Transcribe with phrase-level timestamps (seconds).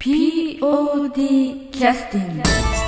[0.00, 2.79] POD キャスティング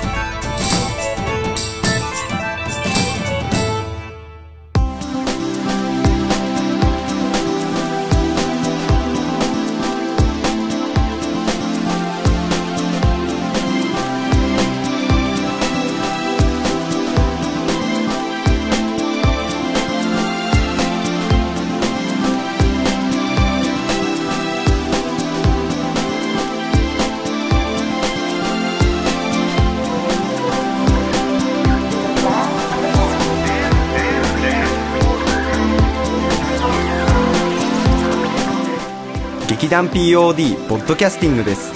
[39.72, 41.72] 劇団 POD ポッドキャスティングです。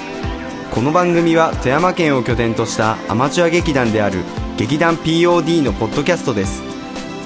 [0.70, 4.18] この番組は富山県を拠点としたアマチュア劇団である
[4.59, 6.62] 劇団 POD のポッドキャストです。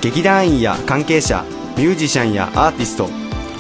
[0.01, 1.45] 劇団員や関係者
[1.77, 3.09] ミュージシャンやアーティスト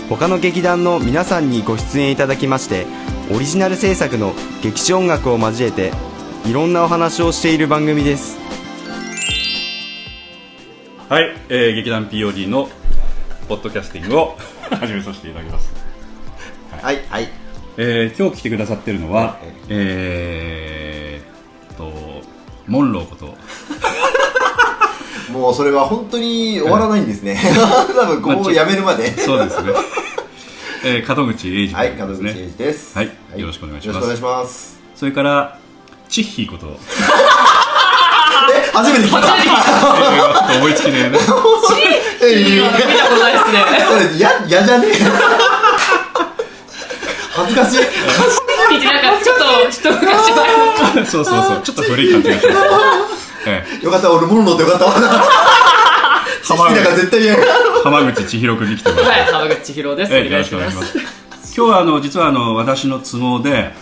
[0.08, 2.86] 他の劇団の皆さんにご出演いただきまして
[3.34, 4.32] オリジナル制作の
[4.62, 5.90] 劇中音楽を交えて
[6.46, 8.38] いろんなお話をしている番組です。
[11.08, 12.68] はい、えー、劇団 POD の
[13.48, 14.36] ポッドキャスティングを
[14.78, 15.79] 始めさせていただきます、
[16.82, 17.28] はいはい
[17.76, 21.92] えー、今日来てくださってるのはえー、と
[22.66, 23.36] モンローこと
[25.32, 27.38] もうそれは本当に終わらないんですね。
[27.94, 29.16] 多分ここをやめるまで。
[29.16, 29.72] そうですね、
[30.82, 32.98] えー、門口英二はい、君ですね、門口英二です。
[32.98, 34.80] はいよろしくお願いしますよろしくお願いします。
[34.96, 35.58] それから
[36.08, 36.76] チッヒーこと、
[38.52, 39.18] え、初めて聞いた。
[39.18, 41.18] えー、ちょっと思いつきねえね
[42.22, 43.64] え、いや見たことないですね。
[43.88, 45.59] それ、や、やじゃねえ。
[47.44, 47.76] 恥ずかしい。
[47.76, 51.62] なんかちょっと一昔前のそうそうそう。
[51.62, 52.58] ちょっと古い感じがします、
[53.46, 54.90] えよかった、俺、モンローってよかった。
[57.84, 58.70] 浜口千尋君。
[58.70, 60.14] に来てもらってはい、浜口千尋です。
[60.14, 60.98] ええよろしくお願いします。
[61.56, 63.72] 今日はあの実はあの私の都合で、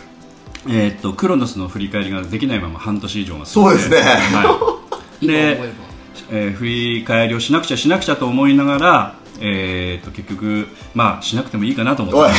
[0.69, 3.53] えーっとクロノスの振り返りができないまま半年以上が過ぎて。
[3.53, 4.01] そうですね。
[4.01, 4.79] は
[5.21, 5.61] い、で、
[6.31, 12.33] えー振り返りをしなくちゃしなくちゃと思いながら、えーっと結局まあしなくてもいいかなと思って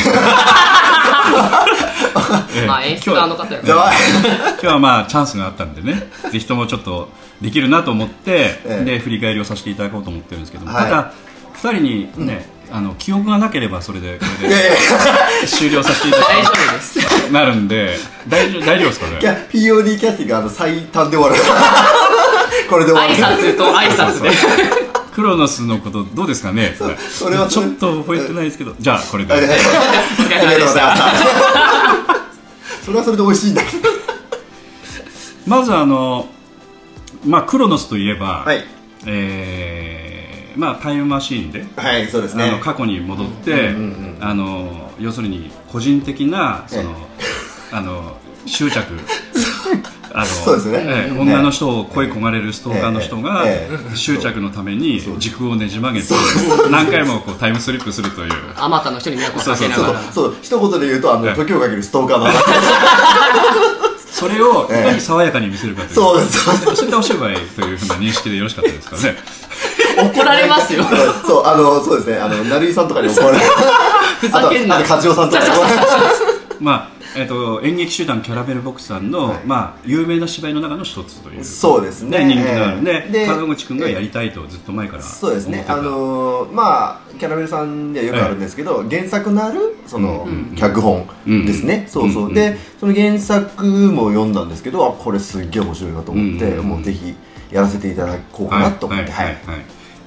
[2.66, 3.92] まあ演出家の方やじゃあ、
[4.52, 6.10] 今日はまあチャンスがあったんでね。
[6.30, 7.08] ぜひともちょっと
[7.40, 8.84] できるなと思って、ええ。
[8.84, 10.84] で振り返りをさせていただこうと思ってるんですけども、はい。
[10.84, 11.12] ただ
[11.62, 14.56] 2人にね、あの記憶がなければそれでこれで
[15.46, 17.32] 終了させていただ大丈き夫です。
[17.32, 17.96] なるんで
[18.28, 21.42] 大丈夫大丈夫ですかねや、POD キャスティングあの最短で終わる。
[22.68, 23.36] これで終わる。
[23.36, 24.79] 挨拶と挨拶で。
[25.20, 26.74] クロノスのことどうですかね？
[26.74, 30.96] それはちょっと覚えてないですけどじゃあこれで、はいはいお疲れ様でした。
[32.82, 33.90] それはそれで美味しいんだけど。
[35.46, 36.26] まずあの
[37.26, 38.64] まあクロノスといえば、はい。
[39.04, 42.60] えーまあタイムマシーンではい、そうですあのね。
[42.62, 43.74] 過去に戻って、
[44.20, 46.94] あの要するに個人的なその、
[47.70, 48.16] あの
[48.46, 48.94] 執着
[50.12, 50.84] あのそうですね。
[50.86, 53.96] ええ女の人を恋焦がれるストーカーの人がええ。
[53.96, 56.06] 執着のために軸をねじ曲げて
[56.70, 58.32] 何回もこうタイムスリップするという。
[58.56, 60.00] あまたの人に迷惑をかけながら。
[60.12, 61.34] そうそう、一言で言うと、あの、ええ。
[61.34, 62.24] 時をかけるストーカーの。
[62.26, 62.34] 話。
[64.10, 64.80] それをいえ。
[64.80, 65.94] えかに爽やかに見せるかという。
[65.94, 66.20] そう。
[66.20, 66.54] です、そう。
[66.54, 66.76] です。
[66.76, 69.16] そういったお芝居というふうな認識でよろしかったですかね。
[69.96, 70.84] 怒られますよ。
[71.26, 73.40] そう、あの、そうですね、あの、成井さんとかに怒られる。
[74.20, 74.76] ふあと、ざけんな。
[74.76, 74.88] あと、。
[74.88, 75.80] 梶尾さんとかに怒られる。
[76.60, 81.44] まあえっと演劇集団キャラメルボックスさんの、まあ、有名な芝居の中の一つという。
[81.44, 82.24] そうですね。
[82.24, 82.80] 人気がある。
[82.82, 83.26] んで,、ええ。
[83.26, 97.14] で門口君がやりたいとずっと前からそうですね、あのーまあ、キャラメルさんではよくあるんですけど、原作のある、その、うん脚本ですね、うんそうそう、うんで、その原作も読んだんですけど、あ、これすっげえ面白いなと思って、うんもうぜひ
[97.50, 99.26] やらせていただこうかなと思って、はい。
[99.26, 99.36] はい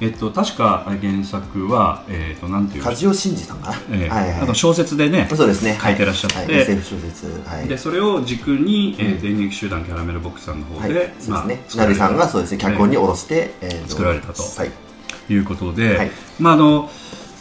[0.04, 2.84] えっと確か原作はえっとなんていう？
[2.84, 4.10] 梶尾真二さんかな、ええ。
[4.10, 4.42] はいはい。
[4.42, 5.80] あと小説でねそうですね。
[5.82, 6.38] 書いてらっしゃって。
[6.38, 7.42] はい、SF 小説。
[7.48, 7.68] はい。
[7.68, 12.00] でそれを軸に、えー、演劇集団キャラメルボックスさんの方はい、で、そうですね、作られた。
[12.00, 14.72] 成井さんがそうですね脚本に下ろして、えー作られたとはい。
[15.34, 16.12] いうことで、はい。
[16.40, 16.90] まああの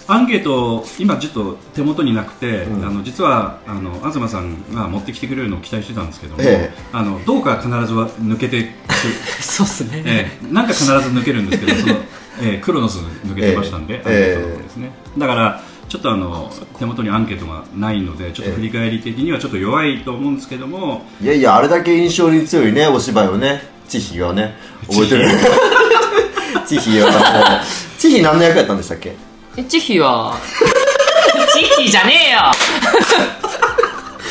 [0.09, 2.85] アンケート今ちょっと手元になくて、うん。
[2.85, 6.83] あの実はあの東さんが持ってきてくれるのを期待してたんですけども、ええ。
[6.93, 8.69] あのどうか必ずは抜けてく
[9.43, 10.03] そうっすね。
[10.05, 10.53] ええ。
[10.53, 11.95] なんか必ず抜けるんですけどその、
[12.41, 23.71] ええクロノス抜けてましたんで、ええアンケートの方ですねだからちょっとあの手元にアンケートがないのでちょっと振り返り的にはちょっと弱いと思うんですけども、いやいやあれだけ印象に強いねお芝居をね。
[23.89, 24.55] 千尋がね。
[24.89, 25.29] 覚えてる。
[26.67, 27.11] 千尋は。
[27.11, 27.61] もう
[27.99, 29.15] 千尋何の役やったんでしたっけ？
[29.59, 30.35] え、チヒは、
[31.53, 32.39] チヒじゃねえよ！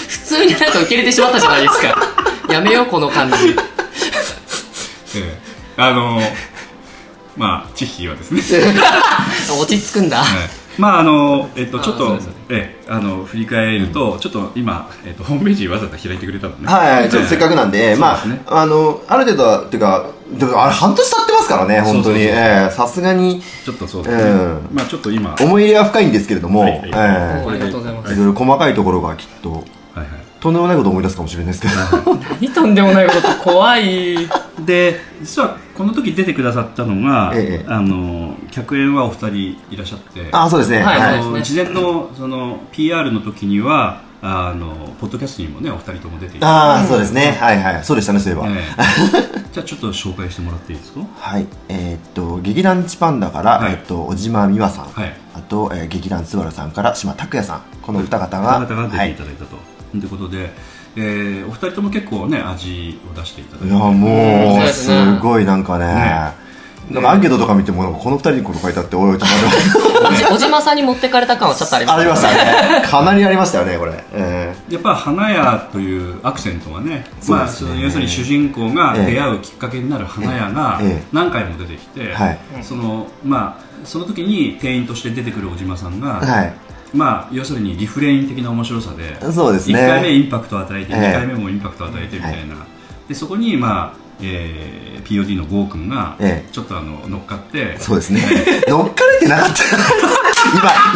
[0.09, 1.95] 普通になんか受け入れてしまったじゃないですか。
[2.49, 3.35] やめよう、この感じ。
[5.15, 5.37] ええ
[5.77, 6.19] あの
[7.37, 8.41] まあチッヒーはですね、
[9.59, 10.17] 落ち着くんだ。
[10.17, 10.27] はい。
[10.77, 12.17] まああのえっとちょっと
[12.49, 16.67] ええあの振り返るとちょっと今えっとホームページわざわざ開いてくれたのね。
[16.67, 22.27] はい、ちょっとせっかくなんで、まあね、あの、ある程度は、っていうか、でもあれ半年経ってますからね、本当に。
[22.71, 24.69] さすがに、ちょっとそうですね、うん。
[24.73, 25.31] まあちょっと今。
[25.31, 26.89] はい思い入れは深いんですけれども、はいはい。
[26.89, 28.11] えありがとうございます。
[28.11, 29.63] えいろいろ細かいところがきっと、はい
[30.41, 31.73] とんでもないことを思い出すかもしれないですけど。
[32.41, 34.27] 何とんでもないこと怖い。
[34.65, 39.35] で実はこの時出てくださったのが、ええあの客演はお二人
[39.71, 40.79] いらっしゃってあ、そうですね。
[40.83, 47.35] はいはいあの事前のその PR の時にはあのポッドキャストにもねお二人とも出ていてああ、そうですね。
[47.41, 47.83] はいはい。
[47.83, 48.47] そうでしたね、そういえば。
[48.47, 50.99] ええ じゃあちょっと紹介してもらっていいですか？
[51.19, 51.47] はい。
[51.69, 54.85] えーっと、劇団チパンダから、はいえーっと、小島美和さん。
[54.85, 57.61] はいあと、えー劇団スバルさんから島拓也さん。
[57.81, 59.57] この二方が、方々が出はいていただいたと、
[59.91, 60.53] ということで、
[60.95, 63.67] えーお二人とも結構ね味を出していただいて。
[63.67, 66.39] いやもうすごいなんかね。
[66.89, 70.25] なんかアンケートとか見てもこの二人にこの書いてあっておいおいちょっと待って。
[70.25, 71.99] おじおじまさんに持ってかれた感はちょっとあります。
[71.99, 72.81] ありましたね。
[72.85, 77.69] かなりありましたよねこれ、えやっぱ花屋というアクセントがねまあ、そうですね。
[77.69, 81.03] その要するに主人公が出会うきっかけになる花屋がええ。
[81.13, 82.39] 何回も出てきて、はい。
[82.61, 86.53] そのまあその時に店員として出てくる小島さんが、ーはい
[86.93, 89.79] まあ要するにリフレイン的な面白さでそうですね。
[89.79, 90.99] 1回目インパクトを与えて、ええ。
[90.99, 92.55] 2回目もインパクトを与えてみたいな、
[93.07, 96.51] でそこにまあ、えー POD のゴー君がええ。
[96.51, 98.21] ちょっとあの乗っかって、そうですね。
[98.67, 99.63] 乗っかれてなかった。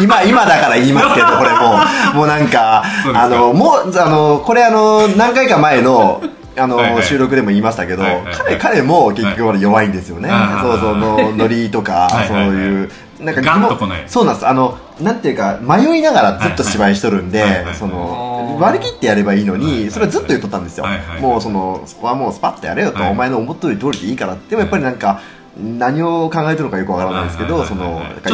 [0.00, 1.80] 今今今だから言いますけどこれも。
[2.12, 2.84] う もうなんか
[3.14, 6.22] あのもうあのこれあの何回か前の
[6.56, 7.02] あのはいはい。
[7.02, 8.34] 収録でも言いましたけど、はいはいはい。
[8.34, 12.48] 彼彼も結局弱いんですよね、はいそうそうのノリとかはいはいはい。
[12.48, 12.90] そういう
[13.20, 14.04] なんかガンと来ない。
[14.06, 14.46] そうなんです。
[14.46, 17.74] あのなんていうか迷いながらずっと芝居しとるんで、はいはいはい。
[17.74, 21.20] その割り切ってやればいいのに、それはずっと言っとったんですよ、はいはいはい。
[21.20, 23.10] もうそのそこはもうスパッとやれよと、はい。
[23.10, 25.20] お前の思っとる通りでいいからってでもやっぱりなんか
[25.58, 27.68] 何を考えてるのかよくわからないですけど、はい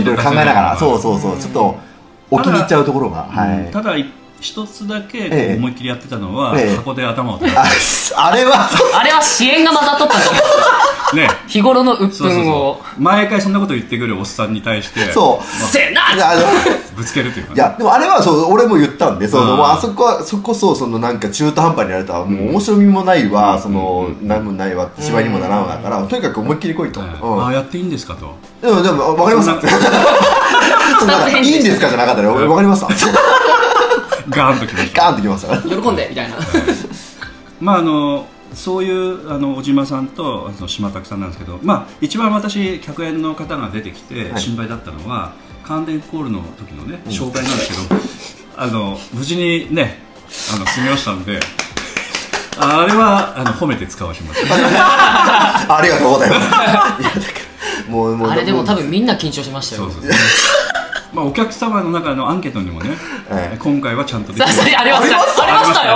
[0.05, 1.76] ろいろ考えながらちょっとそうそうそうちょっと
[2.31, 3.70] 置きに行っちゃうところが、はい。
[3.70, 4.06] ただ一
[4.67, 6.77] つだけ思いっきりやってたのは、ええ。
[6.77, 7.65] 箱で頭を叩くあ
[8.27, 8.69] あれは。
[8.94, 11.17] あれは支援が混ざっとったんじゃないですか？
[11.17, 11.29] ね。
[11.47, 12.81] 日頃の鬱憤を。
[12.99, 15.44] 毎回そんなこと言ってくるおっさんに対してそう。
[15.44, 16.00] せえな！
[16.09, 16.43] あの
[16.97, 19.56] ぶつけるというかいやでもあれはそう俺も言ったんでそううん。
[19.56, 28.35] もうあそこはそこそそのなんか中途半端にやれたらもう面白みもないわ、その何もないわ芝居にもならんわだから、とにかく思いっきり来いと、ああやっていいんですかと。
[28.61, 29.67] でもでも分かりましたそ
[31.05, 32.89] んなそんないいんですかじゃなかったら分かりました
[34.29, 35.03] ガーンときました。
[35.03, 35.63] ガーンときました。
[35.63, 36.37] 喜んでみたいな。
[37.61, 44.41] まああのそういうあの小島さんとあの島拓さんなんですけど、まあ、一番私客演の方が出てきてはい。
[44.41, 45.33] 心配だったのは、
[45.65, 48.01] カーデンコールの時のね紹介なんですけど、
[48.57, 50.01] あの無事にね
[50.55, 51.41] あの済みましたんで
[52.59, 56.53] あれはあの褒めて使わします ありがとうございます。
[57.89, 59.83] もうもうあれでも多分みんな緊張しましたよ。
[59.85, 60.11] そうそうそう
[61.12, 62.91] まあお客様の中のアンケートにもね、
[63.31, 65.19] え え今回はちゃんと出てさありました。
[65.19, 65.87] ありました。
[65.87, 65.93] よ。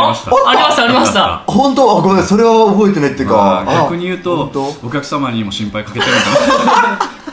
[0.46, 0.84] ありました。
[0.84, 1.98] ありました本当？
[1.98, 4.50] あごめんそれは覚えてないっていうか、まああ逆に言うと
[4.84, 6.98] お客様にも心配かけてるんだな。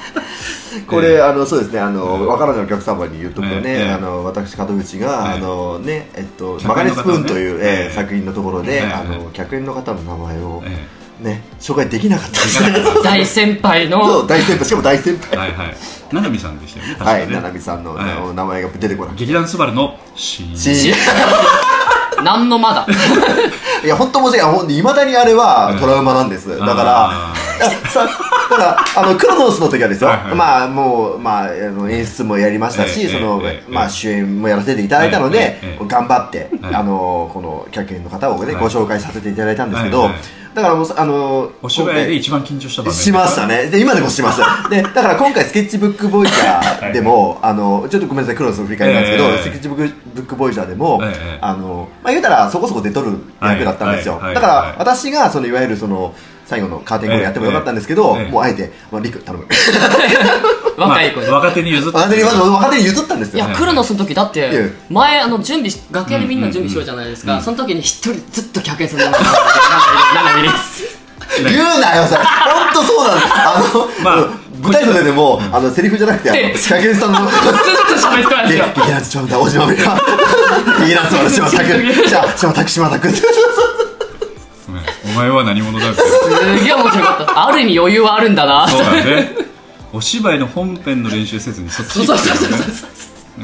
[0.87, 1.79] これ、あのそうですね。
[1.79, 3.91] あの、わからないお客様に言うとね、ええ。
[3.93, 5.37] あの私門口が、ええ。
[5.37, 7.95] あのねえっと客マガ演の方をねネスプーンという、ええええ。
[7.95, 8.91] 作品のところで、ええ。
[8.91, 10.87] あの客演の方の名前を、え
[11.19, 14.65] ね紹介できなかったですできなかった大先輩そのう大先輩。
[14.65, 15.37] しかも大先輩。
[15.37, 15.75] はいはい。
[16.11, 16.93] 七海さんでしたよね。
[16.93, 17.25] 確かはね。
[17.25, 18.35] い七海さんの、はい。
[18.35, 19.19] 名前が出てこなくて。
[19.21, 20.57] 劇団スバルの新。
[20.57, 20.93] し
[22.23, 22.87] 何のまだ？
[23.83, 24.61] いや本当申し訳ない。
[24.61, 27.33] ほんいまだにあれはトラウマなんです、だからあ
[27.89, 28.07] さ
[28.49, 38.61] だからあのクロノスの時はですよ、はいはいまあもう、まあ、あの演出もやりましたし、ええそのええまあ、主演もやらせていただいたので、頑張って、はいあのこの客演の方を、ねはい。
[38.61, 42.95] ご紹介させていただいたんですけど、はいはいだからもうあのお芝居で一番緊張した場面。
[42.95, 43.67] しましたね。
[43.69, 49.37] で今でもします でだから今回スケッチブックボイジャーでも、あのちょっとごめんなさいクロノスの振り返りなんですけど、ええ。
[49.39, 51.37] スケッチブックブックボイジャーでも、ええ。
[51.41, 56.13] あのまあ、言うたらそこそこ出とる役だったんですよ、はいはいだから、はい私がそのいわゆるその
[56.53, 59.47] 最後のカーテンコールやってもよかったんですけど、ええもうあえて、まあ、リク頼む。
[60.77, 61.27] 若い子に。
[61.27, 61.97] まあ若手に譲って。
[61.97, 62.09] 若
[62.69, 63.45] 手に譲ったんですよ。
[63.45, 64.49] いやクロノスの時だっていや。
[64.89, 69.09] 前あの準備し楽屋でみんな準備しろじゃないですか、その時に一人ずっと客演するの。
[69.11, 70.49] なんかいる。
[71.49, 72.23] 言うなよそれ。
[72.23, 73.27] 本当そうなんです。
[73.33, 74.27] あの、まあ
[74.61, 76.57] 舞台袖でも、あのセリフじゃなくてあのええ。
[76.57, 80.01] 仕掛けさんの ずっと喋ってたんですでよ劇団長だ大島美香
[80.79, 83.17] 劇団長の島拓じゃあ島拓島拓うんお
[85.13, 87.47] 前は何者だすげえ面白かった。
[87.47, 88.67] ある意味余裕はあるんだな。
[88.67, 89.35] そうだね。
[89.93, 92.17] お芝居の本編の練習せずにそっちに行っ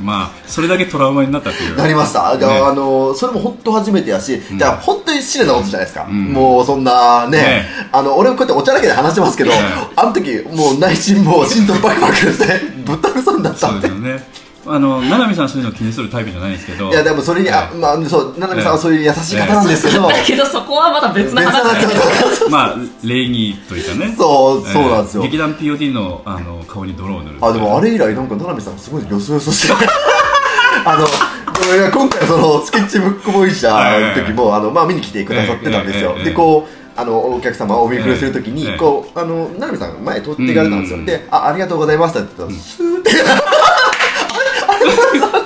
[0.02, 1.76] まあそれだけトラウマになったっていう。
[1.76, 6.32] なりました、じゃあねあのそれも本当初めてやし、じゃあ本当に失礼なことじゃないですか、ん。
[6.32, 7.38] もうそんなね。
[7.38, 7.66] ね。
[7.92, 9.58] あの俺もこうやっておちゃらけで話してますけど、ね。
[9.96, 13.88] あの時もう内心もう心臓バクバクしてぶっ倒れそうになったそんで。
[13.88, 16.90] うですよねあの七海さんそういうの気にするタイプじゃないんですけど。
[16.90, 24.16] いやでもそれに、あまあそう七海さんはそういう優しい方なんですけど、だけどそこはまた別の別話まあ礼儀というかね。
[24.18, 25.24] そうそうなんですよ。
[25.24, 29.74] えー劇団 POD のあの顔に泥を塗るあでもあれ以来なんか七海さんすごいよそよそして。
[30.86, 31.08] あの
[31.92, 38.78] 今回そのスケッチブックボーイ社の時もあの、まあ、見に来てくださってたんですよ、でこうあのお客様をお見触れするときに、ええ。
[38.78, 41.06] こうあの七海さんが前通っていかれたんですよ、うん。
[41.06, 43.12] であ「ありがとうございました」って言ったら、スーって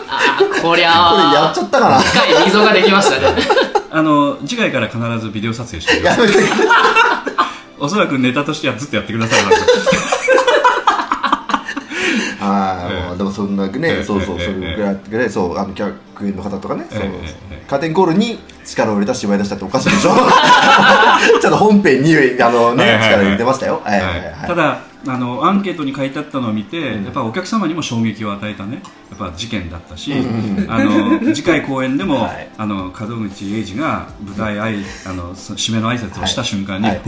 [0.09, 1.99] あーこりゃこれやっちゃったかな。
[1.99, 3.43] 深い溝ができましたね。
[3.91, 6.27] あの次回から必ずビデオ撮影してください。
[6.27, 6.33] て
[7.79, 9.41] おそらくネタとしてはずっとやってください、
[12.89, 12.99] ええ。
[13.07, 14.03] まあでもそんなね、ええ。
[14.03, 17.01] そうそう、ええそれぐらいぐらいそうあの客員の方とかね、そう
[17.67, 20.11] カーテンコールに力を入れた芝居出したっておかしいでしょ。
[21.41, 24.09] ちょっと本編にあのね、力入れてましたよ、はいはい。
[24.09, 24.47] はい。
[24.47, 30.13] ただあのアンケートに書いてあったのを見て、やっぱお客様にも衝撃を与えたねやっぱ事件だったし、
[30.67, 32.49] あの次回公演でも、はい。
[32.57, 37.01] あの門口英二が舞台あいあのそ締めの挨拶をした瞬間に、大丈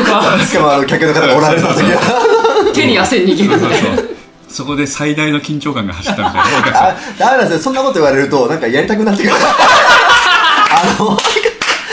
[0.00, 4.18] 夫かしかもあの客の方がおられた時は手に汗握る。
[4.48, 6.88] そこで最大の緊張感が走ったみたいな。
[6.90, 9.34] あダメなんですよそんなこと言われるとなんかやりたくなってくる。
[9.38, 11.18] あの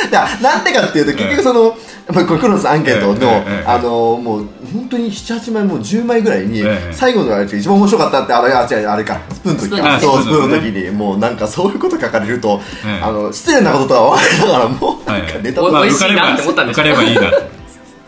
[0.10, 1.78] いやなんでかっていうと結局その、
[2.14, 6.94] まあ、これクロスアンケートの、ええええあのもう本当に78枚もう10枚ぐらいに、ええ。
[6.94, 9.20] 最後のあれ一番面白かったってあれあ違うあれか。
[9.34, 10.00] スプーンの時か。
[10.00, 13.04] そうスプーンの時にもうなんかそういうこと書かれると、ええ。
[13.04, 17.56] あの失礼なこととは分かりながらもうはいなんかネタおまあ、美味しいな受かればって思ったんでしょ受かればいいなと。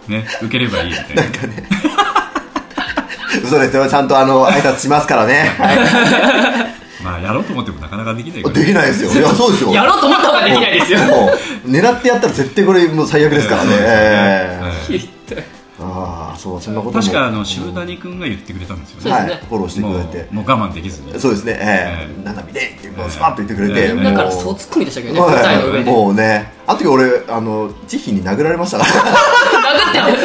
[0.07, 2.06] ね受ければいいみたいな
[3.43, 3.87] 嘘ですよ。
[3.87, 6.67] ちゃんとあの挨拶しますからね、は
[7.03, 8.55] まあやろうと思ってもなかなかできないい、から。
[8.55, 9.11] できないですよ。
[9.11, 9.71] いやそうですよ。
[9.71, 10.99] やろうと思った方ができないですよ。
[10.99, 11.31] も
[11.65, 14.59] う狙ってやったら絶対これもう最悪ですからね、
[15.79, 17.01] ああそうそんなことも。
[17.01, 19.11] 確かあの渋谷君が言ってくれたんですよね。
[19.11, 19.45] はい。
[19.47, 20.27] フォローしてくもれて。
[20.31, 21.19] うもう我慢できずに。
[21.19, 21.51] そうですね。
[21.53, 22.07] ええ。
[22.09, 22.25] ええ。
[22.25, 25.91] ななみでってもうスパッと言ってくれて、だからそうツッコミでしたけどねはい舞台の上で。
[25.91, 26.51] もうね。
[26.65, 29.56] あの時俺あの慈悲に殴られましたから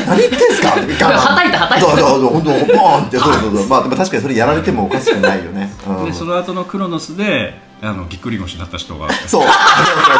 [0.06, 1.86] 何言ってんすかはたいたはたいた。
[1.86, 3.66] そうそうそう本当ボーンってそうそうそう。
[3.68, 9.12] まあでも確かにそれやられてもおかしくないよね、うん、でその後のクロノスであのぎっくり腰になった人が。
[9.12, 9.46] そう。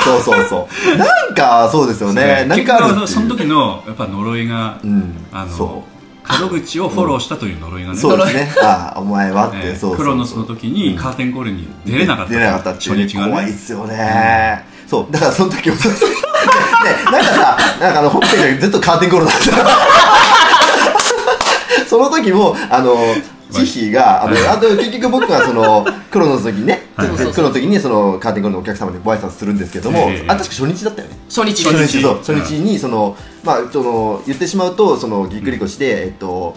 [0.04, 2.44] そうそうそうそうなんかそうですよね。
[2.48, 3.00] 何結かあるっていう。
[3.00, 5.14] 局その時のやっぱ呪いが、ん。
[5.32, 5.84] あその
[6.40, 8.52] 門口をフォローしたという呪いがね、そうですね。
[8.62, 9.96] ああお前はって、えーそうそうそう。
[9.96, 13.30] クロノスの時にカーテンコールに出れなかった出れなかった初日がね。
[13.30, 15.88] 怖いっすよね、そうだからその時もねね
[17.10, 19.54] なんかさなんかあの本編でずっとカーテンコールなんですよ
[21.88, 22.94] その時もあの
[23.48, 31.16] 慈悲があのあと結局僕がそのクロノスの時にね、はいクロノスの時にそのカーテンコールのお客様にご挨拶するんですけども、ええあ確か初日だったよね。
[31.28, 36.54] 初日初日そう初日にその、まあその言ってしまうとそのぎっくり腰で、えっと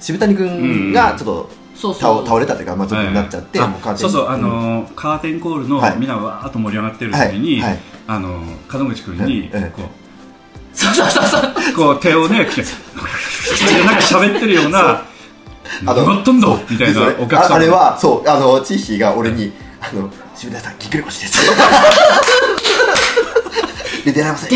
[0.00, 2.00] 渋谷君がちょっとそうそう。
[2.18, 5.96] 倒倒れたというかまあちょっとなっちゃって、あもうカーテンそうそうあのーカーテンコールのはい。
[5.98, 7.70] みんなわーっと盛り上がってる時に、はい。
[7.70, 7.80] はい。
[8.06, 9.82] あのー門口君にええこ
[10.72, 15.02] そうそうそうそううこう手をねなんか喋ってるような
[15.86, 21.40] あの何がったんだみたいなお客さんああれはそうあのチッヒーが俺に「あの渋谷さんぎっくり腰です」
[24.04, 24.46] で出られませ。
[24.46, 24.50] ん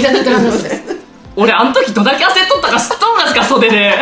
[1.36, 3.92] 俺あの時どだけ焦っとったか知っとるんですか袖で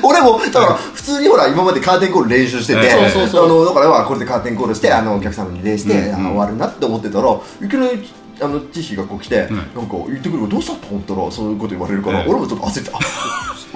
[0.04, 3.46] 俺もだから普通にほら今までカーテンコール練習してて、ええそうそうそう。
[3.46, 8.08] あのだからまあこれでカーテンコールしてあのお客様に礼して、うんあ終わるなって思ってたらいきなり
[8.40, 9.40] あのチッヒーがこう来て、ん。
[9.40, 10.72] なんか言ってくるどうした？
[10.74, 12.98] と思ったらそういうこと言われるから、ええ俺もちょっと焦ってあ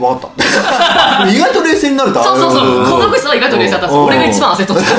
[0.01, 1.29] 分かった。
[1.29, 2.85] 意外と冷静になるとそうそうそう。
[2.91, 4.83] この口口は意外と冷静だった俺が一番焦っとった。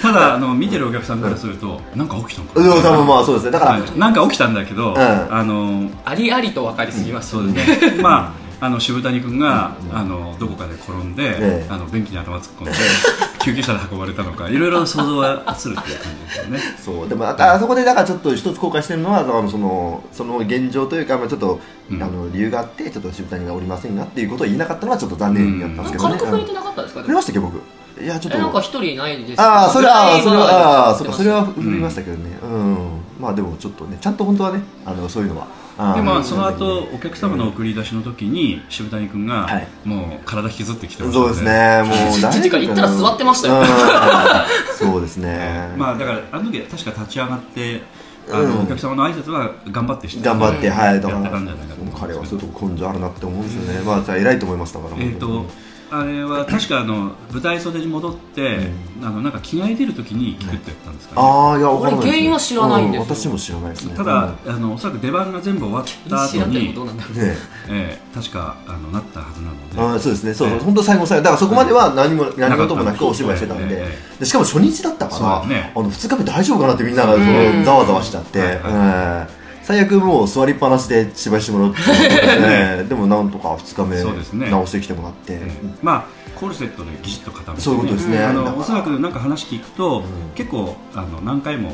[0.00, 3.50] ただあの見てるお客さんからするとなんか起きたのかうん多分まあそうですね。
[3.50, 3.82] だから、はい。
[3.96, 8.02] なんか起きたんだけど、あのありありと分かりすぎましたそうですね。
[8.02, 11.66] まあ あの渋谷君が、あのどこかで転んで、ええ。
[11.70, 12.72] あの便器に頭突っ込んで
[13.38, 16.60] 救急車で運ばれたのかいろいろ想像はするっていう感じですよね。
[16.84, 17.08] そう。
[17.08, 21.60] でもああそこでだからちょっと一つ後悔してるのはだからそのその現状というか、まあ、ちょっと、
[21.90, 22.02] うん。
[22.02, 26.18] あの理由があってちょっと渋谷がおりませんがっていうことを言えなかったのはちょっと残念だったんですけどね、うん。
[26.18, 27.00] 監督言ってなかったですか？
[27.02, 27.62] 振りましたっけ僕？
[28.00, 29.40] いやちょっえなんかと一人いないです。
[29.40, 32.38] ああそれはそれはああそれは振りましたけどね。
[32.42, 32.86] うん、
[33.20, 35.46] まあでもちょっとねちゃんと本当はねあのそういうのは
[35.78, 36.54] でまあそのうん。
[36.56, 39.68] 後お客様の送り出しの時に渋谷君が、はい。
[39.84, 41.82] もう体引きずってきてましたそうですね。
[41.84, 43.60] もう大てか行ったら座ってましたよ。
[43.60, 43.66] うん。
[44.76, 45.72] そうですね。
[45.76, 47.82] まあだからあの時は確か立ち上がって
[48.30, 55.46] あの、うんお客様の挨拶は頑張ってして頑張って、はいだかやってたらんじゃないかと思うんですけど彼はそういうとこ根性あるなって思うんですよね、まあ偉いと思いますだからえー、と
[55.90, 58.58] あれは確かあの舞台袖に戻って、
[59.02, 62.08] あのなんか着替え出るときに聞くってやったんですかね、ああいやわかんないです。
[62.08, 63.02] 俺原因は知らないんですよ。
[63.02, 63.96] う私も知らないですね。
[63.96, 67.04] ただ、あのおそらく出番が全部終わった後にどどうなんだ。
[67.04, 67.36] ろうね
[67.68, 69.80] えー確かあのなったはずなので。
[69.80, 70.34] あーそうですね。
[70.34, 70.58] そうそう。
[70.58, 70.64] ええ。
[70.64, 71.24] 本当最後の最後。
[71.24, 73.80] だからそこまでは何も何事もなくお芝居してたんで。
[73.80, 75.72] ええでしかも初日だったかそうら、ね。
[75.74, 77.16] あの2日目大丈夫かなってみんなが
[77.64, 79.37] ざわざわしちゃって、はいええ
[79.68, 84.46] 最悪もう座りっぱなしで芝居してもらうっていうことで、ね、 でもなんとか2日そうですね。
[84.46, 88.18] 目直してきてもらって、えーまあコルセットでギシッと固めて、そういうことですね。
[88.20, 90.04] あのおそらくなんか話聞くと、ん。
[90.36, 91.72] 結構あの何回も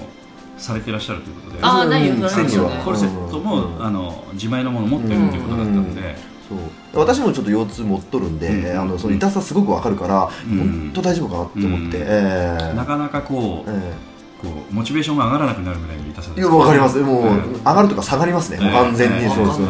[0.56, 1.58] されてらっしゃるということで。
[1.62, 3.84] あー何言われうんますよねコルセットも、うん。
[3.86, 6.16] あの自前のもの持ってるっていうことだったんで、
[6.48, 6.98] そう。
[6.98, 12.74] 私もちょっと腰痛持っとるんで、うんあのその痛さすごくわかるから、うん本当大丈夫かなって思って、うんええ。
[12.74, 13.92] なかなかこう,、え
[14.44, 16.38] こうモチベーションが上がらなくなるぐらいの痛さです。
[16.38, 16.98] えいやわかります。
[16.98, 17.52] もう、うん。
[17.54, 18.72] 上がるとか下がりますね、ええ。
[18.72, 19.16] 完全に。
[19.16, 19.60] ええそうです。
[19.60, 19.62] う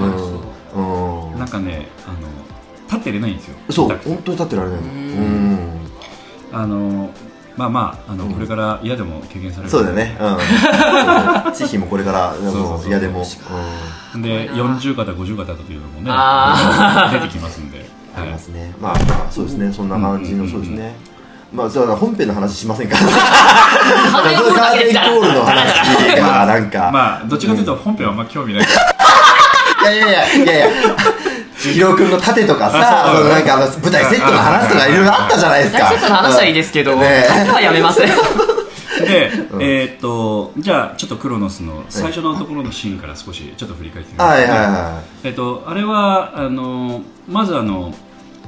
[1.36, 1.38] ん。
[1.38, 2.28] なんかねあの
[2.88, 3.56] 立ってれないんですよ。
[3.70, 4.86] そう本当に立ってられないの。
[4.86, 5.54] ううん。
[5.54, 5.80] ん
[6.52, 7.10] あの
[7.56, 9.70] まあまああの、これから嫌でも経験される。
[9.70, 10.16] そうだよね。
[10.20, 10.26] うん。
[11.80, 12.34] もこれから
[12.86, 13.24] 嫌でも。
[14.16, 18.74] で40肩50肩というのもねあ出てきますんで、 ありはいますね。
[18.80, 19.72] まあまあそうですね。
[19.72, 20.50] そんな感じのうん。
[20.50, 20.94] そうですね
[21.54, 26.16] まあじゃあ本編の話しませんかカーテンコールだカーテンけできたコールの話。
[26.16, 28.66] がなんかまあどっちかというと本編はあんま興味ない、い
[29.86, 30.96] やいやいやいやいや
[31.56, 35.88] 千尋君の盾とかさあなんかあの舞台セットの話とかいろいろあったじゃないですか。
[35.90, 37.24] セットの話はいいですけど、ね。
[37.28, 38.08] 盾はやめません。
[38.08, 39.30] で、
[39.60, 47.94] えーっとじゃあちょっとクロノスの最初のところのシーンから少しちょっと振り返ってみますはいはいはえーっとあれはあのまずあの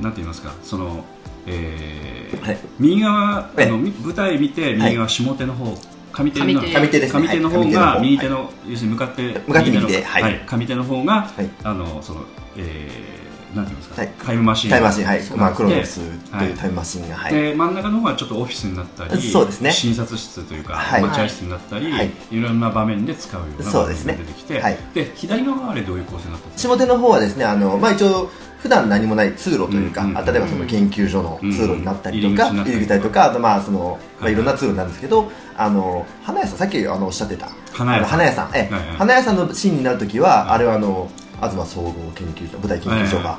[0.01, 1.05] なんて言いますかその
[1.47, 2.59] えーはい。
[2.79, 3.67] 右側あええ。
[3.67, 5.65] のみ舞台見て右側下手の方
[6.13, 10.41] 上手の上手上手で上手の方はい上手の方が右手の要するに向かって向かって右手右手のはい。
[10.47, 11.51] 上手の方がはい。
[11.63, 12.25] あのその
[12.57, 13.27] えー
[13.57, 14.13] なんて言いますかはい。
[14.27, 14.71] タイムマシン。
[14.71, 15.23] タイムマシンはい。
[15.23, 16.01] そうまあクロノス
[16.31, 16.53] とはいい。
[16.53, 17.33] うタイムマシンがはい。
[17.33, 19.71] で真ん中の方はちょっとオフィスになったりそうですね。
[19.73, 21.03] 診察室というか、はい。
[21.03, 22.11] 待合室になったり、はい。
[22.31, 24.13] い、ろんな場面で使うような場面そうですね。
[24.15, 24.79] が出てきて、はい。
[24.95, 26.75] で左側はあれどういう構成になったんですか？
[26.77, 28.31] 下手の方はですねあの、まあ、一応
[28.67, 32.57] 普段何もない通路というか、うんうんあ例えばその研究所の通路になったりとか、うん。
[32.63, 33.31] 入り口だりとか。
[33.31, 37.49] あとまあその、まあ、はいいろんな通路なんですけど、あの花屋さんさっきあのおっしゃってた。
[37.73, 38.11] 花屋さん。
[38.11, 38.51] 花屋さん。
[38.55, 38.81] え、はいはい。
[38.97, 41.09] 花屋さんのシーンになるときは、あれはあの
[41.41, 43.39] 東総合研究所舞台研究所が、はい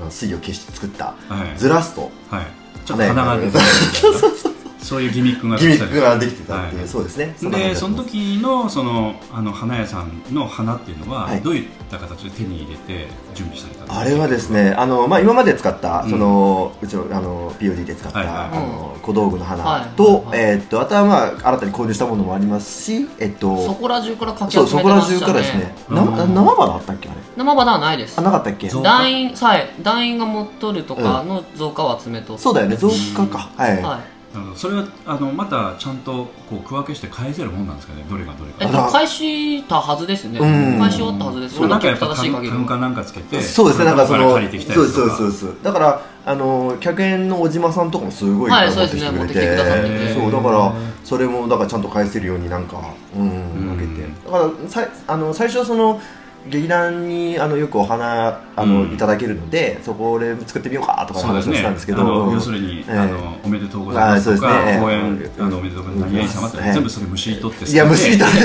[0.00, 1.58] あの水を消して作った、はい。
[1.58, 2.46] ズラストはい、
[2.84, 3.64] ちょっと鼻が出てる
[4.84, 6.88] そういうギミックがギミックができてたっていう、はい。
[6.88, 7.34] そうですね。
[7.50, 11.40] でその時のそのあの花屋さんの花っていうのは、はい。
[11.40, 14.00] どういった形で手に入れて準備されたんですか？
[14.00, 16.10] あれはですねあの、まあ、今まで使った、うん。
[16.10, 20.40] そのうちのあの POD で使った、はいはいあの小道具の花はいと、はいはい。
[20.40, 25.32] えーっとあとは、まあ、新たに購入したものもありますし、えっと、そこら中からかき集そうそこらめてましたね。
[25.32, 25.96] 中からですね、うん。
[25.96, 27.18] な生花あったっけあれ？
[27.36, 28.18] 生花はないです。
[28.18, 28.22] あ。
[28.22, 28.68] なかったっけ？
[28.70, 32.36] そう団員、はい、団員が持っとるとかの増加を集めと。
[32.38, 32.76] そうだよね。
[32.76, 34.13] 増加か、はい、はい。
[34.34, 34.56] なるほど。
[34.56, 38.04] それはあのまたちゃんとこう区分けして返せるもんなんですかね？
[38.10, 38.58] どれがどれか。
[38.60, 40.38] えっと、返したはずですね。
[40.40, 40.78] うん。
[40.78, 41.54] 返し終わったはずです。
[41.54, 43.40] それなんかやっぱ正しい限りタグかなんかつけて。
[43.40, 43.84] そうですね。
[43.86, 44.74] なんかそのそうそうりとか。
[44.74, 50.14] そうそうだからあの客演の小島さんとかもすごいはいいっぱい持ってきてくれて、そうですね持ってきてくださってて。
[50.14, 56.00] そうだからそれもだからちゃんと返せるようになんかうんん分けてだからさいあの最初その
[56.48, 58.92] 劇団にあのよくお花あの、うん。
[58.92, 61.56] いただけるのでそこで作ってみようかとかそうですね。
[61.56, 62.02] 話をしたんですけど。
[62.02, 62.92] あのうん要するに、ええ。
[62.92, 64.70] あのおめでとうございますとあそうですね。
[64.70, 64.74] ええ。
[64.76, 66.72] か公演あのおめでとうございます何々様ってええ。
[66.74, 68.38] 全部それむしり取っていやむしり取る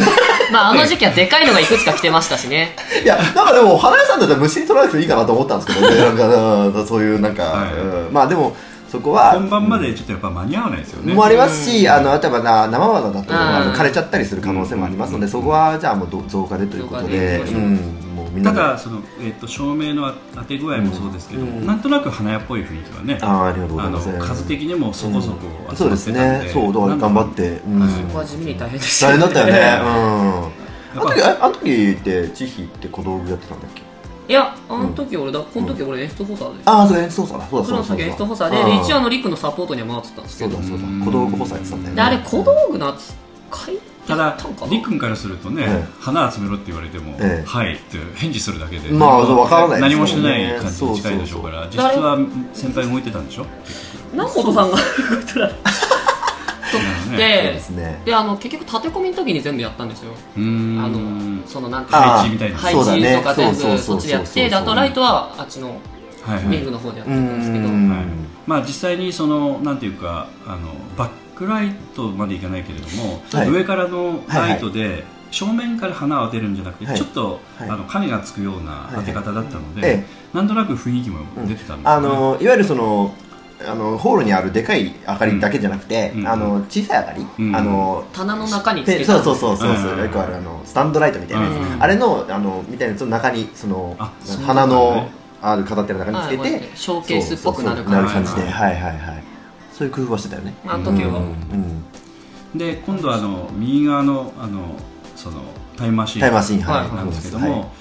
[0.52, 2.76] まあ、あの時期はでかいのがいくつか来てましたしね。
[3.04, 5.98] いやなんかでも花屋さんだったら虫に取らなくていいかなと思ったんですけどね。
[5.98, 7.74] なんかうん そういうなんか、はい。
[7.74, 8.14] うん。
[8.14, 8.56] まあでも
[8.90, 11.14] そこは本番までちょっとやっぱ間に合わないですよね。
[11.14, 13.74] もありますし、あの例えばな生花だと、あのうん。
[13.74, 17.40] 枯れちゃったりする可能性もありますので、そこはじゃあもうど増加でということで、
[18.44, 18.58] たで。
[18.58, 21.66] だその、えー、と照明の当て具合もそうですけど、うん。
[21.68, 24.20] なんとなく花屋っぽい雰囲気はねあーありがとうございます。
[24.20, 25.38] 数的にもそこそこ
[25.72, 30.60] 集そうですまってたんでね、そうだから頑張って、そこは地味に大変でした大変だったよね、うん。
[30.98, 33.89] やあの時、ああの時って千尋って小道具やってたんだっけ？
[34.30, 36.64] いや、あの時俺だ、この時俺演出補佐で。
[36.64, 36.70] す。
[36.70, 38.04] ああ、そう演奏だ、そうだ、プロのそうだ、そうだ。
[38.04, 40.52] 先演出補佐で、あーで一応あのリクのサポートには回ってたんですけど。
[40.52, 40.84] そうだ、そうだ。
[40.84, 41.96] うん、小道具補佐やってたんだよね。
[41.96, 44.72] であれ小道具の扱いただたんかな？
[44.72, 45.88] りっくんからするとね、ええ。
[46.00, 47.48] 花集めろって言われても、ええ。
[47.48, 52.18] はいって返事するだけで、まあそうわからないです何もしてない感じに近いでしょうからそう実質は
[52.54, 53.46] 先輩動いてたんでしょ？
[53.66, 54.84] 結局南本さんが動
[55.22, 55.48] いたら。
[55.48, 55.54] ね
[56.72, 58.02] そうでですね。
[58.06, 60.12] であの結局立て込みの時に全部やったんですよ。
[60.38, 60.80] うーん。
[60.84, 62.58] あのそのなんていうあの配置みたいな。
[62.58, 63.16] 配そうだね。
[63.16, 65.80] 置とか全部そっちでやってであとライトはあっちの
[66.24, 66.52] はいはい。
[66.52, 67.68] リングの方でやってうたんですけど。
[67.68, 67.90] ん。
[67.90, 68.06] はい。
[68.48, 73.50] まあ、実際にそのなんていうかあのバックライトまでいかないけれども、はい。
[73.50, 76.98] 上からのライトで、正面から花を当てるんじゃなくて、はい。
[76.98, 77.70] ちょっと、はい。
[77.70, 80.20] あの影がつくような当て方だったので、ええ。
[80.34, 83.14] なんとなく雰囲気も出てたんですあのいわゆるその
[83.66, 86.28] あのホールにあるでかい明かりだけじゃなくて、うん。
[86.28, 87.56] あの小さい明かり、うん。
[87.56, 89.22] あの棚の中につペけた。
[89.22, 90.04] そうそうそうそうそう、うん。
[90.04, 91.84] よくあるあのスタンドライトみたいなやつ、うん。
[91.84, 93.98] あれのあのみたいなやつの中にその
[94.46, 95.10] 花の
[95.42, 98.36] ある飾ってる中につけて、はいショーケースっぽくなる感じ。
[98.36, 99.24] で、はいはいはい
[99.74, 100.54] そういう工夫はしてたよね。
[100.66, 101.84] あの時は、うん。
[102.58, 104.76] で今度はあの右側のあの
[105.16, 105.42] その
[105.78, 106.96] タイムマシーンタイムマシーンはい。
[106.96, 107.50] なんですけどはい。
[107.50, 107.72] も、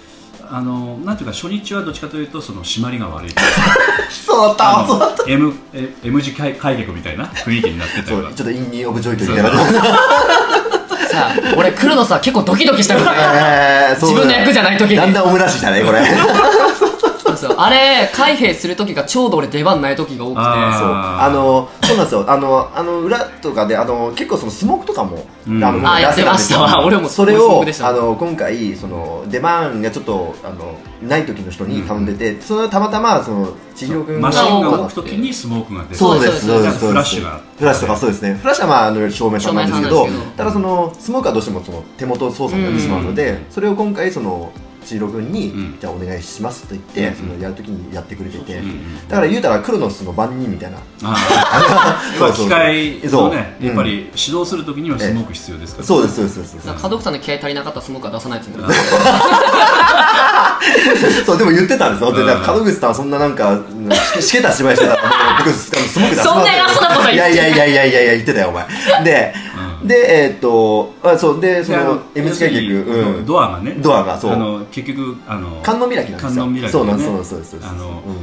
[0.50, 3.30] あのなんていうか初日はどっちかというとその締まりが悪い。
[4.10, 5.06] そうだったあそうだ。
[5.08, 5.52] っの M,
[6.04, 8.32] M 字開開脚みたいな雰囲気になってたような。
[8.32, 9.50] ちょっとインニー・オブ・ジョイというみたいな
[11.08, 13.06] さあ俺来るのさ結構ドキドキしたのね
[13.90, 14.96] えーそう自分の役じゃない時に。
[14.96, 16.00] だんだんオムラッシュしたねこれ
[17.38, 20.40] そうそうあれ開閉する時がちょうど俺出番ない時が多くて。
[20.40, 20.88] あそう。
[20.90, 22.24] あのそうなんですよ。
[22.28, 25.64] あのあの裏とかであの結構そのスモークとかも、うん。
[25.64, 26.60] あのあやってました。
[26.60, 35.94] わ俺もそれをあの今回その出番がちょっとあのない時の人に頼んでて、それたまたまその千尋君マシンが動くときにスモークが出て。
[35.94, 36.80] そうですそうです。
[36.80, 36.88] そうです。
[36.88, 37.40] フラッシュが。
[37.58, 38.34] フラッシュとかそうですね。
[38.34, 44.52] フラッシュはまああの照明さんなんですけど照明さんなんですけどただそのスモークはどうしてもその手元操作になってしまうので、それを今回その
[44.88, 45.76] 千尋君に、うん。
[45.80, 47.14] じゃあお願いしますと言って、うん。
[47.14, 48.60] そのやるときにやってくれてて、
[49.08, 50.78] だから言うたらクロノスの番人みたいな。
[51.04, 53.64] あー要は機械そねう。
[53.64, 55.86] んやっぱり指導するときにはスモーク必要ですから。
[55.86, 56.66] そうですそうですそうです。
[56.66, 58.62] なんか門口さんの気合足りなかったらスモークは出さないつもり
[61.24, 63.88] そうでも言ってたんですよ、で門口さんはそんななんかうん
[64.20, 65.02] し しけた芝居してたら
[65.38, 67.18] 僕あのスモーク出しますそんな偉そうなこと言ってい。
[67.18, 68.66] やいやいやいやいや言ってたよお前。
[69.04, 69.47] で、うん
[69.84, 73.72] でえーっとあそうでそのであの M 字開脚、要するにうん、ドアがね。
[73.78, 74.32] ドアがそう。
[74.32, 76.44] あの結局あの観音開きなんですよ。
[76.44, 76.68] 観音開きでね。
[76.72, 77.58] そうなんそうなんですそうです。
[77.62, 78.16] あのうん。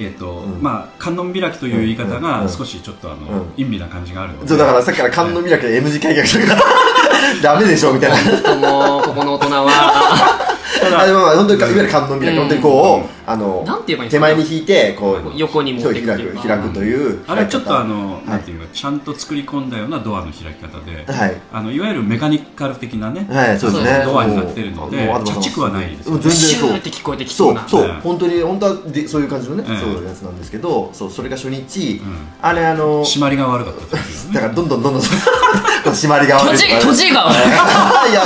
[0.00, 0.62] えーとん。
[0.62, 2.48] まあ、観音開きという言い方うんがうん。
[2.48, 3.48] 少しちょっとあの、うん。
[3.56, 4.48] 陰微な感じがあるので。
[4.48, 6.62] そうだからさっきから観音開きで M 字開脚とか
[7.42, 8.10] ダメでしょみたい
[8.42, 8.54] な。
[8.54, 12.36] もうここの大人はあでもまあ本当にいわゆる観音開き、うん。
[12.36, 14.20] 本当にこうあのなんて言えば手か？
[14.20, 17.24] 前に引いてこう横に持って開く開くという。
[17.26, 21.40] あれはちょっとあ開の、なんていうかちゃんと作り込んだようなドアの開き方で、はい。
[21.52, 24.02] あのいわゆるメカニカル的なね、はい、そうですね。
[24.04, 27.68] ドアになってるのでもうもう着地はないですようん全然そうって聞こえてきそうな。
[27.68, 32.16] そうそう、ね本当に本当はでそういう感じのね、ええそういうやつなんですけど、そうそれが初日、うん。
[32.40, 33.96] あれあの締まりが悪かった
[34.34, 35.02] だからどんどんどんどん
[35.84, 37.30] この締まりが悪い閉じ閉じが
[38.10, 38.22] いや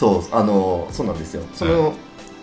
[0.00, 1.42] そうあのそうなんですよ。
[1.52, 1.92] その、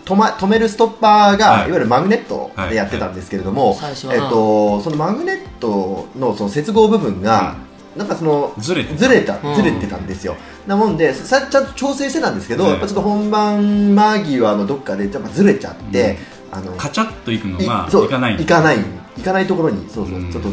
[0.04, 1.68] 止ま止めるストッパーが、はい。
[1.68, 3.92] い、わゆるマグネットでやってたんですけれども、はい。
[3.92, 4.14] は。
[4.14, 7.56] えっとそのマグネットのその接合部分が、
[7.96, 8.96] なんかそのずれてた。
[8.96, 9.54] ずれたうん。
[9.56, 10.36] ずれてたんですよ、
[10.68, 16.16] なもんでさちゃんと調整してたんですけど、ねやっぱちょっと本番間際のどっかでやっぱずれちゃって、
[16.52, 18.40] あのカチャッといくのいがそういかない。
[18.40, 18.78] いかない
[19.16, 20.30] いかないところにそうそう、うん。
[20.30, 20.48] ちょっと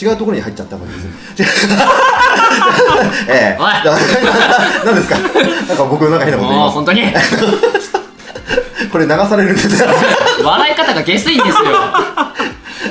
[0.00, 1.06] 違うところに入っちゃったもんです。
[3.28, 3.60] ええ。
[3.60, 3.72] おい。
[4.84, 5.16] 何ですか？
[5.18, 7.02] なんか僕なんか変なこと言いまもう本当に。
[7.80, 7.92] す
[8.90, 9.88] これ流されるんですよ。
[10.44, 11.54] 笑い方が下水んですよ。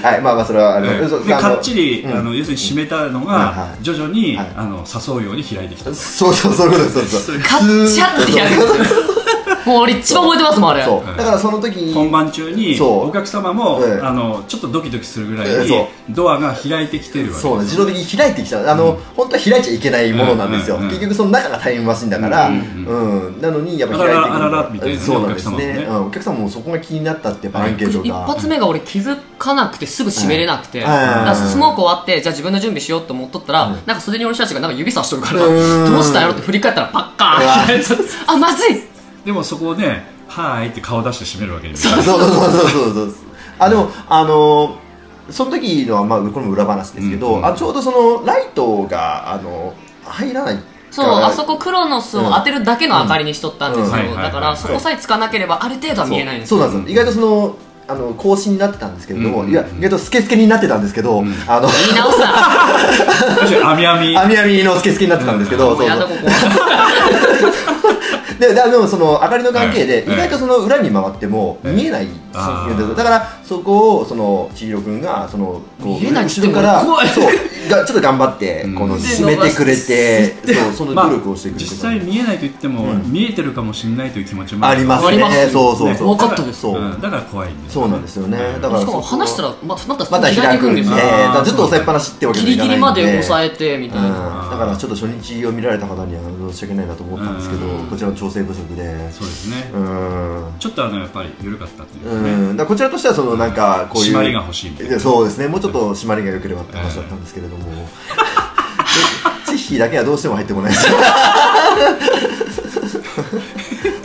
[0.02, 1.08] はいまあまあそれはあの、ええ。
[1.08, 2.18] そうあのでかっちり、うん。
[2.18, 4.48] あの要するに締めたのがい徐々に、はい。
[4.58, 9.00] あの誘うように開いてきたそうそうそういうことですそうそうカッチャって開くんですよ
[9.65, 10.84] もう俺一番覚えてますもんあれ。
[10.84, 11.17] そう。
[11.17, 13.10] だからその時に本番中にそう。
[13.10, 14.02] お客様も、ええ。
[14.02, 15.88] あのちょっとドキドキするぐらいそう。
[16.10, 17.63] ドアが開いてきてるわけそうね。
[17.63, 18.67] 自動的に開いてきちゃう。
[18.67, 20.91] あの、本当は開いちゃいけないものなんですよ、うんうんうん。
[20.91, 24.36] 結局その中がタイムマシンだから、ううんんなのにやっぱ開いてくる。
[24.36, 25.86] あららあららみたいなねそうなんですねお客様もね。
[25.89, 30.88] うんお客様もそこが気になったってやっぱアンケート一が発目が俺気づかなくてすぐ閉めれなくて、はい。
[30.88, 35.91] だからスモーク終わってじゃあ自分の準備しようと思っとったら、なんか袖に俺たちがなんか指さしとるからうん。
[35.91, 38.13] どうしたんやろって振り返ったらパッカーンって。
[38.28, 38.93] あまずい
[39.26, 42.04] でもそこをね「はーい」って顔出して閉めるわけにもいかない。
[42.04, 42.94] そうそうそうそうそう。
[42.94, 43.14] そう
[43.60, 44.84] あでもあのー
[45.30, 47.46] その時のはまあこれも裏話ですけど、うんうん。
[47.46, 50.60] あちょうどそのライトがあの入らない
[50.92, 57.02] そうあそこクロノスを当てるだけの明かりにしとったんですよ、だからそこさえつかなければある程度は見えないんですよそうそうなんですよ。
[57.02, 57.56] 意外とその
[57.88, 63.72] あの格子になってたんですけれども、うんいや意外とスケスケになってたんですけど、あの言い直すな。
[63.72, 64.18] 網網。
[64.18, 66.00] 網網のスケスケになってたんですけど、もうそうそう
[68.39, 70.15] でででもその明かりの関係で、はい。
[70.15, 72.08] 意外とその裏に回っても見えない。
[72.34, 76.82] だからそこをその千尋君がそのこう見えないっつっても後ろから
[77.13, 77.28] そう
[77.69, 78.76] がちょっと頑張ってうん。
[78.76, 81.65] この締めてくれて、そうそのまあ努力をしてくれて。
[81.65, 83.12] 実際見えないと言っても、うん。
[83.12, 85.50] 見えてるかもしれないという気持ちもありますね。
[85.52, 86.62] そうそうそう、分かったです。
[86.62, 87.02] そう、うん。
[87.02, 88.38] だから怖いんですそうなんですよね。
[88.62, 90.96] だからしかも話したらままたまた開くんですね
[91.43, 94.52] ずっと押さえっぱなしってわけギリギリまで抑えてみたいな、うん。
[94.52, 96.22] だからちょっと初日を見られた方には
[96.54, 97.88] 申し訳ないなと思ったんですけど、うん。
[97.88, 99.12] こちらの調整不足で。
[99.12, 100.54] そうですね、うん。
[100.60, 105.00] ちょっとあのやっぱり緩かったっていうね、ん、だこちらとしてはそのなんかこういう締まりが欲しいみたいな。
[105.00, 105.48] そうですね。
[105.48, 107.74] もうちょっと締まりが良ければって話だったんですけれども、で
[109.46, 110.88] チッヒーだけはどうしても入ってこないです。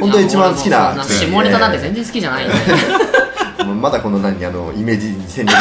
[0.01, 0.95] 本当に一番好きな。
[1.05, 2.55] 下ネタなんて全然好きじゃないんで。
[3.81, 5.57] まだこの何あのイメージ戦略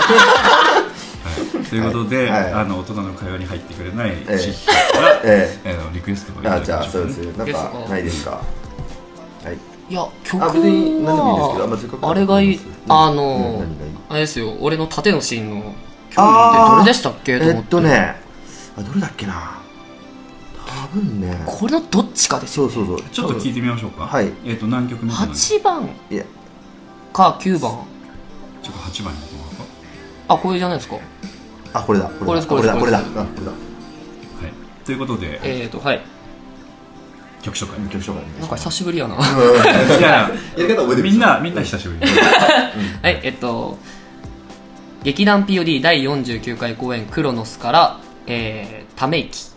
[1.69, 4.39] ということで、はいあの大人の会話に入ってくれないええ。
[4.39, 8.31] 知識から、えあのリクエストをいただあじゃあきましょうそうですなんかかないですか？
[8.31, 8.41] は
[9.51, 9.57] い。
[9.89, 12.63] いや曲あ別に何でもいいですけどあまああれがいいうん。
[12.91, 13.63] あの
[14.09, 14.55] あれですよ。
[14.59, 15.75] 俺の縦のシーンの曲って
[16.17, 16.79] あー。
[16.79, 17.37] どれでしたっけ？
[17.39, 18.15] と思えっとね。
[18.77, 19.57] あどれだっけな？
[20.67, 21.41] 多分ね。
[21.45, 23.09] これのどっちかですよそうそうそう。
[23.09, 24.05] ちょっと聞いてみましょうか。
[24.07, 24.31] はい。
[24.45, 25.89] えっ、と何曲目かなちょ8番。
[26.11, 26.23] いや。
[27.13, 27.71] か9番。
[27.71, 27.75] っ
[28.63, 29.19] と8番に
[30.27, 30.97] あこれじゃないですか。
[31.73, 32.47] あこれだこれだ。
[32.47, 33.57] これだこれだあこれだは
[34.47, 34.85] い。
[34.85, 36.01] ということで、えーとはい。
[37.41, 37.79] 曲紹介。
[37.89, 38.39] 曲紹介。
[38.39, 39.15] なんか久しぶりやな。
[39.15, 40.09] いやいや。
[40.09, 42.11] やり方覚えてるみんなみんな久しぶり。
[43.01, 43.77] はいえっと
[45.03, 49.55] 劇団 POD 第49回公演「クロノス」から、えー、ため息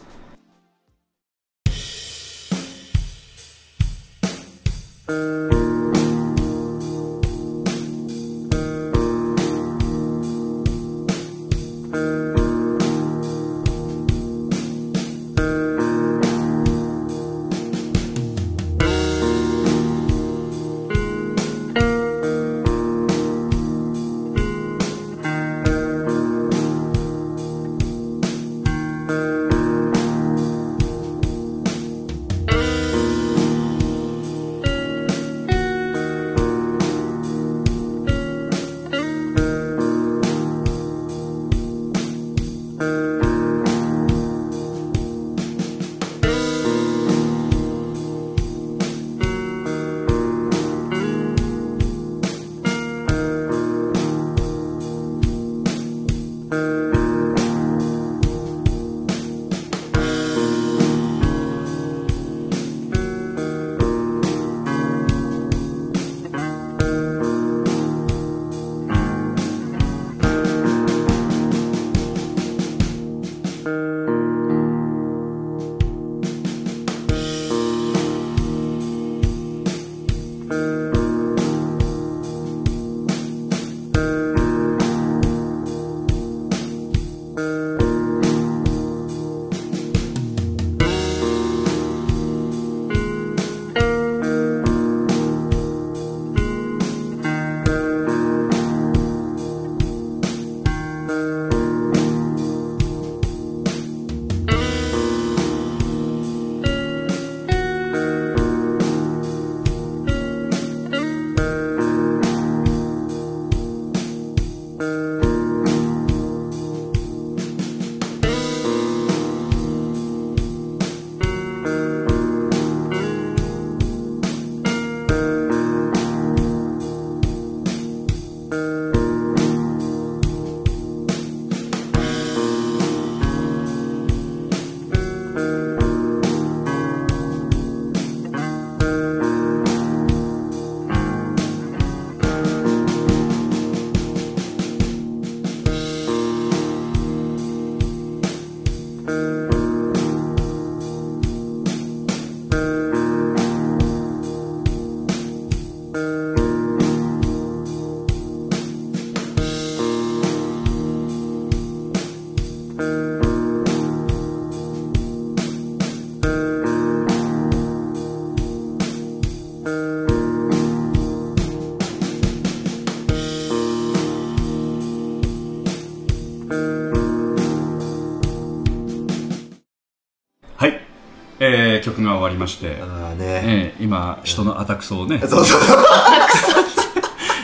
[181.90, 183.42] 曲が終わりまして、ああね。
[183.44, 185.60] えー、今人のアタクソをね、そうそう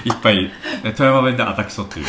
[0.04, 0.50] いっぱい
[0.84, 2.06] え富山弁でアタクソっていう。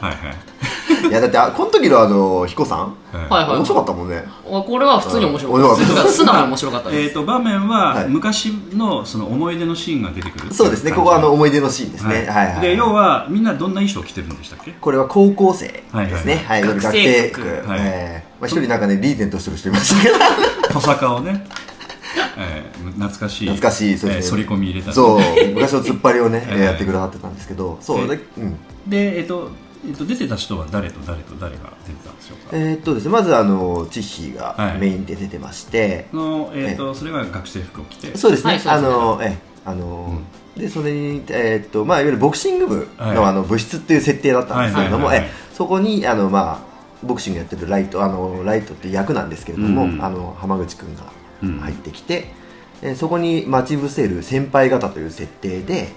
[0.00, 1.08] はいはい。
[1.08, 2.78] いやだってあこの時のあの彦さん？
[3.12, 3.28] はい。
[3.28, 3.56] はいはい。
[3.58, 4.24] 面白かったもんね。
[4.44, 5.84] あこれは普通に面白かうんった。
[5.84, 7.10] です素直に面白かったえです。
[7.10, 8.08] ー、と場面ははい。
[8.08, 10.52] 昔のその思い出のシーンが出てくる。
[10.52, 10.92] そうですね。
[10.92, 12.26] ここはあの思い出のシーンですね。
[12.28, 12.52] はい。
[12.54, 14.72] はいで要はみんなどんな衣装着てるんでしたっけ？
[14.72, 15.82] これは高校生で
[16.18, 16.44] すね。
[16.46, 16.66] ははいい。
[16.66, 17.80] 学生服服はい。
[17.82, 20.14] えーまあ一人なんかねリーゼントしてる人いましたけど。
[20.74, 21.46] トサカをね、
[22.36, 23.48] えー、懐かしい。
[23.48, 24.40] 懐かしいそうですね。
[24.40, 24.88] えー反り込み入れた。
[24.88, 25.18] りそう。
[25.54, 27.78] 昔の突っ張りをねええ やってくださってたんですけど。
[27.80, 28.56] そうでうん。
[28.86, 29.50] で、えっと
[29.86, 34.74] えっと出てた人は誰と誰と誰が出てたんでしょうか、えーっとですねまずあのチッヒーはい。
[34.74, 38.16] がメインで出てましてのえっとそれが学生服を着て？
[38.16, 38.50] そうですね。
[38.50, 38.88] あはいそうですね。
[38.88, 40.20] のええあの
[40.56, 43.16] でそれにえーっとまあいわゆるボクシング部はい。
[43.16, 46.72] のあの部室っていう設定だったんですけれどもはいはいはいええそこにあのまあ
[47.06, 50.04] ボクシングやってるライトあのライトっていう役なんですけれども、うん。
[50.04, 51.02] あの浜口君が
[51.64, 52.32] 入ってきて、
[52.82, 55.88] えーそこに待ち伏せる先輩方という設定で、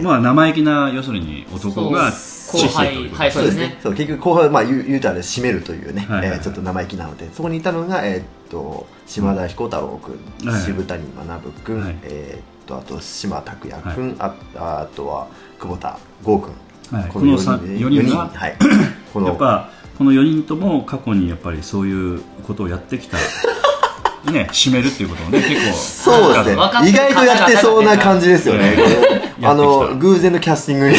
[0.00, 3.78] まあ生意気な要するに男がそう知識ということはいそうですね。
[3.82, 6.28] そう結局後半、まあ、言う言うたら締めるというね、はいはい。
[6.30, 10.62] はいえーちょっと生意気なのでそこにいたのが、えーっと島田彦太郎君、はい。
[10.62, 11.96] 渋谷学君、はい。
[12.04, 15.26] えーっとあと島拓也君、ああとは
[15.58, 16.52] 久保田剛君、
[17.00, 17.08] はい。
[17.10, 18.56] このこの4人で四人がはい、
[19.12, 23.16] このやっぱこの4人とも過去にやっぱりそういうことをやってきた
[24.24, 25.76] ね締めるっていうことをね 結構。
[25.76, 26.62] そうですね。
[26.88, 28.76] 意外とやってそうな感じですよね、
[29.42, 30.96] あの偶然のキャスティングに。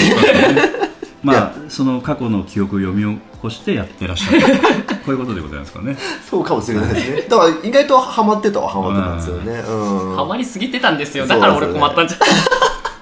[1.23, 4.41] まあ その過去の記憶を読み起こしてやってらっしゃる。
[4.41, 4.47] こ
[5.07, 5.97] ういうことでございますかね。
[6.29, 7.21] そうかもしれないですね。
[7.29, 9.63] だから意外とハマってたはハマってたんですよね。
[9.67, 10.15] うん。
[10.15, 11.27] ハマりすぎてたんですよ。
[11.27, 12.17] だから俺困ったんじゃ。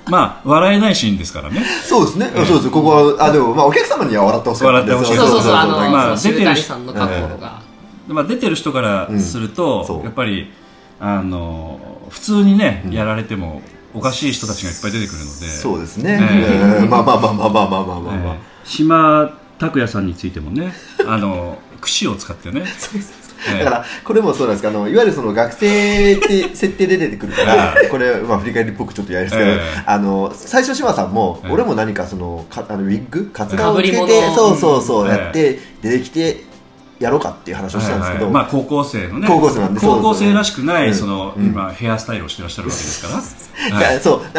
[0.10, 1.64] まあ笑えないシーンですからね。
[1.84, 2.70] そうですね、そうです。
[2.70, 5.54] ここはあでもまあお客様には笑ってほしかったです笑ってほしいそうそうそう。
[5.54, 7.62] あの、まあ出てさんの過去が、
[8.08, 10.52] まあ、出てる人からすると、やっぱり
[11.00, 13.62] あの普通にね、やられても
[13.94, 15.48] おかしい人たちがいっぱい出てくるので。
[15.48, 16.84] そうですね、ええ。
[16.84, 18.36] ーまあまあまあまあまあまあまあまあまあ、えー
[18.68, 20.74] 島拓也さんについてもね
[21.08, 22.64] あの櫛を使ってね。
[22.66, 23.28] えー
[23.60, 29.84] だからこれもそうなんですけどあのいわゆるその学生って設定で出てくるから これ、まあ、振り返りっぽくちょっとやりですけど、ええ。
[29.86, 31.52] あの最初島さんも、ええ。
[31.52, 33.30] 俺も何かそのかあのウィッグ？
[33.32, 33.98] カツラをつけて
[34.36, 36.44] そうそうそうええやって出てきて
[37.00, 39.28] やろうかっていう話をしたんですけど、はいはいまあ、高校生のね。
[39.28, 40.96] 高校生なんで高校生らしくない、うん。
[40.96, 41.46] その、うん。
[41.46, 44.00] 今ヘアスタイルをしてらっしゃるわけですから、 いやはい。
[44.00, 44.22] そう。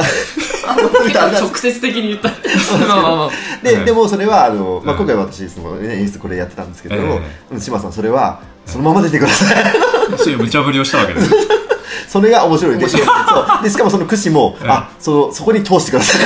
[1.40, 2.30] 直接的に言った。
[3.62, 3.84] で,、はい。
[3.84, 9.64] でもそれはあの、まあ、うん今回私その、ね、演出これやってたんですけど、えうん島さんそれはそのまま出てください。
[10.18, 11.30] そういう無茶ぶりをしたわけです。
[12.08, 13.02] それが面白いでそう。
[13.62, 14.68] でしかもその櫛も、ええ。
[14.68, 16.20] あそのそこに通してください。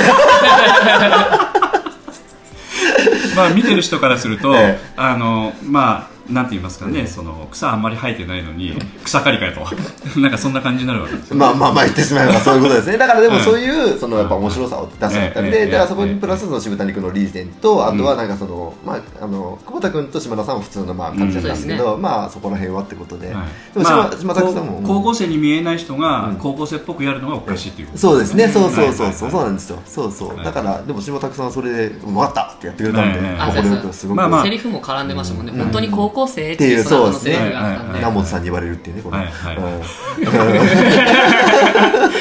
[3.35, 4.93] まあ見てる人からすると、ええ。
[4.95, 9.61] あのまあなんて言いますかね、その草あんまり生えてないのに草刈りかよと。
[10.19, 11.35] なんかそんな感じになるわけですよ。
[11.35, 12.97] まあまあまあ言ってしまえばそういうことですね。
[12.97, 13.43] だからでもうん。
[13.43, 15.45] そういうそのやっぱ面白さを出したかったん。
[15.45, 23.27] ええでだからそこええにプラスその渋谷君のリーゼントあとはなんかそのまああの久保田君と島田さんは普通のまあ感じだったんですけうんどまあそこら辺はってことで。
[23.27, 23.45] ではい。
[23.77, 24.81] もまあ島島崎さんも。
[24.83, 26.35] 高高校生に見えない人がうん。
[26.35, 28.47] 高校生っぽくやるのがおかしいっていうことそうですね。
[28.47, 29.11] そうそうそう。
[29.11, 29.43] そうそう。
[29.43, 29.79] なんですよ。
[29.85, 30.35] そうそう。
[30.35, 30.45] はい。
[30.45, 33.27] だからでも島拓さんはそれで分かったってやってくれたんではい。
[33.27, 33.35] はい。
[33.35, 34.17] あまあこれよくすごく。
[34.17, 34.43] まあまあ。
[34.43, 37.33] セリフも絡んでましたもんね、本当に高校生っっていうそうですね。
[37.33, 37.97] セリフがあったんで、はいはい。
[37.97, 38.93] 南本さんに言われるってい。
[38.93, 39.57] うねこれはいはい。
[39.57, 39.81] うん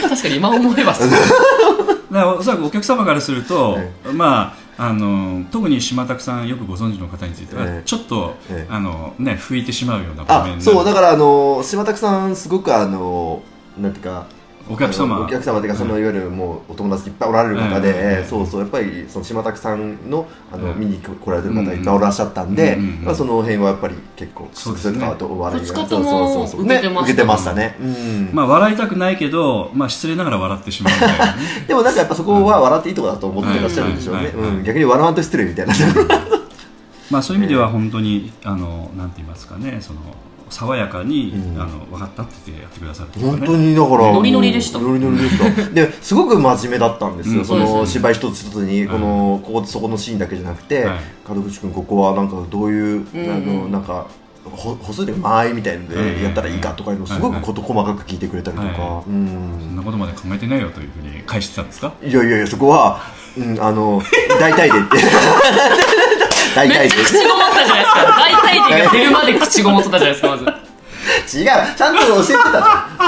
[0.09, 1.11] 確かに今思えばそう。
[1.11, 1.23] だか
[2.11, 7.83] らおそらくお客様からすると、えまああの特に島拓さんよくご存知の方については、ええ。
[7.85, 8.73] ちょっと、ええ。
[8.73, 13.43] あのね拭いてしまうような場面そうだからあの島拓さんすごくあの
[13.79, 14.27] なんていうか
[14.71, 15.21] お客様。
[15.21, 20.81] お客様っていうかそのいわゆるもうお友達いっぱいおられる方で、そうそうやっぱりその島拓さんのあの、うん。
[20.81, 25.07] 見に来られてる方いっぱいおらっしゃったんで、まあ、その辺はやっぱり結構そうですね。
[25.07, 26.49] れと笑いがそうそう。
[26.49, 28.31] そう受けてましたね受けてましたね、うん。
[28.33, 31.43] まあ笑いたくないけど、まあ、失礼ながら笑ってしまうみたいなね。
[31.69, 34.33] でもなんかやっぱそこは笑っていいとこだと思ってらっしゃるんでしょうね、
[34.65, 35.75] 逆に笑わんと失礼みたいな。
[37.11, 40.01] まあそういう意味では本当にあのなんて言いますかねその
[40.53, 41.61] 爽やかに、うん。
[41.61, 44.79] あの分かったって言ってやってくださるというか本ね当にだからノリノリでした。
[44.79, 45.71] ノリノリでした。
[45.71, 47.45] ですごく真面目だったんですよ、うん。
[47.45, 50.99] その芝居一つ一つにこの、ここそこのシーンだけじゃなくて、はい。
[51.29, 53.31] 門口君ここはなんかどういう、うんうん。
[53.31, 54.07] あのなんか
[54.45, 59.75] ほ歩数で間合いみたいのうんでやったらいいかとかいうのをすごくこと細かく聞いてくれたりとか、そん。
[59.75, 61.93] んなことまで考えてないよというふうに返してたんですか？
[62.03, 63.01] いやいやいやそこは、
[63.39, 64.03] うん、あの
[64.41, 64.97] 大体でって
[66.55, 70.45] 大体でめっちゃ口ごもったじゃないですか大体手が出るまで口ごもってたじゃないですかまず。
[71.37, 71.47] 違う。
[71.77, 72.63] ちゃんと教えてたじゃん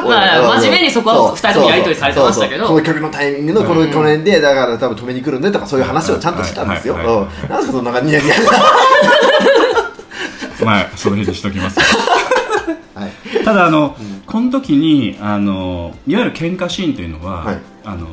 [0.05, 1.37] まあ真面目にそこはそう。
[1.37, 2.67] 二人ともやり取りされてましたけど。
[2.67, 6.97] この曲のタイミングのこのこの辺でだから多分止めに来るんでとかそういう話をちゃんとしたんですよ。
[6.97, 8.35] なんですかそんなニヤニヤ
[10.65, 11.79] まあその辺にしときます
[12.95, 13.45] はい。
[13.45, 17.59] ただあの、この時にあのいわゆる喧嘩シーンというのは、はい。
[17.85, 18.07] あの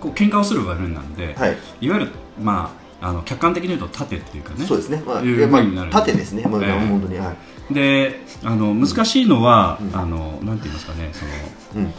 [0.00, 1.56] こう喧嘩をする場面なんで、はい。
[1.80, 2.08] いわゆる
[2.42, 4.64] まああの客観的に言うと盾っていうかね。
[4.64, 5.02] そうですね。
[5.06, 6.42] まあいうまあ縦ですね。
[6.44, 6.72] もうええ。
[6.88, 7.34] 本当には
[7.70, 7.74] い。
[7.74, 9.94] であの難しいのは、うん。
[9.94, 11.26] あのなんて言いますかねそ
[11.76, 11.94] の、うん。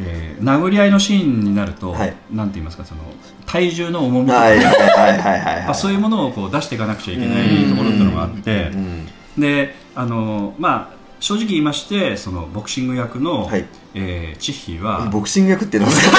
[0.00, 2.16] えー殴り合いのシーンになると、はい。
[2.32, 3.00] なんて言いますかその
[3.46, 8.70] 体重の重みとか、そういうものをこう出していかなくちゃいけないところっていうのがあって。
[8.72, 9.06] うん。
[9.38, 13.64] であのまあ正直言いましてそのボクシング役の、はい。
[13.94, 16.18] えーチッヒーはボクシング役ってなんですか？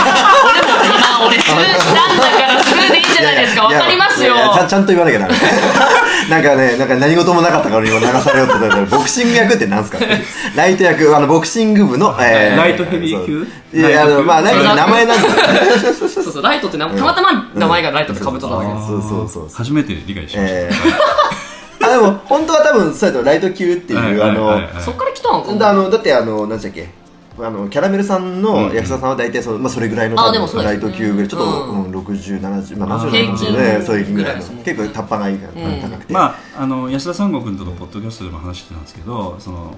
[0.84, 3.64] 今俺スルーしたんだからスルーでいいじゃないですか。
[3.64, 4.34] わかりますよ。
[4.34, 5.34] いやいやちゃんちゃんと言わなきゃダメ。
[6.30, 10.00] なんかねなんか何事もなかったから今流されようと思ったらボクシング役ってなんですか
[10.56, 13.48] ライト役あのボクシング部の、えーライトヘビー級？
[13.72, 15.30] いやあのまあなんか名前なんだ
[15.94, 18.88] そうそうライトってなたまたま名前がライトってかぶっただけです。
[18.88, 19.50] そうそうそうそう。
[19.54, 20.74] 初めて理解しました、えー、
[21.90, 26.90] あでも本当は多分そうやとライト級っていう、あの、そっから来たんかだあのだってあの何でしたっけ？
[27.42, 31.30] あのキャラメルさんの役者さんは大体その、まあ、それぐらいのライト級ぐらい。
[31.30, 31.84] ちょっと、うん。
[31.86, 33.26] うん、6070まあ70あ代
[33.74, 34.42] かもそういうぐらいの。
[34.42, 35.82] 結構タッパがいいからうん。
[35.82, 39.74] 高くて、まあ、あの安田三悟君とのポッドキャストでも話してたんですけどその、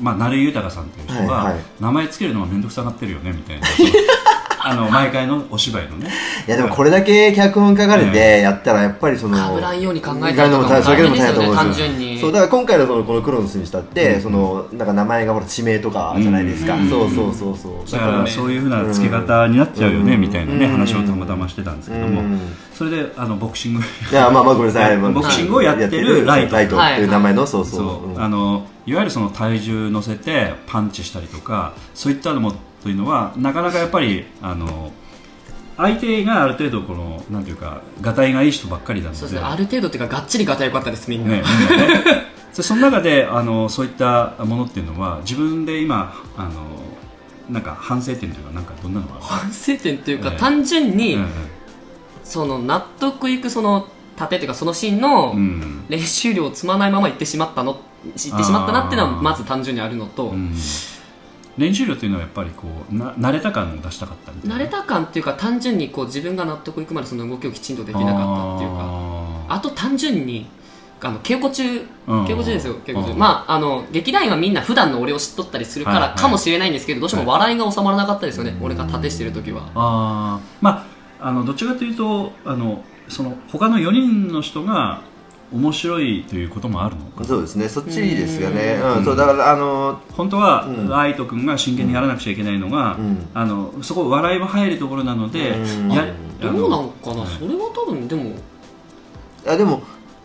[0.00, 1.62] まあ、成井豊さんっていう人が、はいはい。
[1.80, 3.66] 名前つけるのが面倒くさがってるよねみたいな
[4.62, 6.10] あの毎回のお芝居のね。
[6.46, 12.18] いやでもこれだけ脚本書かれてやったらやっぱりその被らんように考えたりとかもそれだけでも大変だと思うん単ですよ純に。
[12.20, 17.90] そうだから今回のそのこのクロノスにしたって、そのなんか名前がほら地名とかじゃないですか、うんそうそうそうそう。
[17.90, 20.20] だからそういうふうな付け方になっちゃうよね、うん。
[20.20, 20.72] みたいなね、うん。
[20.72, 22.40] 話をたまたましてたんですけども、うん。
[22.74, 23.80] それであのボクシング。
[23.80, 26.54] いやまあまあごめんなさい、まあボクシングをやってるライト。
[26.54, 27.64] ライトっていう名前の、そう。
[27.64, 28.20] そう。
[28.20, 34.92] あのいわゆるその体重乗せてパンチしたりとかそういったのもというのはなかなかやっぱりあの
[35.76, 39.18] 相手がある程度このなんていうかがたいがいい人ばっかりなので。
[39.18, 39.46] そうですね。
[39.46, 41.42] ある程度っていうかがっちり型良かったですみんな、ね、
[42.52, 46.50] そ その中であのそういったものっていうのは自分で今あの
[47.48, 51.24] なんか反省点というかなんかどんなのがあ反省点というか、ええ単純に、る
[52.22, 55.34] その納得いくその盾というかそのシーンの
[55.88, 60.54] 練習量を積まないまま行ってしまったの行ってしまったなっていうのはまず単純にあるのと、うん
[61.58, 64.56] 練習量というのはやっぱりこうな慣れた感を出したかったみたいな。
[64.56, 68.76] 慣れた感っていうか単純にこう自分が納得いくまでその動きをきちんとできなかったっていうか。
[68.80, 70.46] ああと単純に
[71.02, 71.64] あの稽古中
[72.06, 72.24] うん。
[72.24, 73.12] 稽古中ですよ稽古中。
[73.12, 73.18] うん。
[73.18, 76.10] まああの劇団員はみんな普段の俺を知っとったりするかはいはい。
[76.10, 78.56] らかもしれないんですけどどうしても笑いが収まらなかったですよね。
[78.62, 79.68] 俺が盾してる時は。
[79.74, 80.46] あー。
[80.60, 80.86] ま
[81.20, 85.02] ああのどちらかというとあのその他の4人の人が
[85.52, 87.24] 面白いということもあるのか。
[87.24, 87.68] そうですね。
[87.68, 88.78] そっちですよね。
[88.82, 88.98] うん。
[88.98, 89.04] うん。
[89.04, 90.88] そうだからあの本当は、うん。
[90.88, 93.28] ライト君が真剣にやらなくちゃいけないのが、うん。
[93.34, 95.92] あのそこ笑いも入るところなので、うん。
[95.92, 96.06] や
[96.40, 97.20] どうなのかな？
[97.22, 97.28] はい。
[97.30, 98.32] それは多分でもい
[99.44, 99.82] やでも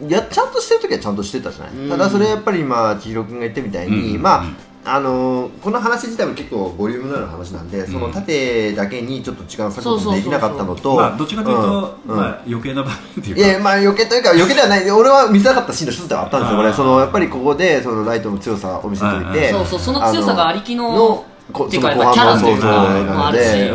[0.07, 1.89] やちゃんとしてる時はちゃんとしてたじゃない、うん。
[1.89, 4.55] ただそれやっぱり今千尋君が言ったみたいに、うんまあ、うん
[4.87, 12.11] あのーこの話自体も結構ボリュームのある話なんで、その縦だけにちょっと時間を割くことできなかったのと、まあ、どっちかというと、うん。
[12.11, 13.41] うんまあ、余計な場面っていうか。
[13.41, 14.91] いやまあ余計というか余計ではない。
[14.91, 16.69] 俺は見せなかったシーンの一つではあったんですよこれ。
[16.69, 23.71] あーそのやっぱりここでそのライトの強さを見せておいはいてそうそうその強さがありきののこっていうかそのやっぱキャラという後半のそうそうかもあるし。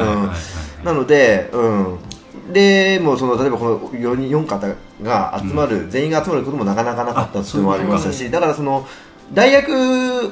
[0.84, 1.60] なのでうん。
[1.60, 1.98] なので、
[2.46, 4.66] うん、でもうその例えばこの 4, 人4方
[5.02, 8.86] が集まる、全員が集まることもなかなかなかったっていうのもありましたし、だからその
[9.32, 9.70] 大学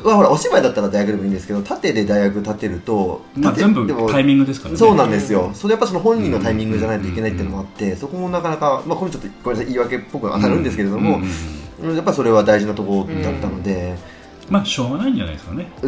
[0.07, 4.79] はほらお芝居だったら大学でもいいんですけど縦で大学立てると、まあ、縦全部でもタイミングですからね。
[4.79, 11.21] そうなんですよ、それやっぱその本人のタイミングじゃないといけないっていうのもあって、そこもなかなか、まあ、これちょっとごめんなさい言い訳っぽく当たるんですけれども、
[11.83, 13.97] やっぱそれは大事なところだったので、
[14.51, 15.71] まあしょうがないんじゃないですかね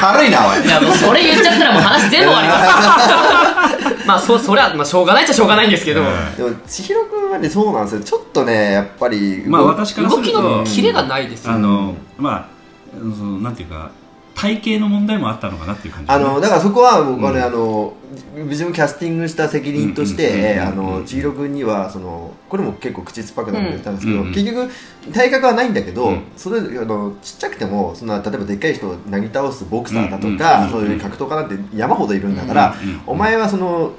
[0.00, 0.64] 軽いなおい。
[0.64, 6.36] いやもうそれ言っちゃったらもう話全部終わります まあそそれは、まあ、しょうがないっちゃしょうがないんですけど、はい。
[6.36, 8.00] でも千尋君はねそうなんですよ。
[8.02, 12.44] ちょっとねやっぱりまあ私からす動きるとのキレがないですよ、あのまあ
[12.94, 13.90] そのなんていうか
[14.38, 17.44] 体型の問題もあったのかなっていう感じあのだからそこは僕はね、うん。
[17.44, 17.92] あの
[18.46, 20.58] 自分キャスティングした責任として、
[21.04, 24.70] 千尋君にはそのこれも結構口酸っぱくなって言ったんですけど、うんうん結局
[25.12, 26.22] 体格はないんだけど、うん。
[26.36, 32.74] それあのちっちゃくてもそんな例えばでっかい人をなぎ倒すボクサーだとうんか、うんそういう格闘家なんて山ほどいるんだから、
[33.06, 33.92] お前はその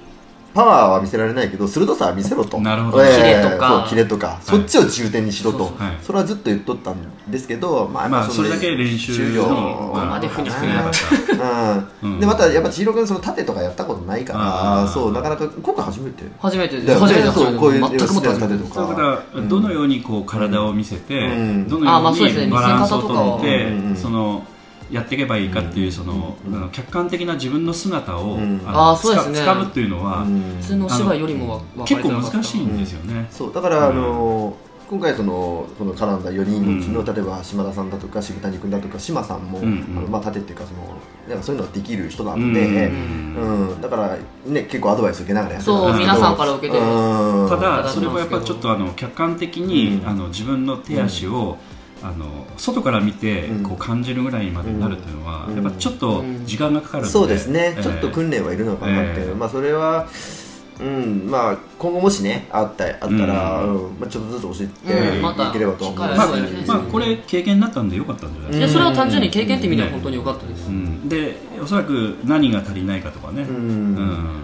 [0.59, 2.59] パワーは見せられないけど鋭さは見せろと。
[2.59, 2.97] なるほど。
[2.97, 3.85] キレとか。
[3.87, 6.03] キレとか、そっちを重点にしろと、はい。
[6.03, 24.45] それはずっと言っとったんですけど、まあ、まあそれだけ練習量のまあでふにゃふにゃでまたやっぱ千尋君その縦とかやったことないからそうなかなか今回初めて初めてだよね初めてそうこういう全くも縦とそうだかからどのようにこう体を見せて、うんどのようにバランスをとって、見せ方とかはうんその
[24.91, 26.35] やっていけばいいかっていうその、
[26.71, 28.61] 客観的な自分の姿を、うん。
[28.65, 29.39] あそうですね。
[29.39, 30.57] つか掴むっていうのは、うん。
[30.59, 33.27] 普通のお芝居よりも結構難しいんですよね。
[33.31, 34.55] そうだからあの
[34.89, 37.05] 今回そのこの絡んだ4人のうちの、うん。
[37.05, 39.97] 例えば島田さんだとか渋谷君だとか島さんも、うんうん。
[39.99, 43.69] あのまあ、縦っていうかそのなんかそういうのができる人なうんので、うん。
[43.69, 43.81] うん。
[43.81, 44.17] だから、
[44.47, 46.11] ね、結構アドバイス受けながらやってたんそうですけど。
[46.13, 47.49] 皆さんから受けてうん。
[47.49, 50.07] ただうんそれもやっぱちょっとあの客観的に、うん。
[50.07, 51.57] あの自分の手足を、
[52.01, 53.63] あの外から見てうん。
[53.63, 55.55] こう感じるぐらいまでになるっていうのは、うん。
[55.55, 60.07] やっぱちょっと時間がかかるので、そうですね、えーちょっと訓練はいるのかなっていう、えーまあそれは、
[60.79, 61.29] うん。
[61.29, 63.85] まあ、今後もしねあったあったら、うん。
[63.85, 63.99] うん。
[63.99, 66.63] まあ、ちょっとずつ教えていければと思いまあますうですね。
[66.67, 71.09] まあ、これ経験になったんでよかったんじゃないですか、いやそれは単純に経験って意味では本当に良かったです、うん。
[71.09, 73.55] でおそらく何が足りないかとかね、うん。
[73.55, 73.59] う
[74.01, 74.43] ん。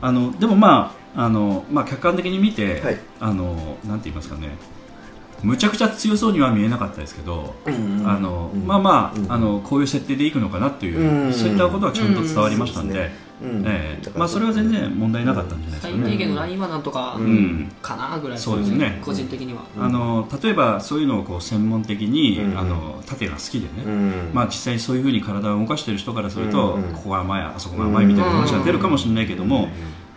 [0.00, 2.98] あのでもまああの、まあ、客観的に見て、はい。
[3.18, 4.56] あのなんて言いますかね
[5.42, 7.70] むちゃくちゃ強そうには見えなかったですけど、あ
[8.18, 13.10] のまあまあ,、あのこういう設定でいくのかなっていう、うんそういったことはちゃんと伝わりましたんで、
[13.42, 14.10] うんええ。
[14.14, 16.10] まあ、それは全然問題なかったんじゃないです最かね。
[16.10, 19.00] 低限のラインはなんとかうんかなぐらいそうですね。
[19.02, 19.62] 個人的には。
[19.78, 24.30] あの例えばそういうのをこう専門的に、うんあの縦が好きでね、うん。
[24.32, 29.68] まあ、実際そういうふうに体を動かしている人からすると、うんここが甘いあそこが甘いみたいな話が出るかもしれないけども、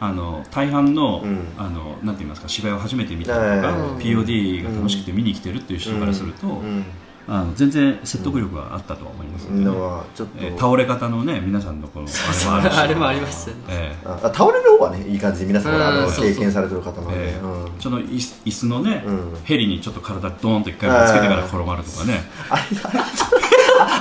[0.05, 1.47] あの大半の,、うん。
[1.57, 6.85] あのなんて言いますか芝居を初めて見たりとか、うん POD が楽しくて見に来てるっていう人からすると、うん
[7.27, 12.15] あの全然説得力があったとは思いますのでね、のはちょっと、えー倒れ方のね皆さんのこのあれ
[12.45, 12.77] もあるし。
[12.79, 13.57] あれもありましたね。
[13.69, 14.07] ええ。
[14.07, 17.39] あ倒れる方はねいい感じで皆さんあの経験されてる方なんで、ええ。
[17.43, 17.71] うん。
[17.79, 19.37] その椅子椅子のね、うん。
[19.43, 22.23] ヘリにちょっと体ドーンと一回ぶつけてから転がるとかね、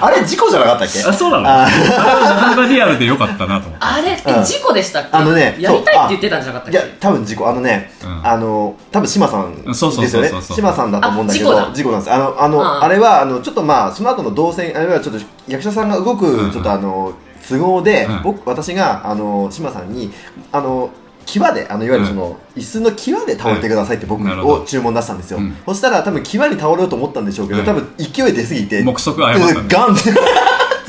[0.01, 1.01] あれ事故じゃなかったっけ？
[1.03, 1.49] あそうなの？
[1.49, 4.11] ああれはなかなかリアルでよかったなと思ってあれ？
[4.11, 4.43] うん。
[4.43, 5.09] え事故でしたっけ？
[5.13, 7.49] あのねやりたいって言ってたんじゃなかったっいやけ多分事故。
[7.49, 8.27] あのね、うん。
[8.27, 10.43] あの多分島さんですそうそうよねそうそう。
[10.43, 11.97] そう島さんだと思うんだけどあ事故だ。
[11.99, 12.15] なんです。
[12.15, 17.15] あのあの、うんあれはあのちょっとまあその後の動線あるいはちょっと役者さんが動くうんちょっとあの
[17.49, 18.23] 都合で、うん。
[18.23, 20.11] 僕私があの島さんに
[20.53, 20.91] あの
[21.27, 25.57] 際であのいわゆるその、椅子の際で倒れてくださいって僕を注文出したんですよ、うん。
[25.67, 27.67] そしたら多分際に倒れようと思ったんでしょうけど、うん。
[27.67, 30.13] 多分勢い出すぎて目測誤ったんだガンって。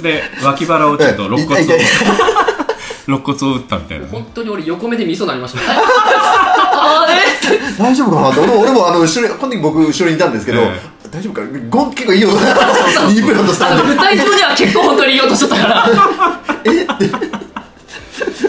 [0.01, 1.65] で脇腹をちょっと肋骨を
[3.07, 4.11] 肋骨を打ったみたいなね。
[4.11, 5.59] 本当に俺横目で見そうになりました。
[5.59, 5.65] ね
[6.75, 7.13] あれ
[7.77, 8.29] 大丈夫かな？
[8.31, 10.79] って俺も俺もあの後ろにこの時僕後ろにいたんですけど、え
[11.11, 11.41] 大丈夫か？
[11.69, 13.83] ゴン結構いい音2分としたんで。
[13.83, 15.85] あの舞台上では結構本当に言おうとしとったから。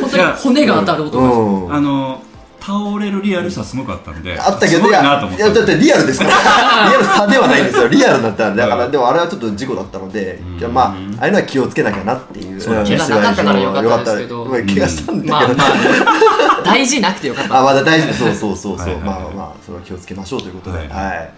[0.00, 1.24] 本当に骨が当たる音が。
[1.24, 1.30] う
[1.68, 1.74] ん。
[1.74, 2.22] あの
[2.64, 6.30] 倒れるリアルさすごくあったんであったけど、いいや、なと思っていやだってリアルですから。
[6.88, 7.88] リアルさではないんですよ。
[7.88, 12.58] リアルだったんで、だから、うんでもあれはちょっと事故だったので、じゃあまあ、ああいうのは気をつけなきゃなっていう。
[12.60, 18.14] そう怪我なかったからよかったですけど怪我したんだけど、まあまあ大事なくてよかったあ、まだ大丈夫。
[18.14, 18.86] そうそうそうそう。
[18.86, 20.78] はいはいはいまあまあ、それは気をつけましょうということで。
[20.78, 21.30] はいはい。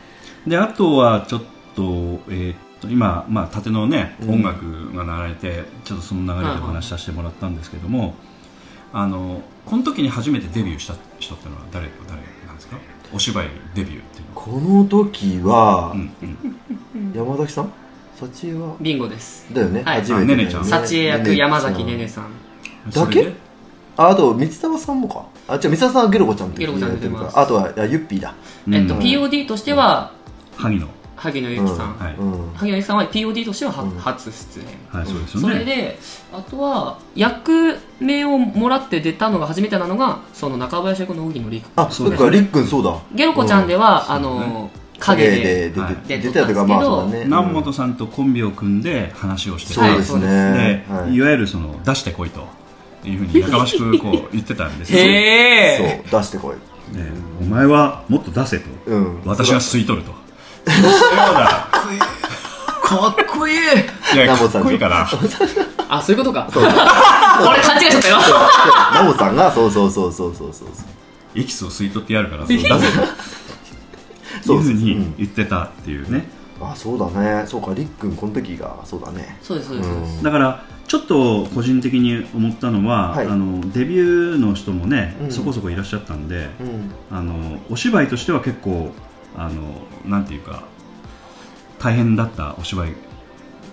[0.46, 1.40] であとはちょっ
[1.74, 1.82] と,、
[2.28, 8.14] えーっと今、まあ、縦のね、うん音楽が流れてちょっとその流れでお話しさせてもらったんですけども、
[8.92, 12.78] あのこの時に初めてデビューした人ってのは誰誰なんですか？
[13.12, 16.14] お芝居デビューっていうのは、この時はう、ん
[16.94, 17.72] うん、山崎さん？
[18.18, 18.76] 幸恵は？
[18.80, 19.52] ビンゴです。
[19.52, 19.82] だよね。
[19.82, 20.00] はい。
[20.00, 20.34] 初めてね。
[20.34, 20.64] あねねちゃん。
[20.64, 22.30] 幸恵役山崎ねねさん。
[22.90, 23.32] さんだけ？
[23.98, 25.24] ああと、三沢さんもか。
[25.48, 27.38] あ、違う、三沢さんはゲロコちゃんってゲロコちゃん出てます。
[27.38, 28.34] あとは、あユッピーだ。
[28.70, 29.00] えっとうん。
[29.00, 30.12] POD としては
[30.56, 30.86] 萩野
[31.16, 31.98] 萩野由紀さん。
[31.98, 32.52] はい、うん。
[32.54, 33.90] 萩野由紀さんは POD としてははうん。
[33.98, 34.66] 初出演。
[34.92, 35.98] はい、そうですよそねれで
[36.32, 42.96] あとは役名をもらって出たのが初めてなのがその中林役の荻野陸あ、そっか、りっくんそうだ。
[43.14, 45.96] ゲロコちゃんでは、あの影ではい。
[46.06, 47.06] 出てたというか、まあ。
[47.06, 50.84] 南本さんとコンビを組んで話をしてそうですはいね。
[50.88, 51.20] で、、はい。
[51.20, 52.46] わゆるその出してこいと
[53.04, 56.96] いうふうにやかましくこう言ってたんですよ、へえそう、出してこい。
[56.96, 57.04] ね
[57.40, 58.64] お前はもっと出せと。
[58.86, 59.22] うん。
[59.24, 60.25] 私が吸い取ると
[62.82, 63.56] かっこいい。
[63.56, 65.08] いや南本さんかっこいいかな
[65.88, 66.48] あそういうことか。
[66.52, 68.16] 俺勘違いしちゃったよ。
[68.94, 70.52] ナモさんが、そうそうそうそうそう。
[70.52, 70.68] そう。
[71.34, 72.56] エキスを吸い取ってやるからそう。
[72.56, 72.76] 出せと
[74.44, 75.14] そいううふうにうん。
[75.18, 76.24] 言ってたっていうね。
[76.60, 77.46] あ、そうだね。
[77.46, 79.38] そうか、りっくん、この時が、そうだね。
[79.42, 80.22] そうですそうです、うん。
[80.22, 83.26] だからちょっと個人的に思ったのは、はい。
[83.26, 85.30] あのデビューの人もね、うん。
[85.30, 86.90] そこそこいらっしゃったんで、うん。
[87.10, 88.92] あのお芝居としては結構
[89.36, 89.62] あの
[90.04, 90.62] なんていうか
[91.78, 92.92] 大変だったお芝居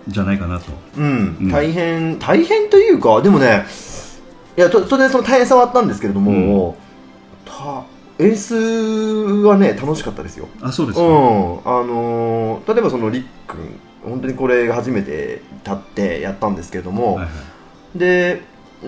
[0.08, 0.72] じゃないかなと。
[0.98, 1.38] うん。
[1.42, 1.50] うん。
[1.50, 3.66] 大変、大変というか、でもね、
[4.58, 6.76] いや、と、とりあえずその大変さはあったんですけれども、
[7.46, 7.84] た
[8.20, 8.56] 演出
[9.46, 10.48] はね、楽しかったですよ。
[10.62, 17.32] あそうですか、うん、あのー例えばそのりっくん本当にこれが初めて立ってやったんですけれども、はいは
[17.96, 17.98] い。
[17.98, 18.42] で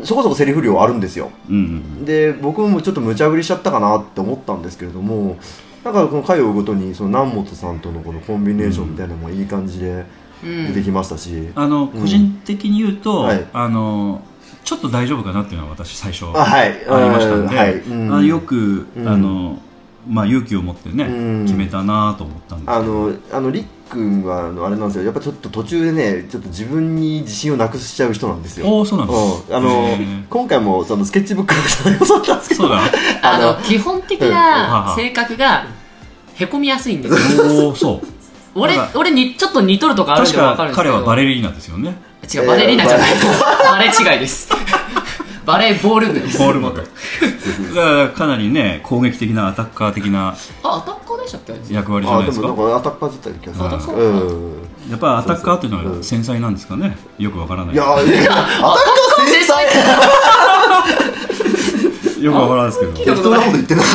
[0.03, 1.31] そこそこセリフ量あるんですよ。
[1.49, 1.59] うんう
[2.01, 5.37] んで僕もちょっと無茶ぶりしちゃったかなって思ったんですけれども
[5.93, 10.05] かこの回を追うごとにその南本さんとのこのコンビネーションみたいなのもいい感じで
[10.43, 10.67] うん。
[10.67, 12.01] 出てきましたし、あのうん。
[12.01, 13.47] 個人的に言うと、はい。
[13.53, 14.21] あの
[14.63, 16.69] ちょっと大丈夫かなっていうのは私最初あはい。
[16.87, 17.73] ありましたんで、はい。
[17.75, 18.15] うん。
[18.15, 19.07] あよく、うん。
[19.07, 19.59] あの
[20.07, 21.45] まあ、勇気を持ってね、うん。
[21.45, 23.09] 決めたなと思ったんですあけど。
[23.11, 25.05] のあのりっくんはあのあれなんですよ。
[25.05, 28.67] やっぱちょっと途中でねちょっと自分に自信をなくしちゃう人なんですよ。
[28.67, 29.49] おおそうなんです。
[29.49, 29.97] うん、あの
[30.29, 32.63] 今回もそのスケッチブックのそうなんですけど。
[32.63, 32.81] そうだ。
[33.21, 34.31] あの基本的うん。
[34.31, 35.65] な性格が
[36.35, 37.73] へこみやすいんですよ。
[37.75, 38.07] そう。
[38.55, 40.93] 俺俺にちょっと似とるとかあるん確でわかかるんですけど。
[40.93, 41.97] 彼はバレリーナですよね。
[42.33, 43.13] 違うバレリーナじゃない。
[43.71, 44.49] バレー違いです。
[45.45, 46.37] バレーボール部です。
[46.39, 46.73] ボール部。
[46.73, 50.29] だからかなりね攻撃的なアタッカー的な
[50.63, 51.53] あアタッカーでしたっけ？
[51.73, 52.47] 役割じゃあないですか？
[52.47, 53.95] でもなんかアタッカーだった気がする。
[54.89, 56.97] やっぱアタッカーっていうのは繊細なんですかね？
[57.19, 57.75] よくわからない。
[57.75, 59.61] いやいやアタッカー繊細
[62.21, 62.93] よくわからないですけど。
[62.93, 63.81] 適当なこと言ってな。
[63.83, 63.85] い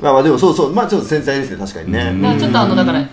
[0.00, 2.22] まあまあでもそうそうまあちょっと繊細ですね確かにね、うん。
[2.22, 3.08] だからちょっとあのだから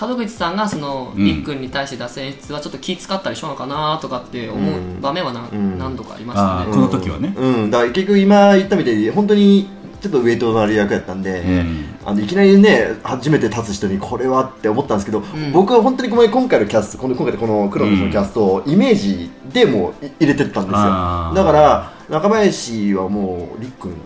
[0.00, 5.78] 門口さんがそのうんりっくんに対して出す演出はちょっと気使ったりしようのかなとかって思う場面は何,、うん。
[5.78, 6.72] 何度かありましたね。
[6.72, 7.34] この時はね。
[7.36, 7.70] うん。
[7.70, 9.68] だから結局今言ったみたいに本当に
[10.00, 11.84] ちょっとウエイトのある役やったんで、うん。
[12.04, 15.52] あのいきなりね初めて立つ人にこれはって思ったんですけど、ん。
[15.52, 21.34] 僕は本当にごめん今回のキャストこの今回のこの黒のキャストをイメージでも入れてったんですよ。
[21.34, 23.96] だから中林はもうりっくうんん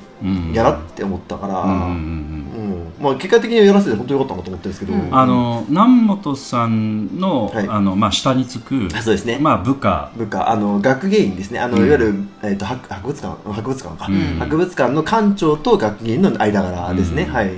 [0.52, 1.64] やらって思ったから、
[2.98, 5.14] まあ、結果的にやらせて本当によかったなと思ってるんですけど、うん。
[5.14, 7.68] あの南本さんの,、はい。
[7.68, 9.38] あのまあ、下につくそうですね。
[9.38, 10.10] まあ、部下。
[10.16, 10.50] 部下。
[10.50, 11.58] あの学芸員ですね。
[11.58, 11.86] あの、うん。
[11.86, 14.38] いわゆる、えー、と博博物館博物館か、うん。
[14.38, 17.32] 博物館の館長と学芸員の間柄ですね、うん。
[17.32, 17.50] はい。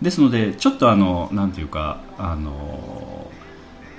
[0.00, 3.01] ですのでちょっとあのなんていうかあの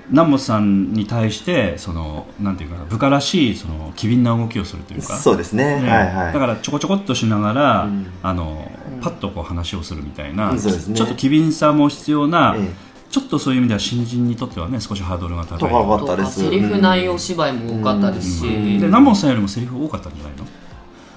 [0.09, 5.15] 南本さんに対してそのなんていうかな部下らしいその機敏な動きをするというか。
[5.15, 5.81] そうですね。
[5.81, 5.89] ね。
[5.89, 6.33] はいはい。
[6.33, 8.07] だからちょこちょこっとしながら、うん。
[8.21, 8.69] あの
[9.01, 10.59] パッとこう話をするみたいな、うん。
[10.59, 10.95] そうですね。
[10.95, 12.73] ちょっと機敏さも必要な、え
[13.09, 15.69] ちょっとそういう意味では新人にとってはね少しハードルが高い。
[15.69, 16.43] 高かとったです。
[16.43, 18.79] かセリフ内容芝居も多かったですし、うん。
[18.79, 20.45] で南本さんよりもセリフ多かったんじゃないの？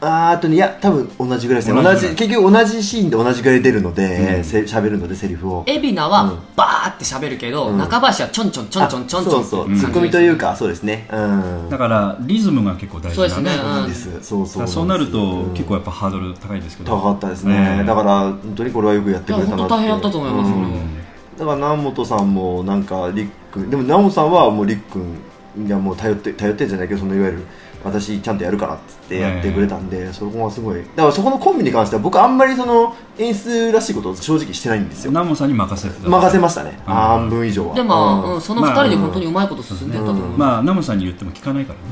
[0.01, 1.83] あーあとねいや多分同じぐらいですね。
[1.83, 4.45] 同同じ結局同じシーンで同じぐらい出るので、うん。
[4.45, 5.65] せ喋るのでセリフを。
[5.67, 6.11] 海老名うん。
[6.11, 7.79] はバーって喋るけど、うん。
[7.79, 9.79] 中林はちょんちょんちょんちょんちょんちょんあそうそう、うん。
[9.79, 11.09] ツッコミというかそうですね。
[11.11, 11.71] うん。
[11.71, 13.51] だからリズムが結構大事なそうですね。
[13.57, 13.89] そうなん。
[13.89, 14.87] ですそうそうそう。
[14.87, 15.55] なると、うん。
[15.55, 16.97] 結構やっぱハードル高いですけど。
[16.97, 21.07] 高かったですね、だから本当にこれはよくやってくれたなっていや本当大変だったと思いますうん。
[21.39, 27.47] だから南本さんもなんかりっくんでも南本さんはもうりっくんいやもう頼って頼ってじゃないけどそのいわゆる
[27.87, 30.81] 私ちゃんとやるからっつってやってくれたんで、そこはすごい。
[30.81, 35.11] だからそこのコンビに関しては僕あんまりその演出らしいことを正直してないんですよ。
[35.11, 36.95] 南本さんに任せてた任せましたね、うん。
[36.95, 37.75] 半分以上は。
[37.75, 38.35] でも、うん。
[38.35, 41.85] うん、その二人で本当にうまいこと進んでったと思います、まあ南本さんに言っても聞かないからね。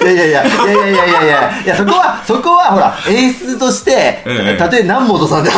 [0.00, 4.56] いやいやいやいやいやいやいやいやいやそこはそこはほら演出として、ええ。
[4.58, 5.50] たとえ南本さんで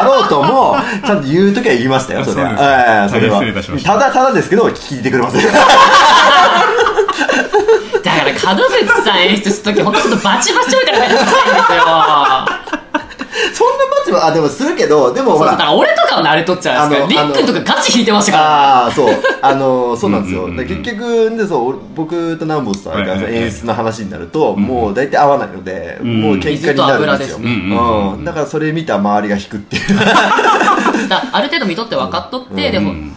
[0.00, 2.50] あろうとも ちゃんと言うときは言いましたよそれは。
[2.52, 3.42] ええそれは。
[3.84, 5.42] ただただですけど聞いてくれません。
[5.50, 5.66] だか
[8.24, 11.84] ら門口さん演出するとき本当ちょっとバチバチ置いたらめんどくさいんですよ。
[13.54, 13.78] そん
[14.10, 17.14] なバチはあでもするけどでもほそうだからら俺とかは慣れとっちゃうんですか。
[17.14, 18.44] らあのりっくんとかガチ引いてましたから。
[18.44, 19.14] ああそう。
[19.42, 23.34] あの そうなんですよ、うんうんうんで結局でそう俺僕と南本さんがはいはいはい。
[23.36, 26.20] 演出の話になると、もう大体合わないので、ん。
[26.20, 27.40] もう喧嘩になるんですよ、う
[28.20, 29.82] んだからそれ見た周りが引くっていう。
[31.32, 33.09] ある程度見とって分かっとって、うんでも、うん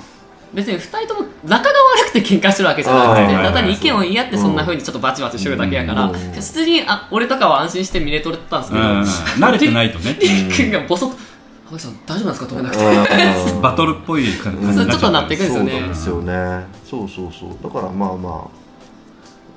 [0.54, 6.14] 別に二人とも仲が悪くて喧嘩してるわけじゃなくて、ただに意見を言い合ってそんな風にちょっとバチバチしてるだけやから、うん。
[6.14, 9.01] 普通にあ俺とかは安心して見れとったんですけど、うん。
[9.01, 10.18] 慣れてないとね。
[10.22, 11.18] りっくんがボソッと
[11.72, 13.62] 「青木さん大丈夫なんですか止めなくて」うん。
[13.62, 16.66] バトルっぽい感じにそうちょっとなってくるんですそうよねなんですよね。
[16.89, 17.49] そうそうそう。
[17.64, 18.64] だからまあまあ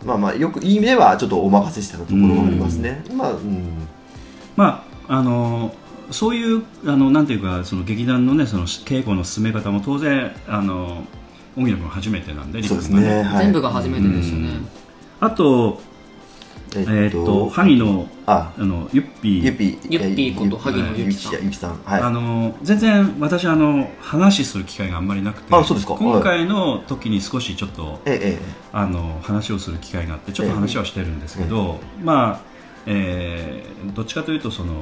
[0.05, 3.89] まあまあよくいい意味ではちょっとお任せしてたところはありますね、まあうん。
[4.57, 5.73] まああの
[6.11, 11.05] そういうあのなんていうかその劇団のねその稽古の進め方も当然あの
[11.57, 14.59] 荻野君初めてなんでそうです陸君がね、はい、全部が初めてでしたね、
[15.21, 15.81] あと
[16.75, 21.33] ええっと萩野ああのゆっぴゆっぴーこと萩野由紀さん。
[21.33, 21.83] ゆきゆきさん。
[21.85, 22.03] はい。
[22.03, 25.95] あの全然私あの話する機会があんまりなくてあそうですか。
[25.95, 28.39] 今回の時に少しちょっとえええ
[28.73, 32.41] あの話をする機会があってちょっと話はしてるんですけど、まあ、
[32.87, 34.75] えーどっちかというとその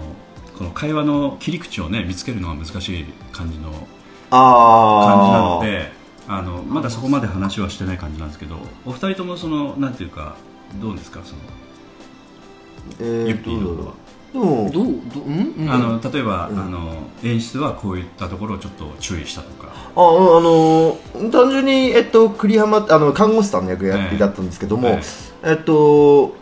[0.58, 5.92] この会話の切り口をね見つけるのが難しい感じのえ感じなので
[6.26, 10.36] あのまだそこまで話はしてない感じなんですけどお二人ともそのなんていうか
[10.80, 11.20] どうですか？
[11.24, 11.40] その
[13.00, 13.94] えーゆっぴーの方は。
[14.34, 16.58] どうどううん、うん、あの例えば、うん。
[16.58, 24.18] あの演出はこういったところをちょっと注意したとか、あうんあの単純に、えっと、栗浜あの看護師さんの役やええ。
[24.18, 25.02] だったんですけども、え。
[25.44, 26.34] えっと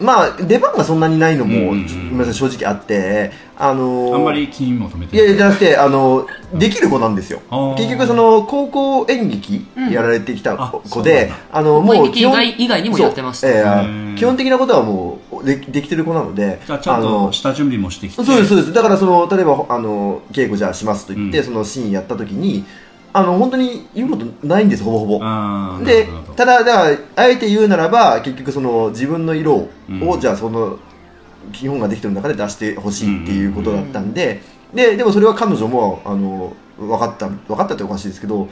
[0.00, 2.10] まあ出番がそんなにないのも、うんうんうん。
[2.10, 5.18] ごめんなさい正直あってあのあんまり気にも留めてい。
[5.18, 7.40] やいやじゃなくてあのできる子なんですよ。
[7.76, 14.16] 結局その高校演劇うんやられてきたあ子で、あのもう演劇以もう基本外以外にもやってました、ええうん。
[14.16, 18.24] 基本的なことはもうでできてる子なのでじゃあちゃんと下準備もしてきて。
[18.24, 18.72] そうですそうです。
[18.72, 21.44] だからその例えばあの稽古じゃあしますと言って、うん。
[21.44, 22.64] そのシーンやった時に
[23.12, 25.84] あの本当に言うことないんですほぼほぼ。
[25.84, 30.20] でただだからあえて言うならば結局その自分の色を、うん。
[30.20, 30.78] じゃあその
[31.52, 34.42] 基本ができてる中で出してほしいっていうことだったんで、
[34.72, 38.48] ででもそれは彼女もあの分かった分かったっておかしいですけど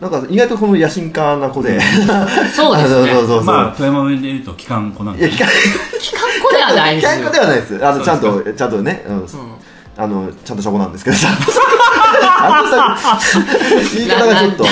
[0.00, 1.80] なんか意外とこの野心家な子で、
[2.54, 3.12] そうですね。
[3.14, 5.48] そうそうそうそう、まあ富山弁で言うと機関子なんでいや機関
[5.98, 7.10] 機関子ではないですよ。
[7.10, 7.86] 機関家ではないです。
[7.86, 9.16] あのちゃんとちゃんとね、うん。
[9.16, 9.26] うん
[9.98, 14.64] あのちゃんとした子なんですけどちゃんとちゃんとした言い方がちょっと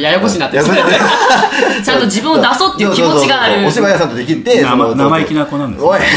[0.00, 0.58] ややこしいなって
[1.84, 3.66] ちゃんと自分を出そうっていう気持ちがある。
[3.66, 5.98] お芝居屋さんとできて生生意気な子なんですおい。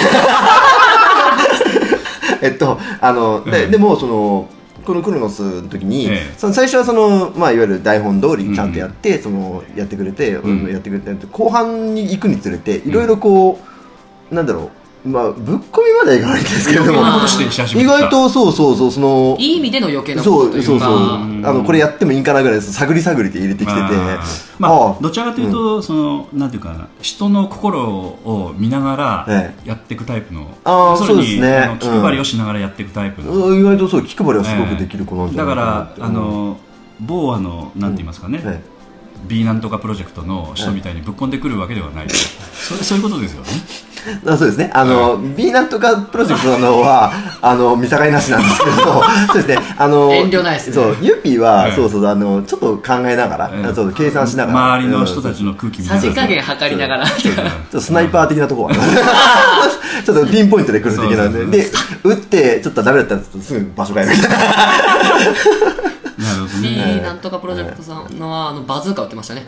[2.41, 3.71] えっとあので,、うん。
[3.71, 4.47] でもその
[4.85, 6.33] このクロノスの時に、ええ。
[6.37, 10.67] その最初はその、まあ、いわゆる台本通りちゃんとやって、そのやってくれて、ん。
[10.71, 13.59] やってくれて後半に行くにつれていろいろこ
[14.31, 17.01] う、なんだろう、まあ、ぶっ込みまではいかないんですけれども。
[17.01, 19.35] 意外とそうそうそうその。
[19.39, 20.67] いい意味での余計なそうことというか。
[20.67, 21.41] そうそうあん。
[21.41, 22.71] のこれやってもいいかなぐらいです。
[22.71, 23.79] 探り探りで入れてきてて。
[24.59, 31.77] まああ、どちらかというと、そのなんていうかな人の心を見ながらえやっていくタイプの、あそうですね。
[31.79, 36.01] 気配りをしながらやっていくタイプの、うん意外とそう気配りはすごくできる子なんじゃだかないかなって。
[36.01, 36.57] らあの
[36.99, 38.61] 某あのなんて言いますかね、え
[39.27, 43.47] B なんとかプロジェクトの人みたいにぶっ込んでくるわけではない、そそういうことですよね。
[44.07, 44.71] え あそうですね。
[44.73, 47.11] あの、B なんとかプロジェクトのは
[47.41, 48.75] あの見境なしなんですけど
[49.27, 49.57] そうですね。
[49.77, 50.73] あの遠慮ないですね。
[50.73, 53.73] そうユッピーは、ええそうそうあのちょっと考えながら、ええ。
[53.73, 54.73] そう計算しながら。
[54.75, 56.01] 周りの人たちの空気見ながら。
[56.01, 57.05] さじ加減測りながら。
[57.05, 57.35] ちょっ
[57.71, 58.75] とスナイパー的なところは。
[60.03, 61.13] ちょっとピンポイントで来る的なんで。
[61.13, 61.71] そうそうそうで
[62.03, 64.13] 撃ってちょっとダメだったらちょっとすぐ場所変える
[66.21, 66.95] みたいななるほどね。
[66.97, 69.45] B なんとかプロジェクトさんのはあのバズーカ売ってましたね。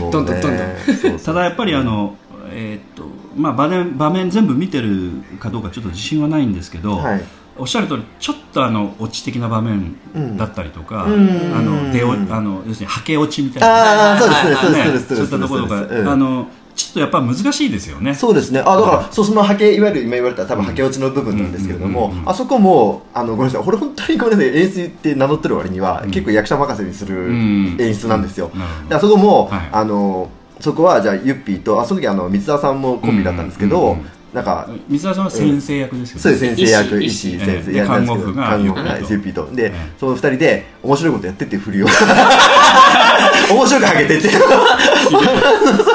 [0.00, 1.18] どんどんどんどん。
[1.18, 2.16] ただやっぱりあの、
[2.50, 7.24] えーっとまあ、場面場面全部見てるかどうかちょっと自信はないんですけど、はい。
[7.58, 9.94] おっしゃる通りちょっとあのオチ的な場面
[10.36, 11.28] だったりとか、うん。
[11.54, 14.84] あの出あの要するにはけ落ちみたいな、ああそうですねそうですね。
[14.84, 16.08] そうですそういったところとか、そうですうん。
[16.08, 16.46] あの
[16.80, 18.14] ちょっとやっぱ難しいですよね。
[18.14, 18.60] そうですね。
[18.60, 28.50] あ、だから、そう、そのハケ、いわゆる今言われた多分ハケ落ちの部分なんですけれどもあそこも、あの、ごめんなさい、これ本当にごめんなさい、演出って名乗ってる割には、結構役者任せにするん演出なんですよ。
[28.88, 33.96] であそこもはい、あの、そこは、じゃあ、ユッピーと、あ、その時、あの、三沢さんもコンビだったんですけど
[34.32, 36.22] なんか、水沢さんは先生役ですよね。
[36.22, 39.48] そうです、先生役、医医師師、先生でやったんですけど看護婦が看護婦がユッピーと。
[39.52, 41.86] でええ、その二人で、面白いことやってっていうふりを、
[43.50, 44.28] 面白くハゲてって。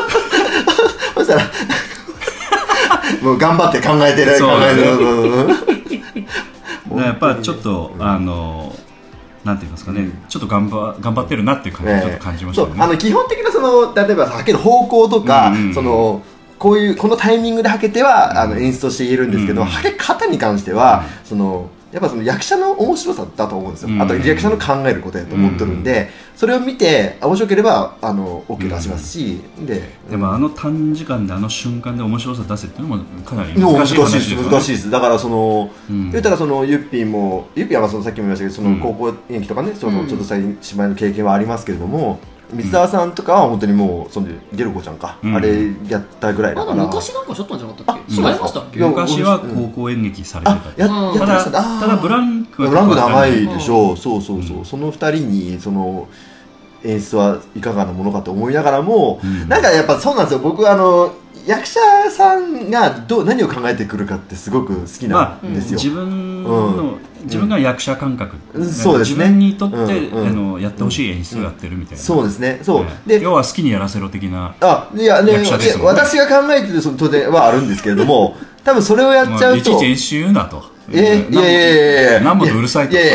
[1.38, 1.52] たら、
[3.22, 4.82] もう頑張って考えてる、考えて
[6.96, 7.04] る。
[7.04, 8.76] やっぱちょっと、あの
[9.44, 12.76] なんて言いますかね、ちょっと頑張頑張ってるなっていう感じ、ちょっと感じましたよね。
[12.80, 15.74] あの基本的なその例えばはける方向とか、うんうんうん。
[15.74, 16.24] その
[16.58, 34.50] こういうこのタイミングではけては、あの演出として言えるんですけど、うんはけ方に関しては、そのやっぱその役者の面白さだと思うんですよ、うんあと役者の考えることやと思ってるんで、それを見てあ面白ければあの OK 出しますし、ででもあの短時間であの瞬間で面白さ出せっていうのもかなり難難しい話です。
[34.50, 34.92] 難しいです。
[34.92, 36.12] だからその、うん。
[36.12, 38.80] 言ったらそのユッピーもユッピーはまあそのさっきも言いましたけどそのうん。
[38.80, 40.08] 高校演劇とかね、そのうん。
[40.08, 42.20] ちょっとした芝居の経験はありますけれども
[42.54, 45.36] 三沢さんとかは本当にもうそのゲルコちゃんか、うん。
[45.36, 48.14] あれやったぐらいだまだから昔なんかしょったんじゃなかったっけ？
[48.24, 50.82] あ違いましたっけいや昔は高校演劇されてあた。
[50.82, 51.60] やうんただやってました。
[51.60, 51.80] あー。
[51.82, 53.94] ただブランクはブランク長い結でしょ。
[53.94, 56.08] う、そうそうそう、その二人にその
[56.84, 59.50] 演出はいかがなものかと思いながらも、うん。
[59.50, 60.40] なんかやっぱそうなんですよ。
[60.40, 61.14] 僕あの
[61.46, 61.80] 役者
[62.10, 65.54] さんがどう何を考えてくるかってすごく好きなまあん。
[65.54, 68.66] ですよ、自分の、自分が役者感覚、うん。
[68.68, 69.16] そうですね。
[69.30, 70.22] 自分にとって、うん。
[70.22, 70.28] うん。
[70.28, 72.60] あのやってほしい演出をやってるみたいな、そうですね。
[72.64, 72.90] そう、ね。
[73.06, 78.36] で要は好きにやらせろ的な、あいやね役者ですもんね私が考えてるその当然はあるんですけれども
[78.66, 80.64] 多分それをやっちゃうとまあいちいち演習なと。
[80.92, 82.20] えいやいやいやいや。
[82.22, 83.14] 何もとうるさいといやいや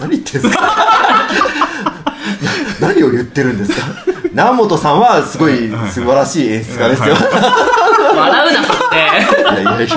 [0.00, 0.60] 何言ってんすか？
[2.80, 3.82] な 何を言ってるんですか？
[4.32, 7.14] 南本さんはすごい素晴らしい演出家ですよ、
[8.16, 9.00] 笑うなそこでい
[9.44, 9.96] やいやいや。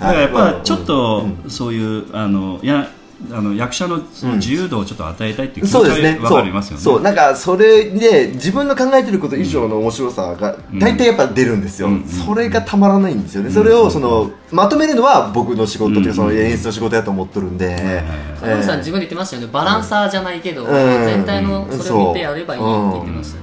[0.00, 2.88] だからやっぱちょっとそういうあのや
[3.32, 6.18] あの役者のその自由度をちょっと与えたいっていう気持ちそうですね。
[6.20, 6.82] は分かりますよね。
[6.82, 7.02] そう。
[7.02, 12.04] なんかそれで自分の考えてること以上の面白さが大体やっぱ出るんですよ、うん。
[12.04, 18.02] それがたまらないんですよね、それをそのまとめるのは僕の仕事っていうかその演出の仕事やと思っとるんで、
[18.40, 19.48] 田辺さん自分で言ってましたよね。
[19.52, 20.66] バランサーじゃないけど、ん。
[20.66, 23.42] 全体のそれを見てやればいいって言ってましたね、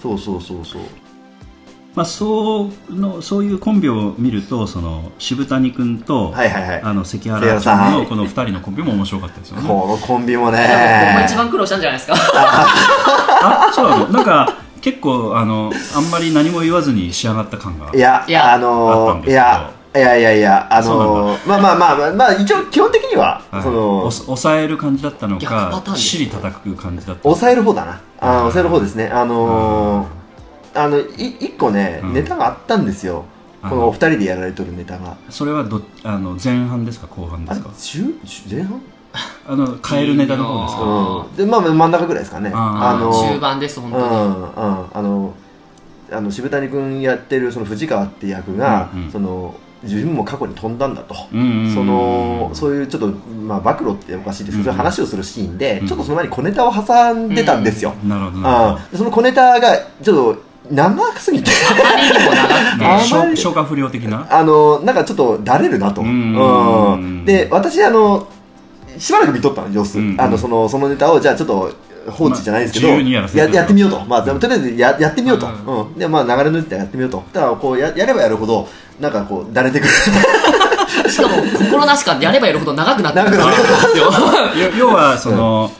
[0.00, 0.18] そう。
[0.18, 0.40] そう。
[0.40, 0.64] そう。
[0.64, 0.82] そう
[1.94, 6.82] まあ、そうのそういうコンビを見るとその渋谷君と、はいはいはい。
[6.82, 7.92] あの関原さん。
[7.92, 9.68] のこの2人のコンビも面白かったですよね。
[9.68, 11.26] このコンビもね。
[11.26, 12.14] 一番苦労したんじゃないですか。
[12.16, 13.90] あそう。
[13.90, 18.52] なのなんか結構あのあんまり何も言わずに仕上がった感がいやいや。
[18.52, 19.32] ああったんのですけど。
[19.32, 23.62] いやいやいやいやあのまあまあまあまあ、まあ、一応基本的には、はい。
[23.62, 28.00] そのお抑える感じだったのかンです尻叩く感じだった抑える方だな。
[28.18, 29.08] あ抑える方ですね。
[29.08, 30.21] あのー
[30.74, 31.04] あのい
[31.40, 32.12] 一個ね、うん。
[32.14, 33.24] ネタがあったんですよ。
[33.62, 33.70] うん。
[33.70, 35.16] このお二人でやられてるネタが。
[35.30, 37.06] それはどあの前半ですか？
[37.06, 38.82] 後半であれすか中中前半？
[39.46, 40.82] あのカエルネタの方ですか？
[40.82, 41.36] うん。
[41.36, 42.50] でまあ真ん中ぐらいですかね。
[42.54, 43.04] あー。
[43.04, 44.52] の中盤です本当に、うんうん。
[44.56, 45.34] あの
[46.10, 49.10] あの渋谷君やってるその藤川って役が、うんうん。
[49.10, 51.74] その自分も過去に飛んだんだと、うんうんうん。
[51.74, 54.76] そのそういうちょっと、まあ、暴露っておかしいですけど、うん。
[54.76, 55.88] 話をするシーンで、うん。
[55.88, 61.50] ちょっとその前に小ネタを挟んでたんですよ、なるほどなるほあーでその小ネタがちょっと長すぎて。
[61.50, 64.26] あまりにも長くて消消化不良的な？
[64.30, 66.02] あのなんかちょっとだれるなと。
[67.24, 68.28] で私あの
[68.98, 70.20] しばらく見とったの様子、うん。
[70.20, 71.72] あのそのそのネタをじゃあちょっと
[72.10, 75.94] 放置じゃないですけど、やってみようと、まあ、とりあえずややってみようと、ううん。
[75.98, 77.22] でまあ、流れのってやってみようと。
[77.32, 79.90] だからこうややればやるほどなんかこうだれてくる。
[81.08, 83.38] しかも心なしかやればやるほど長くなってくる。
[83.38, 84.10] 長くなってんですよよ
[84.76, 85.70] 要はその、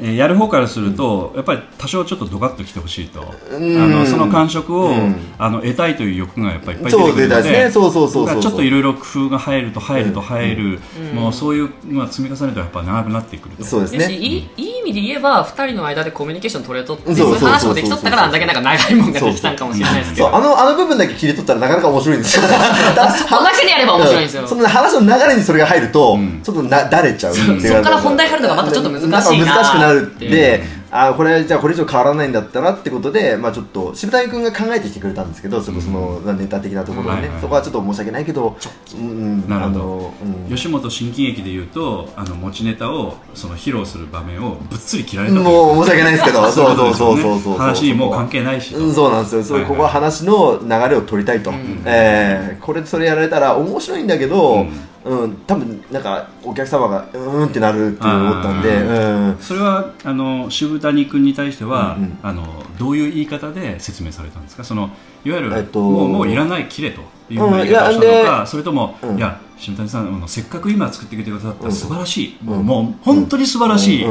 [0.00, 3.90] えーやる方からすると、やっぱり多少ちょっとドカッときてほしいと、あん。
[3.90, 5.16] のその感触を、うん。
[5.38, 7.70] あの得たいという欲がやっぱりいっぱい出てくるのでね。
[7.70, 8.40] そうそうそうそう。
[8.40, 10.80] ちょっといろいろ工夫が入ると入ると入る、
[11.14, 13.64] もうそういうのが積み重ねるとやっぱ長くなってくると。
[13.64, 22.42] そうですですしねいいいい意味で言えば2人の間でコミュニケーション取れとってそういう話もできとったからあんだけなんか長いもんができたんかもしれないですけどあのあの部分だけ切り取ったらなかなか面白いんですよ。
[22.48, 24.46] そこだけでやれば面白いんですよ。
[24.46, 26.40] その話の流れにそれが入ると、ん。
[26.42, 27.42] ちょっとなだれちゃうそ
[27.74, 38.56] こから本題入るのがまたちょっと難しいな難しくなるってあこれじゃあこれ以上変わらないんだったらってことで、まあ、ちょっと渋谷君が考えてきてくれたんですけどちょっとその、ネタ的なところはね、はいはいそこはちょっと申し訳ないけど、
[38.94, 39.12] うんう
[39.46, 40.12] ん、なるほど。
[40.48, 47.42] 吉本新喜劇でいうとあの持ちネタをその披露する場面をぶっつり切られたもう申し訳ないですけど、 そうそうそういそうそう。
[47.42, 47.58] そう。
[47.58, 48.12] 話にもう。
[48.12, 48.78] 関係ないしと。
[48.78, 49.42] うん、そうなんですよ。
[49.44, 49.68] そいはい。
[49.68, 51.52] ここは話の流れを取りたいと。
[51.84, 54.66] えーこれそれやられたら面白いんだけど、
[55.08, 59.38] うん、多分なんかお客様がうーんってなるって思ったんで、あうん。
[59.40, 64.62] それはあの渋谷君に対しては、うんうんあのどういう言い方で説明されたんですか？
[64.62, 64.90] その
[65.24, 69.16] いわゆる、えっともうもういらない切れというふうな言い方をしたのか、それとも、うん。
[69.18, 72.66] いや渋谷さんあのせっかく今作ってきてくださったうん素晴らしい、もううん。
[72.66, 74.06] もう本当に素晴らしい、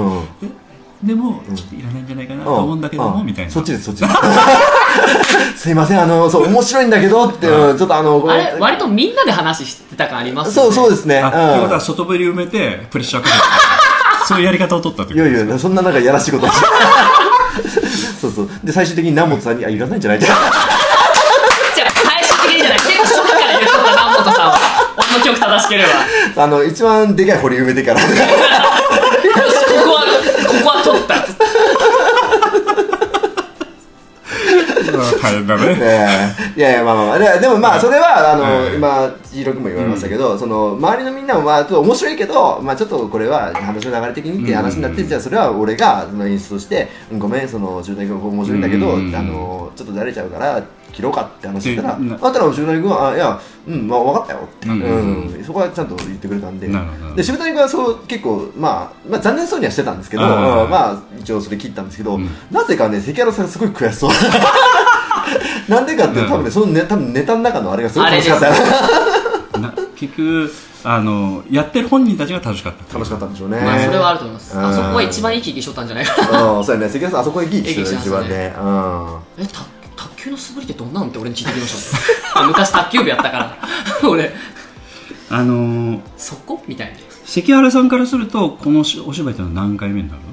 [1.01, 3.51] でもちょっといらないんじゃないかなと思うんだけども、うんみたいな。
[3.51, 4.11] そっちですそっちです
[5.55, 7.77] すいませんあのそう面白いんだけどって、うん。
[7.77, 13.41] ちょっとあのこあれ割とみんなで話してた感ありますそうそうでですね、あということはう外堀埋めてプレッシャーかけて。
[14.27, 15.47] そういうやり方を取ったってん、いことですか？
[15.47, 16.47] やいやそんななんかやらしいこと
[18.21, 18.49] そうそう。
[18.63, 20.17] で最終的に南本さんにあいらないんじゃない？
[20.17, 20.39] ってじゃあ
[21.75, 22.79] 最終的にじゃない。
[22.79, 24.59] 結構初期から言っとった南本さんは。
[24.97, 25.83] 俺の曲正しけれ
[26.35, 26.43] ば。
[26.43, 28.01] あの一番でかい堀埋めてから。
[28.01, 30.01] ここは
[30.47, 31.21] ここは取ったうん
[35.21, 35.77] 大変だね。
[35.81, 36.07] え
[36.55, 36.59] え。
[36.59, 37.19] いやいやまあまあまあ。
[37.19, 49.15] ででもまあそれはあの、うん今千尋君も言われましたけど、その周りのみんなもまあちょっと面白いけどまあちょっとこれは話の流れ的にって話になって、じゃあそれは俺がその演出として、うんごめんその中谷君面白いんだけど、うん。
[49.15, 51.89] あのちょっとだれちゃうから切ろうかって話したら、
[52.21, 55.41] あったら中谷君はあいやうんまあ分かったよって、ううん。
[55.41, 56.67] んそこはちゃんと言ってくれたんで。
[57.15, 62.29] で渋谷君はそう結構、まあ、まあ残念そうにはしてたんですけど、まあ一応それ切ったんですけど、うん。
[62.51, 64.11] なぜかね関原さんがすごい悔しそう
[65.67, 68.47] なんでかって多分ねそのね多分ネタの中のあれがすごい楽しかった。
[69.97, 70.53] 結局
[70.83, 73.59] あのやってる本人たちが楽しかった楽しかったんでしょうね。
[73.59, 74.55] まあそれはあると思います。
[74.55, 74.65] うん。
[74.65, 76.43] あそこは一番いい気しとったんじゃないかな。
[76.43, 76.63] うん。
[76.63, 76.89] そうやね。
[76.89, 78.55] 関原さんあそこで生き生きしてる一番ね。
[78.61, 79.17] うん。
[79.39, 79.61] えた
[79.95, 81.91] 卓球の素振りってどんなんって俺に聞いてきまし
[82.33, 82.39] た。
[82.41, 83.57] あ昔卓球部やったから。
[84.07, 84.33] 俺。
[85.29, 86.61] あのそこ？
[86.67, 86.93] みたいな。
[87.25, 90.27] 関原さんからするとこのお芝居ってのは何回目になるの？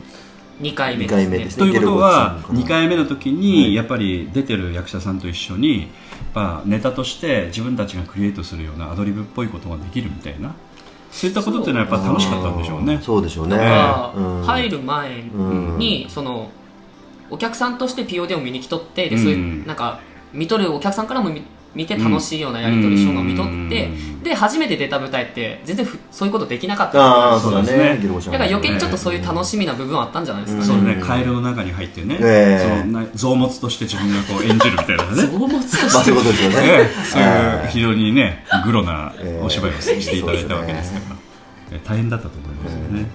[0.61, 1.70] 2回目二回目ですね。
[1.70, 3.38] ということはゲルゴ2回目の時はい。
[3.38, 5.88] にやっぱり出てる役者さんと一緒に
[6.34, 10.55] まあネタとして自分たちがクリエイトするようなアドリブっぽいことができるみたいな
[11.11, 13.00] そういったことっていうのはやっぱ楽しかったんでしょうね。
[13.02, 13.57] そうでしょうね。
[13.57, 15.22] だからうん入る前
[15.78, 16.50] にその
[17.30, 19.66] お客さんとして POD を見に来とってでそういううん。
[19.66, 20.00] なんか
[20.32, 21.30] 見とるお客さんからも
[21.75, 26.99] 見見て楽しいようなやり取りしようが見とってうんで初めて出た舞台って全然ふそういうことできなかった。
[26.99, 28.01] ああそうだね。
[28.03, 32.81] だから余計にちょっとそういう楽しみな部分はあったんじゃないですか、うんそうねカエルの中に入ってね、ええ。
[32.83, 35.22] そのな臓物として自分がこう演じるみたいなね。
[35.22, 35.70] そう思って。
[35.70, 36.57] たまあそういうことですよね。
[36.64, 37.05] ええ。
[37.05, 39.45] そういうえ非常にねグロなええ。
[39.45, 41.16] お芝居をしていただいたわけですから、
[41.72, 43.07] え大変だったと思いますよね、え。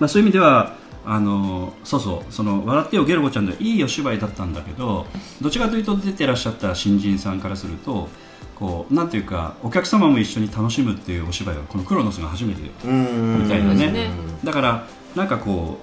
[0.00, 0.76] まあ、そういう意味では
[1.06, 5.06] あのそうそうその笑ってよゲルゴちゃんでいいお芝居だったんだけど
[5.40, 8.08] どちらかというと出てらっしゃった新人さんからすると
[8.54, 13.42] こうなんていうかお客様も一緒に楽しむっていうお芝居はこのクロノスが初めてうん。
[13.42, 14.10] みたいなね。
[14.44, 15.78] だからなんかこ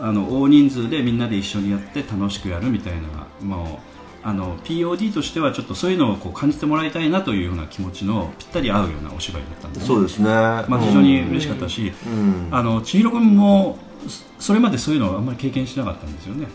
[0.00, 3.80] うあの大人数でみんなで一緒にやって楽しくやるみたいなも
[4.24, 9.86] うあの POD としてはちょっとそういうのをこう感じてもらいたいなというような気持ちのぴったり合うようなお芝居だったんですね。
[9.86, 10.24] そうですね。
[10.24, 12.48] まあ、非常に嬉しかったし、うん。
[12.50, 16.46] あの千尋君もそそれまでそういうのをあんまり経験しなかったんですよね。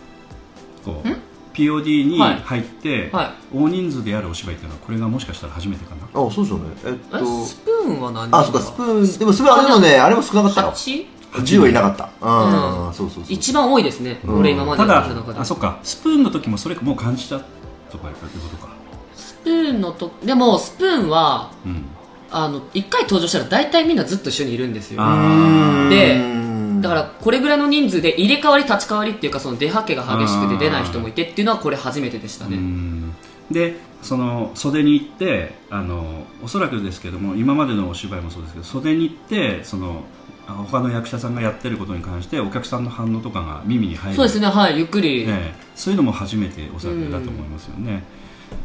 [0.84, 1.08] こう
[1.52, 2.40] POD にはい。
[2.40, 3.30] 入って、はい。
[3.52, 6.06] 大人数でやるお芝居っていうのはこれがもしかしたら初めてかな。
[6.06, 6.64] あそうですよね。
[6.84, 7.18] えっえ？
[7.18, 8.28] とスプーンは何？
[8.32, 10.68] あそうかスプーンでもスプーンあれもねあれも少なかったよ。
[10.72, 11.06] 8?
[11.32, 12.10] 10はいなかった。
[12.20, 13.32] うん、うんそうそうそう。
[13.32, 14.38] 一番多いですね、うん。
[14.40, 15.38] 俺今までただやった中で。
[15.38, 15.80] あそっか。
[15.82, 18.72] スプーンの時もそれもう感じたとかいうことか。
[19.14, 21.84] スプーンのとでもスプーンはうん。
[22.32, 25.00] あの1回登場したら大体みんなずっと一緒にいるんですよ。
[25.02, 33.14] あでうんだからこれぐらいの人数で入れ替わり立ち替わりっていうかその出はけが激しくて出ない人もいてっていうのはこれ初めてでしたうねん。
[33.50, 40.04] でその袖に行ってあのおそらくですけども今までのお芝居もそうですけど袖に行ってその
[40.48, 44.16] あ他の役者さんがやってることに関してお客さんの反応とかが耳に入る。
[44.16, 45.54] そうですねはいゆっくり、ええ。
[45.74, 48.04] そういうのも初めておそらくだと思いますよね、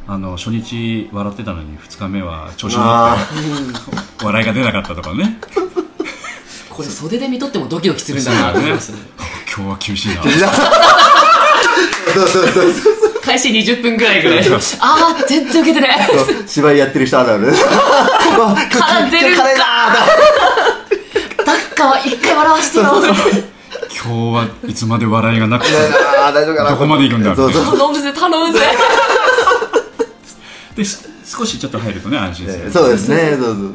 [0.08, 5.40] あの初日笑ってたのに2日目は調子に乗あって笑いが出なかったとかね
[6.76, 9.00] これ袖で見とってもドキドキするんだなと思いましたね。
[9.48, 10.22] 今日は厳しいな。
[10.22, 10.30] ー
[12.14, 14.46] そうそうそうそう開始20分ぐらいぐらい。
[14.82, 17.48] ああ全然受けてねそう芝居やってる人あるある。
[17.48, 17.54] 絡
[19.08, 19.44] んでるか。
[21.46, 22.92] ダッカは一回笑わしてよ今
[24.04, 27.78] 日はいつまで笑いがなくてどこまで行くんだそうそう。
[27.78, 28.60] 頼むぜ頼むぜ。
[30.76, 33.38] です少しちょっと入るとね安心する、そうですね。
[33.38, 33.74] そうそう。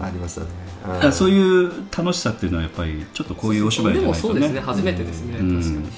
[0.00, 4.20] ありましたねだからそういう楽しさっていうのはやっぱりちょっとこういうお芝居じゃないとね。
[4.20, 4.60] そうですね。
[4.60, 5.60] 初めてですね、うん。
[5.60, 5.84] 確かに。
[5.84, 5.94] だか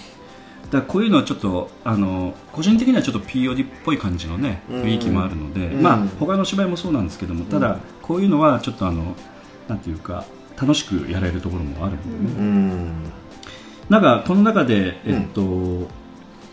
[0.72, 4.82] らこういうのはちょっとあの個人的にはちょっと POD っぽい感じのねうん。
[4.82, 5.82] 雰囲気もあるので、うん。
[5.82, 9.14] まあ他の芝居もそうなんですけどもただこういうのはちょっとあの
[9.68, 10.26] なんていうか
[10.60, 13.12] 楽しくやれるところもあるのでね、うん。
[13.88, 15.88] なんかこの中で、えっと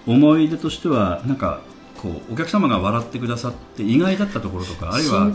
[0.08, 1.62] 思い出としてはなんか
[2.02, 5.32] こうお客様が笑ってくださって意外だったところとかあるいは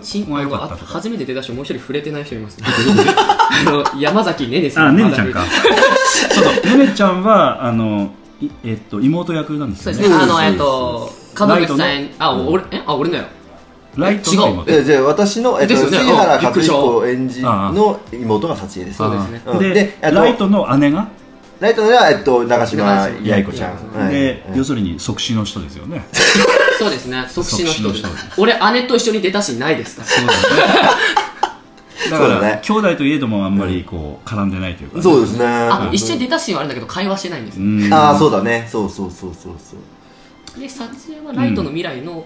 [0.85, 2.59] 初めて出だしもう一人触れてない人います。
[2.61, 5.45] ねあの山崎ねねさんあねねちゃんか。
[5.45, 8.11] そうそうねねちゃんはあの
[8.41, 10.03] いえっと妹役なんですよね。
[10.03, 10.25] そうですね。
[10.25, 13.25] あのえっと門口さライんあ俺えあ俺だよ。
[13.97, 14.71] ライトの妹。
[14.73, 15.99] えじゃあ私の、えっと、ですよね。
[15.99, 16.75] 杉原和あびっくりした。
[16.75, 18.99] 彦演じの妹が幸恵です。
[18.99, 19.43] そうですね。
[19.47, 19.59] うん。
[19.61, 21.09] でライトの姉が？
[21.61, 24.59] ライトのは、えっと、長島八重子ちゃん、はいで、はい。
[24.59, 26.05] 要するに即死の人ですよね
[26.79, 27.27] そうですね。
[27.29, 27.93] 即死の人。
[27.93, 28.05] です
[28.37, 30.09] 俺姉と一緒に出たしないですから。
[30.09, 31.27] そうだね
[32.11, 32.61] だからね。
[32.63, 34.97] 兄弟といえどもあんまりこう絡んでないというか。
[34.97, 35.47] ね、そうですね。
[35.47, 37.65] あ一緒に出たシーンはあるんだけど会話してないんですよ。
[37.65, 37.93] うん。
[37.93, 38.69] ああそうだね。
[38.71, 39.77] そうそうそうそうそ
[40.57, 40.61] う。
[40.61, 42.25] で撮影はライトの未来の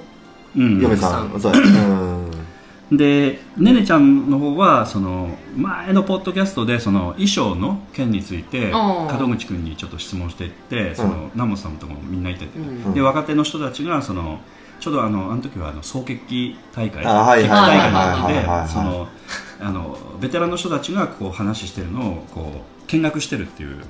[0.57, 0.80] うん。
[0.80, 1.40] 嫁さん。
[1.40, 2.39] そうやうん
[2.91, 12.95] でねねちゃんの方はその前のポッドキャストでその衣装の件について門口君にちょっと質問していってその、ナモさんとかもみんないてて、うん。
[12.95, 14.41] で若手の人たちがその
[14.80, 19.09] ちょうどあのあの時はあの総決起大会あはい決起はい大会の時でその
[19.61, 22.53] あのベテランの人たちがこう話してるのをこ
[22.84, 23.84] う見学してるっていう。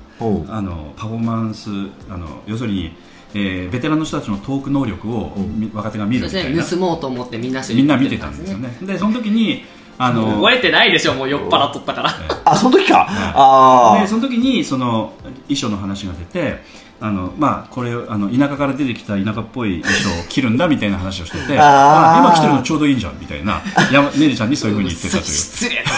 [0.49, 1.69] あのパフォーマンス
[2.07, 2.95] あの要するに、
[3.33, 6.61] えーベテランの人たちのトーク能力を、み若手が見るみたいな。
[6.61, 6.69] ね。
[6.69, 8.77] 盗もうと思ってみんなしてみんな見てたんですよね。
[8.81, 9.63] でその時に
[9.97, 12.11] あの覚えてないでしょもう酔っ払っとったから。
[12.43, 13.07] あその時か。
[13.09, 15.13] ああでその時にその
[15.47, 16.63] 衣装の話が出て
[16.99, 23.61] あのまあこれあの田舎から出てきた田舎っぽい衣装を着るんだみたいな話をしててあ今着てるのちょうどいいんじゃんみたいな。
[23.91, 25.23] やねねちゃんにそういうふうに言ってたという。
[25.25, 25.89] 失礼なこ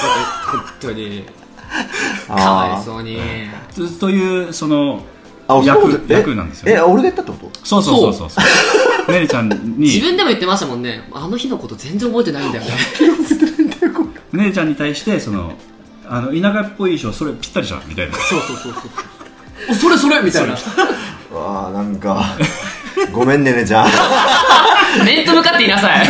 [0.51, 1.25] と本当に。
[2.27, 3.19] かわいそうに。
[3.75, 5.03] とというその
[5.47, 7.65] あ役え役なんですよ、ね、え俺が言ったってこと？
[7.65, 8.41] そうそうそうそう。
[8.41, 8.41] そ
[9.09, 9.11] う。
[9.11, 11.09] ねねちゃん自に分でも言ってましたもんね。
[11.13, 12.71] あの日のこと全然覚えてないんだよね。
[14.31, 15.53] ねねちゃんに対してその
[16.07, 18.13] あの田舎っぽい衣装それぴったりじゃんみたいな。
[18.15, 18.83] そうそうそうそう。
[19.69, 20.55] おそれそれみたいな。
[21.35, 22.23] ああなんか
[23.11, 23.87] ごめんねねちゃん
[25.05, 26.07] 面と向かって言いなさい。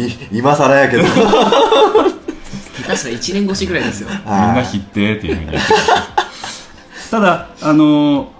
[0.00, 1.04] い今更やけど。
[1.04, 1.10] 下
[2.90, 4.08] 手したら1年越しぐらいですよ。
[4.10, 5.58] みんな引ってっていうふうに
[7.10, 8.32] ただあの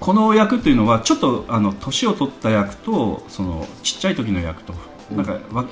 [0.00, 4.74] この役っていうのはちょっとあの年を取った役とそのちっちゃい時の役と
[5.14, 5.66] なんかわ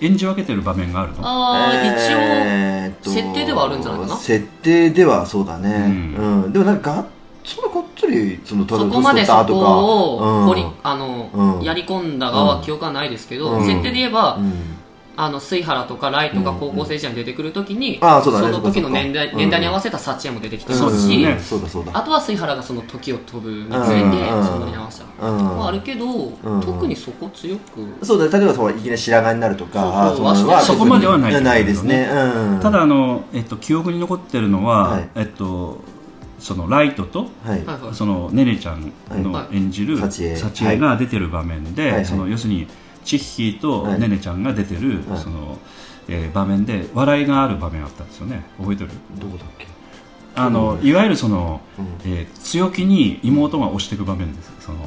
[0.00, 4.16] 演じ分けてる場面があるのああ、えー一応設定ではあるんじゃないかな？
[4.16, 6.14] 設定ではそうだね。
[6.18, 7.06] ううん、でもなんかが
[7.44, 10.72] そんながっつりそのそこまでそこを掘り、うん。
[10.82, 11.62] あの、うん。
[11.62, 13.66] やり込んだ側は記憶はないですけど、うん。
[13.66, 14.52] 設定で言えば、うん
[15.14, 18.50] あの水原とかライトが高校生時代に出てくるときに、あーそうだね。
[18.50, 19.32] の時の年代そうか。
[19.32, 21.92] そうか年代に合わせた幸也も出てきてそうますし、ですねそうだそうだ。
[21.94, 24.06] あとは水原がその時を飛ぶにつれて、う
[24.40, 25.38] んそのに合わせたうん。
[25.38, 28.04] のはあるけど、ん特にそこ強く。
[28.04, 30.14] そうだ例えばそういきなり白髪になるとか
[30.64, 35.08] そこまではないないですね、うん、ただあの、えっと、記憶に残ってるのは、はい。
[35.16, 35.80] えっと、
[36.38, 37.28] そのライトと
[37.92, 39.56] そのねねちゃんのはい。
[39.56, 41.92] 演じる幸恵が出てる場面で、はい。
[41.92, 42.06] はい。
[42.06, 42.66] その要するに
[43.04, 44.00] チッヒーとはい。
[44.00, 45.18] ねねちゃんが出てる、はい。
[45.20, 45.58] その
[46.08, 48.44] えー場面で笑いがある場面あったんですよね。
[48.58, 48.90] 覚えてる？
[49.18, 49.66] どこだっけ？
[50.34, 51.86] あのいわゆるその、うん。
[52.04, 54.52] えー強気に妹が押していく場面です。
[54.60, 54.78] その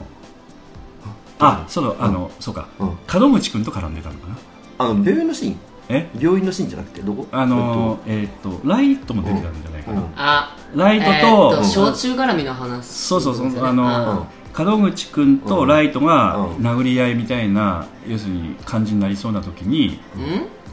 [1.37, 2.97] あそうだあの、そうか、うん。
[3.19, 4.37] 門口君と絡んでたのかな。
[4.77, 5.57] あの病院のシーン？
[5.89, 6.09] え？
[6.17, 7.27] 病院のシーンじゃなくてどこ？
[7.31, 8.61] あのえーっと。
[8.67, 10.07] ライトも出てたんじゃないかな、うん。
[10.15, 12.85] あライトと、えーっと焼酎絡みの話。
[12.85, 14.27] そうそうそうあの
[14.57, 19.99] 門口君とライトが殴り合いみたいな、要するに感じになりそうな時に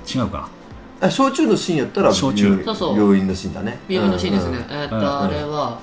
[0.06, 0.48] 違うか。
[1.00, 2.96] あ焼酎のシーンやったら焼酎病そうそう。
[2.98, 3.80] 病院のシーンだね。
[3.88, 4.62] 病院のシーンですね、うん。
[4.72, 5.02] えーっと、うん。
[5.02, 5.80] あれは。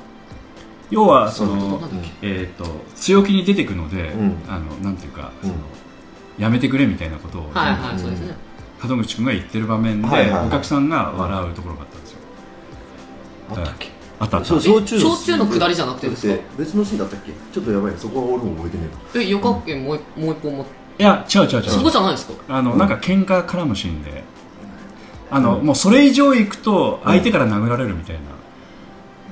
[0.89, 1.59] 要はそうん。
[1.59, 1.81] の、
[2.21, 4.37] えー、と強気に出てくので、うん。
[4.47, 5.49] あのなんていうか、うん。
[5.49, 5.61] その
[6.37, 8.33] やめてくれみたいなことを、はいはいそうですね。
[8.87, 10.47] 門口君が言ってる場面で、はいはいはい。
[10.47, 12.19] お客さんが笑うところがあったんですよ。
[13.49, 13.98] あったっけ？
[14.19, 16.41] あったあったそう焼酎焼酎の下りじゃなくてですか？
[16.57, 17.31] 別のシーンだったっけ？
[17.53, 18.83] ちょっとやばいねそこは俺も覚えてね
[19.15, 20.65] えなえ予告券もう一もう一本も
[20.99, 21.69] いや違う違う違う。
[21.69, 22.33] そこじゃないですか？
[22.49, 24.23] あのなんか喧嘩絡むシーンで。
[25.31, 28.21] あの、もうそれ以上行くと相手から殴られるみたいな、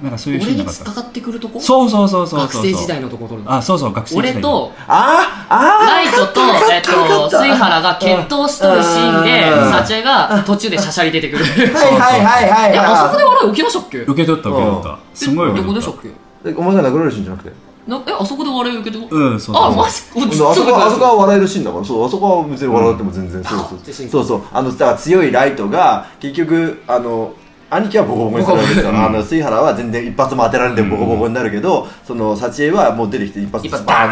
[0.02, 0.80] なんかそういうシー俺ンなかった。
[0.84, 1.60] に突っかかってくるとこ？
[1.60, 2.62] そうそうそうそうそう。
[2.62, 6.42] 学生時代のとこ取るのあそうそう学生時代俺とああライトと、
[6.72, 11.44] えっと、水原が決闘しとるシーンで、うんサチェが途中でシャシャリ出てくる。
[11.46, 13.98] はいはいはいはいえ、あそこでは笑い受けましたっけ？
[14.00, 15.00] 受け取った受け取った。
[15.14, 16.02] すごいえ受け取っどこでしたった
[16.44, 16.50] け？
[16.52, 17.68] いお前が殴られるシーンじゃなくて？
[17.88, 20.02] なえ、あそこで笑い受けてもうんそうそうあ、マジ？
[20.44, 24.10] あそこはあそこはは笑えるシーンだからそうあそこは別に笑っても全然、そうそう。
[24.10, 24.42] そうそう。
[24.52, 27.34] あのだから強いライトが結局あの
[27.70, 28.90] 兄貴はボコボコにされるんですよ。
[28.90, 34.12] あの水原は全然一発も当てられてボコボコになるけど、その幸恵はもう出てきて一発バーン。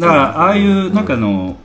[0.00, 1.56] だからああいう中の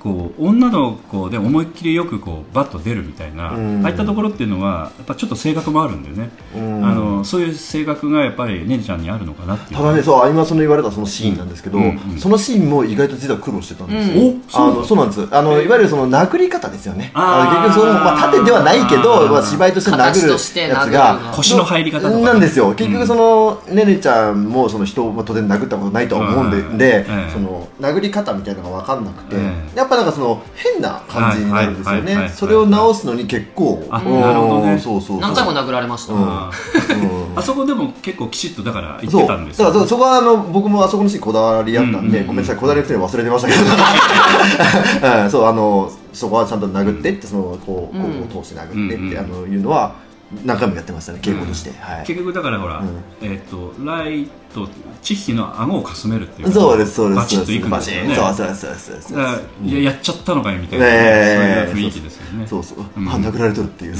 [0.00, 3.82] こう女の子で思いっきりよくこうバッと出るみたいな、うん。
[3.84, 6.84] ああいったところっていうのはやっぱちょっと性格もあるんでね、うん。
[6.84, 9.76] あのそういう性格がやっぱりねるちゃんにあるのかなっていう。
[9.76, 12.18] ただねそう今その言われたそのシーンなんですけど、うんうん。
[12.18, 15.28] そのシーンも意外と実は苦労してたんですよ、あのそうなんです。
[15.30, 17.10] あのいわゆるその殴り方ですよね。
[17.14, 19.30] あ結局その、まあ、縦ではないけあど、ー。
[19.30, 22.72] まあ、芝居として殴るやつがの腰の入り方とかなんですよ。
[22.74, 26.50] 結局その、ねねちゃんもその人をまあ当然殴ったことないとは思うん。
[26.50, 32.32] で,、うんでええその殴り方みたいなのが分かんなくて、えやっぱなんかその変な感じになるんですよね。
[32.34, 34.04] それを直すのに結構なる
[34.40, 34.78] ほどね。
[34.78, 35.20] そうそうそう。
[35.20, 36.12] 何回も殴られました。
[36.12, 36.22] うん。
[36.22, 36.50] あ
[36.90, 37.38] うん。
[37.38, 43.60] あそこでも結構きちっとだから言っそうてたんですよだからそそこはあの僕もあそこのシーンこだわりあったんで、うんごめんなさいこだわりの人に忘れてましたけど、
[45.24, 49.94] うん、そうあのそこはちゃんと殴ってってそのこうこうんう通して殴ってって、うんあのいうのは
[50.44, 52.06] 何回もやってましたね稽古として、はい。
[52.06, 53.02] 結局だからほら、うん。
[53.22, 54.06] えっ、とラ
[54.50, 54.68] イト
[55.02, 58.14] チッヒの顎をかすめるっていうそうですそうですバチッといくんですよね。
[58.14, 59.18] そうそうそうそう
[59.66, 61.66] ややっちゃったのかよみたいな、ねえ。
[61.70, 62.46] そういう雰囲気ですよね。
[62.46, 63.08] そうそう、うん。
[63.08, 63.98] あ殴られとるっていう、ね。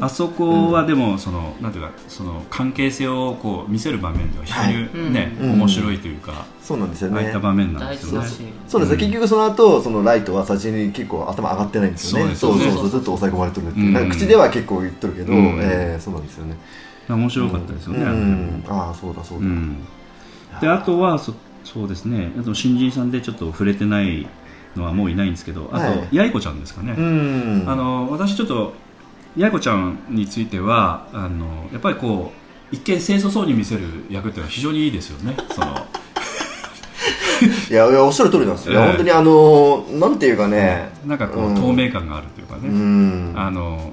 [0.00, 4.52] あそこはでもそのなんていうかその関係性をこう見せる場面では非
[4.94, 5.52] 常にね、うん。
[5.52, 8.28] 面白いというか、そうなんですよああいねった場面なん大ですよね。
[8.68, 12.34] そうです、結局その後そのライトは最初に結構頭上がってないんですよね。
[12.34, 13.92] そうそうそうずっと抑え込まれてるっていう、うん。
[13.92, 15.58] なんか口では結構言っとるけど、うん。
[15.60, 16.56] えーそうなんですよね
[17.08, 19.76] 面白かったですよね、うん、ああそうだそうだ、うん。
[20.60, 21.34] であとはそ
[21.64, 22.32] そうですね。
[22.38, 24.28] あと新人さんでちょっと触れてない
[24.76, 27.64] のはもういないんですけどあと、はい八重子ちゃんですかね、うん。
[27.66, 28.74] あの私ちょっと
[29.36, 32.32] 八重子ちゃんについてはあのやっぱりこ
[32.72, 35.36] う一見清楚そうに見せる役っていうのは非常にいいですよね。
[35.50, 35.86] その
[37.70, 38.86] いやいやおっしゃる通りなんですよ、ええ。
[38.88, 40.90] 本当にあのなんていうかね。
[41.06, 41.54] なんかこう、うん。
[41.54, 43.34] 透明感があるというかね、うん。
[43.36, 43.92] あの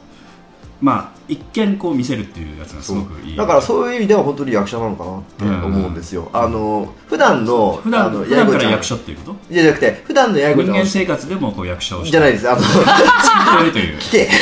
[0.82, 3.38] まあ一見こう見せるっていうやつがすごくいい。
[3.38, 5.22] だからそういう意味では本当に役者なのかなっ
[5.62, 9.36] て思うんですよ、あの普段の普段あの普段から役者っていうこと？
[9.54, 10.80] じゃなくて普段の八重子ちゃんは。
[10.80, 12.12] 人間生活でもこう役者をして。
[12.12, 12.50] じゃないです。
[12.50, 12.62] あの
[13.72, 14.30] 聞け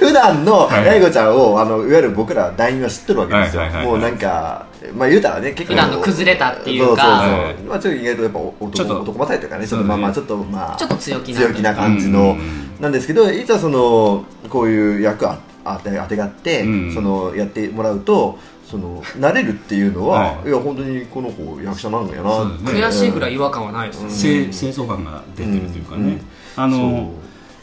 [0.00, 0.84] 普段のはい。
[0.84, 4.00] 八重子ちゃんをあのいわゆる僕ら団員は知ってるわけですよ、はいはいはいはい。
[4.00, 7.02] もうなんかまあ言うたらね結構普段の崩れたっていうか。
[7.02, 11.40] そうそうそう、はいまあちょっと意外とやっぱ男男勝りというかねちょっとまあまあちょっとまあちょっと強気な。
[11.40, 12.28] 強気な感じの、うん。
[12.30, 16.94] うんなんですけどいざそのこういう役ああて当てがって、うん。
[16.94, 20.48] そのやってもらうとその慣れるっていうのは、はい。
[20.48, 22.70] い、や本当にこの子役者なんやなそうですね。
[22.72, 24.10] 悔しいぐらい違和感はないですね。
[24.10, 26.20] 清清楚感が出てるというかね、うん。
[26.56, 27.12] あの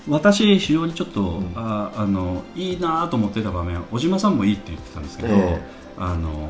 [0.08, 1.54] 私非常にちょっと、ん。
[1.56, 5.62] ああのいいなと思ってた場面小島さんもいいって言ってたんですけど、ええ。
[5.98, 6.50] あの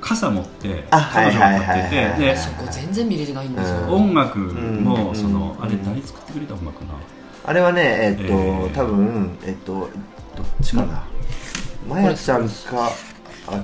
[0.00, 3.76] 傘持って彼女がはいはいはい立っててでそこ全然見れてないんですよ。
[3.78, 5.14] うん音楽も、うん。
[5.14, 5.64] そのうん。
[5.64, 6.94] あれ誰作ってくれた音楽かな、
[7.44, 9.88] あれはねえっと、えー多分えっとどっ
[10.62, 11.04] ちかな。
[11.88, 13.62] まやちゃんかあきちゃんか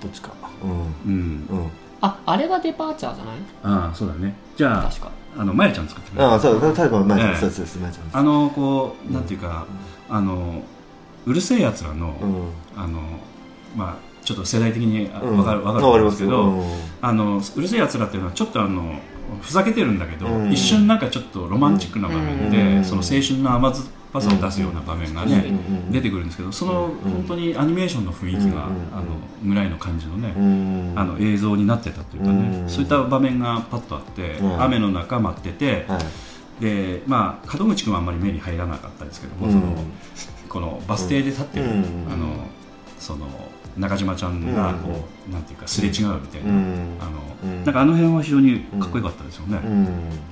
[0.00, 0.32] どっちか。
[0.64, 0.70] うん。
[0.70, 1.46] うん。
[1.50, 1.70] うん。
[2.00, 3.34] あ、あれはデパーチャーじゃない？
[3.62, 4.34] ああそうだね。
[4.56, 5.10] じゃあ確か。
[5.36, 7.50] あのまやちゃん作ってくれたああそう多分まやちゃん、ええ。
[7.50, 8.20] そうまやちゃん。
[8.20, 9.66] あのこうなんていうか、
[10.08, 10.62] あの
[11.26, 12.80] うるせえやつらの、うん。
[12.82, 13.00] あの
[13.76, 15.38] まあちょっと世代的にあうん。
[15.38, 16.64] わかるわかるとわかり思うんですけど、うん。
[17.00, 18.98] あのうるせえやつらっていうのはちょっとあの
[19.40, 20.52] ふざけてるんだけど、うん。
[20.52, 22.84] 一瞬なんかちょっとロマンチックな場面で、うん。
[22.84, 28.52] その青春の甘酸っぱさを出すような場面がね、うん出てくるんですけどその、うん本当にアニメーションの雰囲気が、うん
[28.92, 29.04] あの
[29.44, 34.62] ぐらいの感じのね、うんあの映像になってたというかね、うんそういった場面がパッとあって、うん。
[34.62, 36.62] 雨の中待ってて、はい。
[36.62, 39.52] でまあ門口君はあんまり目に入らなかったですけども、うん。
[39.52, 39.76] その
[40.48, 41.72] このバス停で立ってる、うん
[42.12, 42.48] あの
[42.98, 43.26] その
[43.78, 46.98] 中島ちゃんがこう、なんていうかすれ違うみたいな、うん。
[47.00, 47.64] あのうん。
[47.64, 49.58] なんかあの辺は非常にかっこよかったですよね。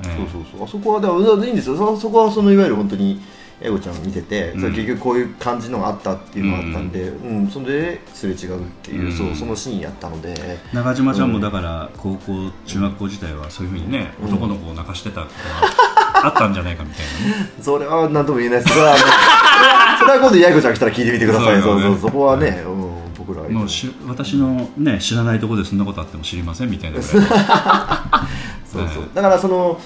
[0.03, 0.65] そうそうそう。
[0.65, 1.77] あそこはでもいいんですよ。
[1.77, 3.23] そそこはそのいわゆる本当に
[3.61, 4.61] 英語ちゃんを見てて、うん。
[4.61, 7.49] それ結局こういう感じのがあったっていうのがあったんで、うん。
[7.49, 9.13] それですれ違うっていう、うん。
[9.13, 10.35] そうそのシーンやったので。
[10.73, 17.51] 中島ちゃんもだから高校中学校時代はそういうふうにね、男の子を泣かしてたことがあったんじゃないかみたいなね。
[17.61, 18.73] それは何とも言えないです。
[18.73, 18.99] それはあの
[19.99, 21.63] それは今度八重子ちゃん来たら聞いてみてください。
[21.63, 23.65] そうねそうそこはね、うん、僕らはも。
[23.65, 28.83] うし私の、ね、知らないところでそんなことあっても知りませんみたいな そうそう。
[28.83, 28.89] はい。
[29.15, 29.81] だからその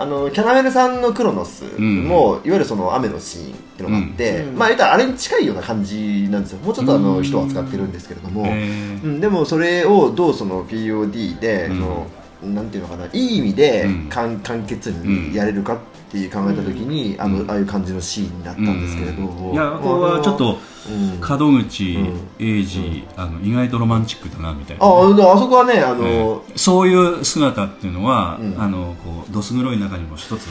[0.00, 4.56] あのキャナメルさんのクロノスも、いわゆるその雨のシーンっていうのがあって、うん。
[4.56, 11.78] まあ言ったらあれに近いような感じなんですよもうちょっとあの、うん人は使ってるんですけれども、えうん、でもそれをどうその POD で、うん。
[11.80, 14.08] そのなんていうのかないい意味でうん。
[14.08, 15.78] 簡簡潔にやれるかっ
[16.10, 19.52] ていう考えた時に、あのああいう感じのシーンになったんですけれど、うん。
[19.52, 20.58] いやここはちょっと
[20.88, 21.52] うん。
[21.52, 22.28] 門口うん。
[22.38, 24.84] 英二、あの意外とロマンチックだなみたいな。
[24.84, 26.58] ああそこはねあの、ええ。
[26.58, 28.60] そういう姿っていうのは、うん。
[28.60, 30.46] あのこうどす黒い中にも一つ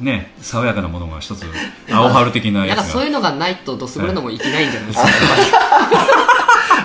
[0.00, 1.46] ね爽やかなものが一つ
[1.90, 2.82] 青春的なやつが。
[2.82, 5.08] なんかそういうのがないとどすぐるのもいけないんじゃないですか、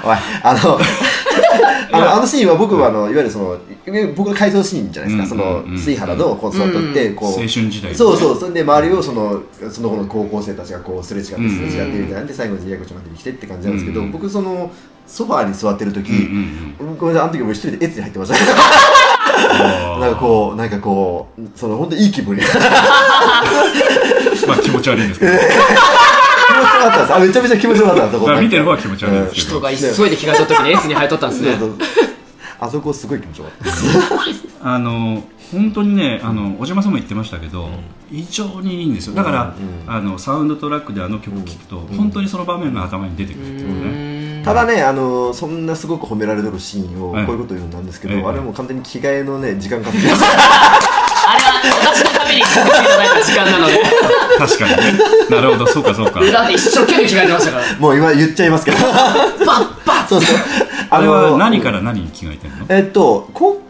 [0.06, 0.80] おいあの
[1.92, 3.58] あのあのシーンは僕はあのいわゆるその
[4.16, 5.72] 僕の回想シーンじゃないですか、うんそのうん。
[5.72, 14.72] うん水原のコンサートってこう、青春時代そうそうそれで周りをそのその子の高校生たちがこうすれ違ってすれ違ってみたいなんで最後にヤコちゃんが出てきてって感じなんですけど、うん僕その
[15.06, 18.36] ソファーに座ってる時、うんごめんなさいあの時俺一人でエツに入ってました
[20.00, 22.42] なんかこうなんかこうその本当にいい気分に。
[24.48, 25.32] まあ気持ち悪いんですけど
[26.90, 27.14] かったです。
[27.16, 29.48] あめちゃめちゃ気持ちよかったんですまあ見てる方は気持ち悪いですけど。
[29.48, 31.58] 人が急いで着替えた時にエースに入っとったんですね。
[32.60, 33.58] あそこすごい気持ちよかっ
[34.62, 37.70] たあの本当にねあの小島さんも言ってましたけど、
[38.12, 39.16] 異常にいいんですよ。
[39.16, 47.26] だから、うんあのサウンドトラックであの曲聴くと、本当にその場面が頭に出てくるっていうね、ただね、あのそんなすごく褒められてるシーンを、はい。
[47.26, 48.24] こういうこと言うんなんですけど、ええ。
[48.24, 50.24] あれはもう完全に着替えのね時間かかってます
[51.28, 51.60] あれは
[51.92, 53.84] 私のために作っていただいた時間なので。
[54.38, 55.00] 確かにね。
[55.30, 56.22] なるほどそうかそうか。
[56.22, 57.64] 裏で一生懸命着替えてましたから。
[57.80, 59.46] もう今言っちゃいますけどバッ
[59.86, 60.38] バッそうそう。
[60.90, 62.66] あれは何から何に着替えてんの？
[62.70, 63.30] えっと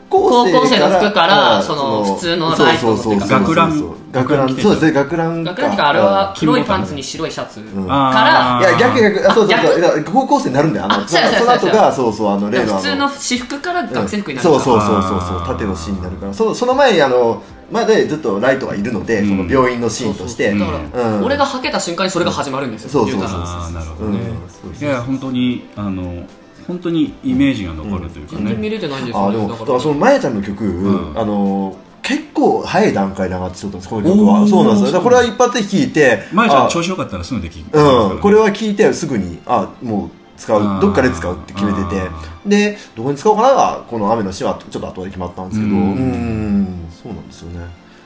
[0.10, 3.72] 高校生高校生の服からうんその普通のライトのそうそうそう学ラン。
[3.72, 7.86] そうそう学ランそうですね学ラン学ランってかあれは黒いパンツに白いシャツん。
[7.90, 8.70] あー。
[8.70, 12.76] いや逆逆あそうそう高校生になるんだよあのあそうやそうその後がそうそうあの例の。
[12.78, 16.34] 普通の私服から学生服になるそうそうそうそう縦のシーンになるから。
[16.34, 19.30] そその前にあのまでずっとライトがいるので、うん。
[19.30, 20.58] その病院のシーンとして。
[20.58, 21.26] だから、うん。
[21.26, 23.42] 俺がはけた瞬間にそれが始まるんですよ、そうそう言たら。
[23.44, 24.26] あーなるほどね、うん。
[24.50, 26.24] そうそういや本当にあの
[26.68, 29.36] 本当にイメージが残るというかね、全然見れてないんですあよね。
[29.38, 29.80] でもだから。
[29.80, 31.14] そのまやちゃんの曲、ん。
[31.18, 34.86] あの結構早い段階で上がってしまったんですこのそうなんですよ。
[34.86, 37.66] だからこれは一発で聴いてあ前ちゃん調子よかったらすぐできる。
[37.72, 40.82] うん、これは聞いてすぐにあもう使うあー。
[40.82, 42.02] どっかで使うって決めてて。
[42.02, 45.74] あでどこに使おうかながこの雨の詩はちょっと後で決まったんですけど。
[45.74, 47.60] ううんんそうなんですよね。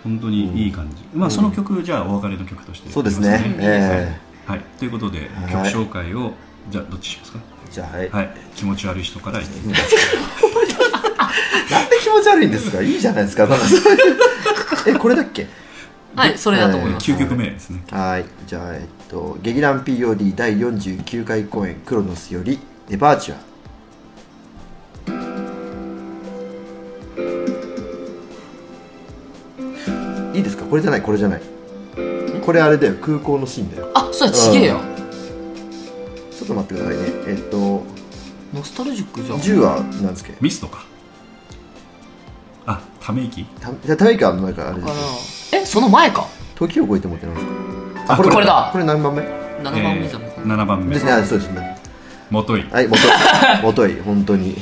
[0.04, 3.56] 本当にいい感じ、まあその曲じゃあお別れの曲としてそうですね。
[3.60, 4.18] え
[4.48, 4.62] はい。
[4.80, 5.72] ということではい。
[5.72, 6.32] 曲紹介を
[6.72, 7.40] じゃあどっちしますか？
[7.40, 8.32] えじゃあはい、はい。
[8.56, 9.84] 気持ち悪い人から言ってみ なん
[11.90, 12.82] で気持ち悪いんですか？
[12.82, 13.48] いいじゃないですか。
[13.48, 14.18] なんかそういう。
[14.88, 15.48] えこれだっけ？
[16.16, 17.82] はいそれだと思います、9曲目ですね。
[17.90, 18.26] はい。
[18.46, 23.38] じゃあえっと劇団 POD 第49回公演「クロノス」より「デパーチュア」
[30.36, 30.66] いいですか？
[30.66, 31.42] これじゃないこれじゃない。
[32.42, 32.96] これあれだよ。
[33.02, 33.90] 空港のシーンだよ。
[33.94, 34.82] あそれちげえよ、
[36.54, 37.04] と待ってくださいね。
[37.28, 37.84] えっと
[38.54, 39.38] ノスタルジックじゃん。
[39.40, 40.32] 10はなんですけ？
[40.34, 40.86] どミストか。
[42.66, 43.44] あため息？
[43.60, 45.56] たじゃあため息はなんかあれです。
[45.56, 46.28] えその前か。
[46.56, 47.48] 時を超えてもってなんです
[48.08, 48.14] か？
[48.14, 48.70] あこれこれだ。
[48.72, 50.94] これ何番目？7番目じゃないかな、7番目。
[50.94, 51.12] ですね。
[51.12, 51.78] あそうですね。
[52.30, 54.56] もといはい、もとい、もとい、本当に。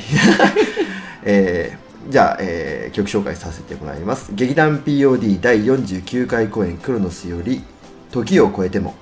[1.24, 1.80] えー
[2.10, 4.32] じゃあ、えー曲紹介させてもらいます。
[4.34, 7.62] 劇団 POD 第49回公演クロノスより、
[8.10, 8.94] 時を超えても。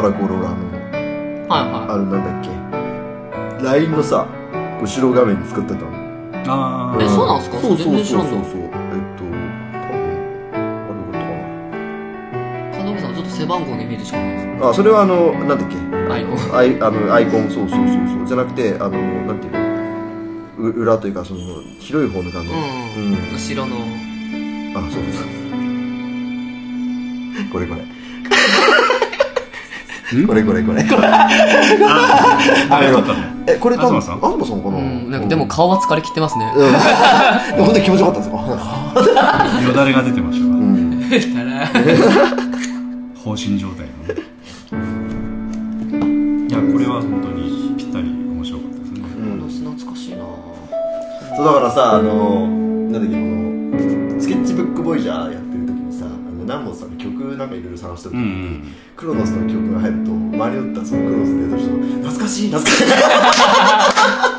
[0.00, 0.58] ばらく俺があの
[1.48, 2.50] はいはあのなんだっけ。
[3.64, 4.26] LINE のさ
[4.80, 5.88] 後ろ画面に作ってたの
[6.46, 7.02] あー。
[7.04, 7.58] えそうなんすか？
[7.58, 8.20] そうそうそうそう。
[8.20, 8.22] えっ
[9.18, 11.18] と多分あ
[12.72, 15.76] れかい門口さんはちょっと背番号のイメージしかないですなあそれはあのなんだっけ。
[16.12, 16.38] アイコン。
[16.56, 18.26] アイあのアイコンそうそうそうそう。
[18.26, 18.90] じゃなくてあの
[19.26, 19.58] なんていうの。
[20.58, 21.40] う裏というかその
[21.78, 22.50] 広い方の画面。
[22.52, 22.54] う
[23.00, 23.34] ん、うん。
[23.34, 23.76] 後ろの。
[24.78, 25.28] あそうそうそう。
[27.52, 27.82] これこれ
[30.26, 30.80] これこれこれ。
[30.82, 30.86] あ
[32.70, 33.18] 誰撮ったの。
[33.46, 34.16] えこれ多分東さん？
[34.20, 36.50] 東さんかな,、うんなんかでも顔は疲れ切ってますね。
[36.56, 36.72] うん。
[36.72, 36.78] で
[37.58, 38.38] も本当に気持ちよかったですよ
[39.68, 41.00] よだれが出てましたがうん。
[41.34, 41.66] たら
[43.22, 43.90] 放心状態い
[46.52, 49.00] やこれは本当にぴったり面白かったですね。
[49.18, 49.48] うん。
[49.48, 50.18] 懐かしいな
[51.36, 52.46] そうだからさあの
[52.90, 53.14] なんだっけこ
[54.14, 56.96] のスケッチブックボイジャーやってる時にさあの南本さんの
[57.28, 58.74] 曲なんかいろいろ探してる時に、うんうん。
[58.96, 62.94] クロノスの曲が入ると周りにおったそのクロノスで出た人懐かしい懐かしいな。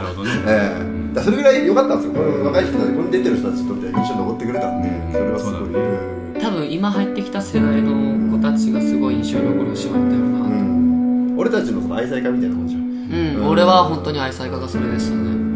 [0.00, 0.30] るほどね。
[0.46, 0.76] え
[1.12, 1.14] え。
[1.14, 2.14] だそれぐらい良かったんですよ。
[2.14, 4.70] この若い人たちこれ出てる人たちにとっては印象に残ってくれた。
[4.70, 5.12] んで、うん。
[5.12, 5.60] それはすごい。
[5.60, 11.34] ねうん多分今入ってきた世代の子たちがすごい印象に残るお芝居だよなうん。
[11.36, 12.80] 俺たちのその愛妻家みたいなもんじゃん。
[12.80, 15.49] うん、俺は本当に愛妻家がそれでしたね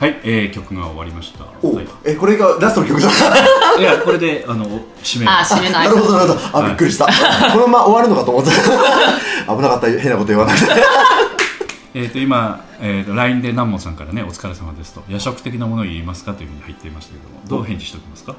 [0.00, 1.44] はい、えー、曲が終わりました。
[1.62, 3.08] お、はい、えこれがラストの曲だ。
[3.78, 4.66] いやこれであの
[5.02, 6.58] 締めあー締めのな挨拶るほどなるほど。
[6.58, 6.68] あはい。
[6.70, 7.06] びっくりした。
[7.06, 8.50] このまま終わるのかと思って。
[8.50, 9.86] 危なかった。
[9.90, 10.66] 変なこと言わなくて。
[11.96, 17.40] えー、と今、えー、と LINE で南門さんからね「お疲れ様です」と「夜食的なものを言いますか?」というふうに入っていましたけども。
[17.46, 18.34] どう返事しておきますか？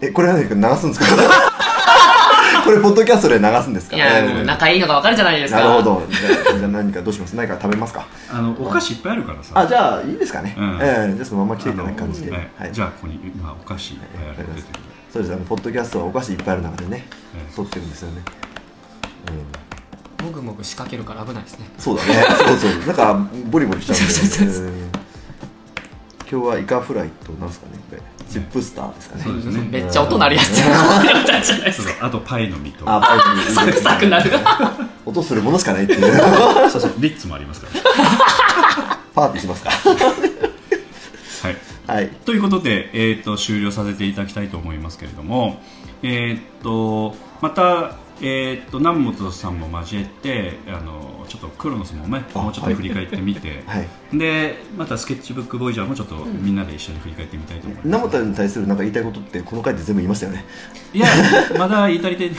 [0.00, 1.06] えこれは何か流すんですか？
[2.64, 3.96] これポッドキャストで流すんですか？
[3.96, 5.60] いや、えーもう仲いいのが分かるじゃないですか。
[5.60, 6.02] なるほど。
[6.08, 7.36] じゃあじゃあ何かどうします？
[7.36, 8.06] 何か食べますか？
[8.32, 10.78] あのお菓子いっぱいあるからさあじゃあいいですかね、うん。
[10.80, 11.14] ええ。
[11.14, 12.50] じゃあそのまま来ていただく感じで、はい。
[12.58, 12.72] はい。
[12.72, 14.60] じゃあここに今お菓子いっぱいあるので。
[14.60, 15.34] 出てるそうです。
[15.34, 17.54] あのポッドキャストはお菓子いっぱいある中でねええ。
[17.54, 18.22] 撮ってるんですよね、
[20.20, 21.66] うん、もぐもぐ仕掛けるから危ないですね。
[21.78, 22.14] そうだね。
[22.46, 22.86] そうそう。
[22.86, 24.68] なんかボリボリしちゃうんでそうそうそうう。
[24.70, 24.90] ん
[26.30, 27.72] 今日はイカフライとなんですかね
[28.28, 29.22] チップスターですかね。
[29.22, 29.68] そうですね。
[29.70, 30.60] めっちゃ音鳴るやつ。
[32.00, 32.84] あとパイの実と。
[32.86, 34.30] あパイに サクサクなる。
[35.06, 36.70] 音するものしかないっていう。
[36.70, 36.94] そうそう。
[36.98, 38.98] リッツもありますから。
[39.14, 39.70] パーティーしますか。
[39.70, 41.56] はい。
[41.86, 42.08] はい。
[42.24, 45.60] ということで、えー、と終了させていただきたいと思いますけれども、
[46.02, 53.88] えー、とまた、えー、と南本さんも交えてあのちょっとクロノスもねあもうちょっと振り返ってみて、はい。
[54.16, 60.44] でまたスケッチブックボイジャーもちょっとみんなで一緒に振り返ってみたいと思います、名本に対するなんか言いたいことってこの回で全部言いましたよね。
[60.92, 61.08] いや
[61.58, 62.36] まだ言い足りてない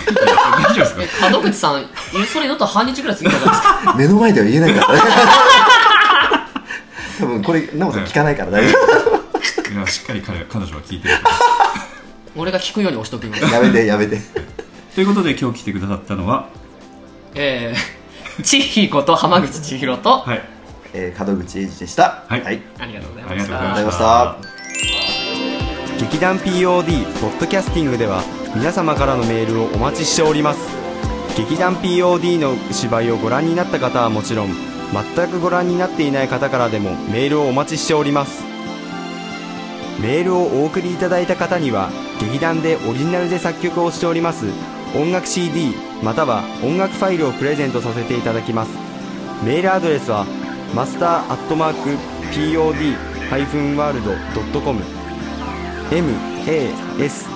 [0.65, 1.03] 大丈夫ですか？
[1.27, 1.85] え門口さん
[2.31, 3.95] それだと半日ぐらい過ぎたじゃないですか？
[3.99, 4.95] 目の前では言えないから。
[4.95, 5.01] ね
[7.19, 8.71] 多分これ名本さん聞かないから大丈
[9.71, 11.13] いやしっかり彼彼女は聞いてる
[12.35, 13.45] 俺が聞くように押しときます。
[13.45, 14.19] 夫やめてやめて
[14.95, 16.47] ということで今日来てくださったのは
[17.35, 20.41] えー、 千尋と浜口千尋と、はい。
[20.93, 22.23] えー、門口英二でした。
[22.29, 22.41] はい。
[22.41, 23.33] はい、ありがとうございあました。
[23.33, 25.65] りがとうございまありがとうございました。
[25.99, 28.23] 劇団 POD ポッドキャスティングでは
[28.55, 30.59] 皆様からのメールをお待ちしております。
[31.37, 34.55] 劇団 POD の芝居をご覧になった方はもちろん
[35.15, 38.43] 全くご覧になっていない方からでもメールをお待ちしております。
[39.99, 41.89] メールをお送りいただいた方には
[42.21, 44.45] 劇団でオリジナルで作曲をしております
[44.95, 48.71] 音楽 CD または音楽ファイルをプレゼントさせていただきます。
[49.43, 50.25] メールアドレスは
[50.73, 51.89] マスターアットマーク
[52.33, 54.79] POD-world.com
[56.97, 57.35] master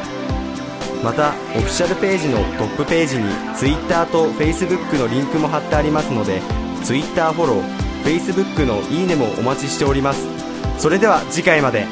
[1.04, 3.26] またオフィシャルページのトップページに
[3.58, 6.42] Twitter と Facebook のリンクも貼ってありますので
[6.86, 10.26] Twitter フォロー Facebook のいいねもお待ちしております。
[10.80, 11.86] それでは次回まで。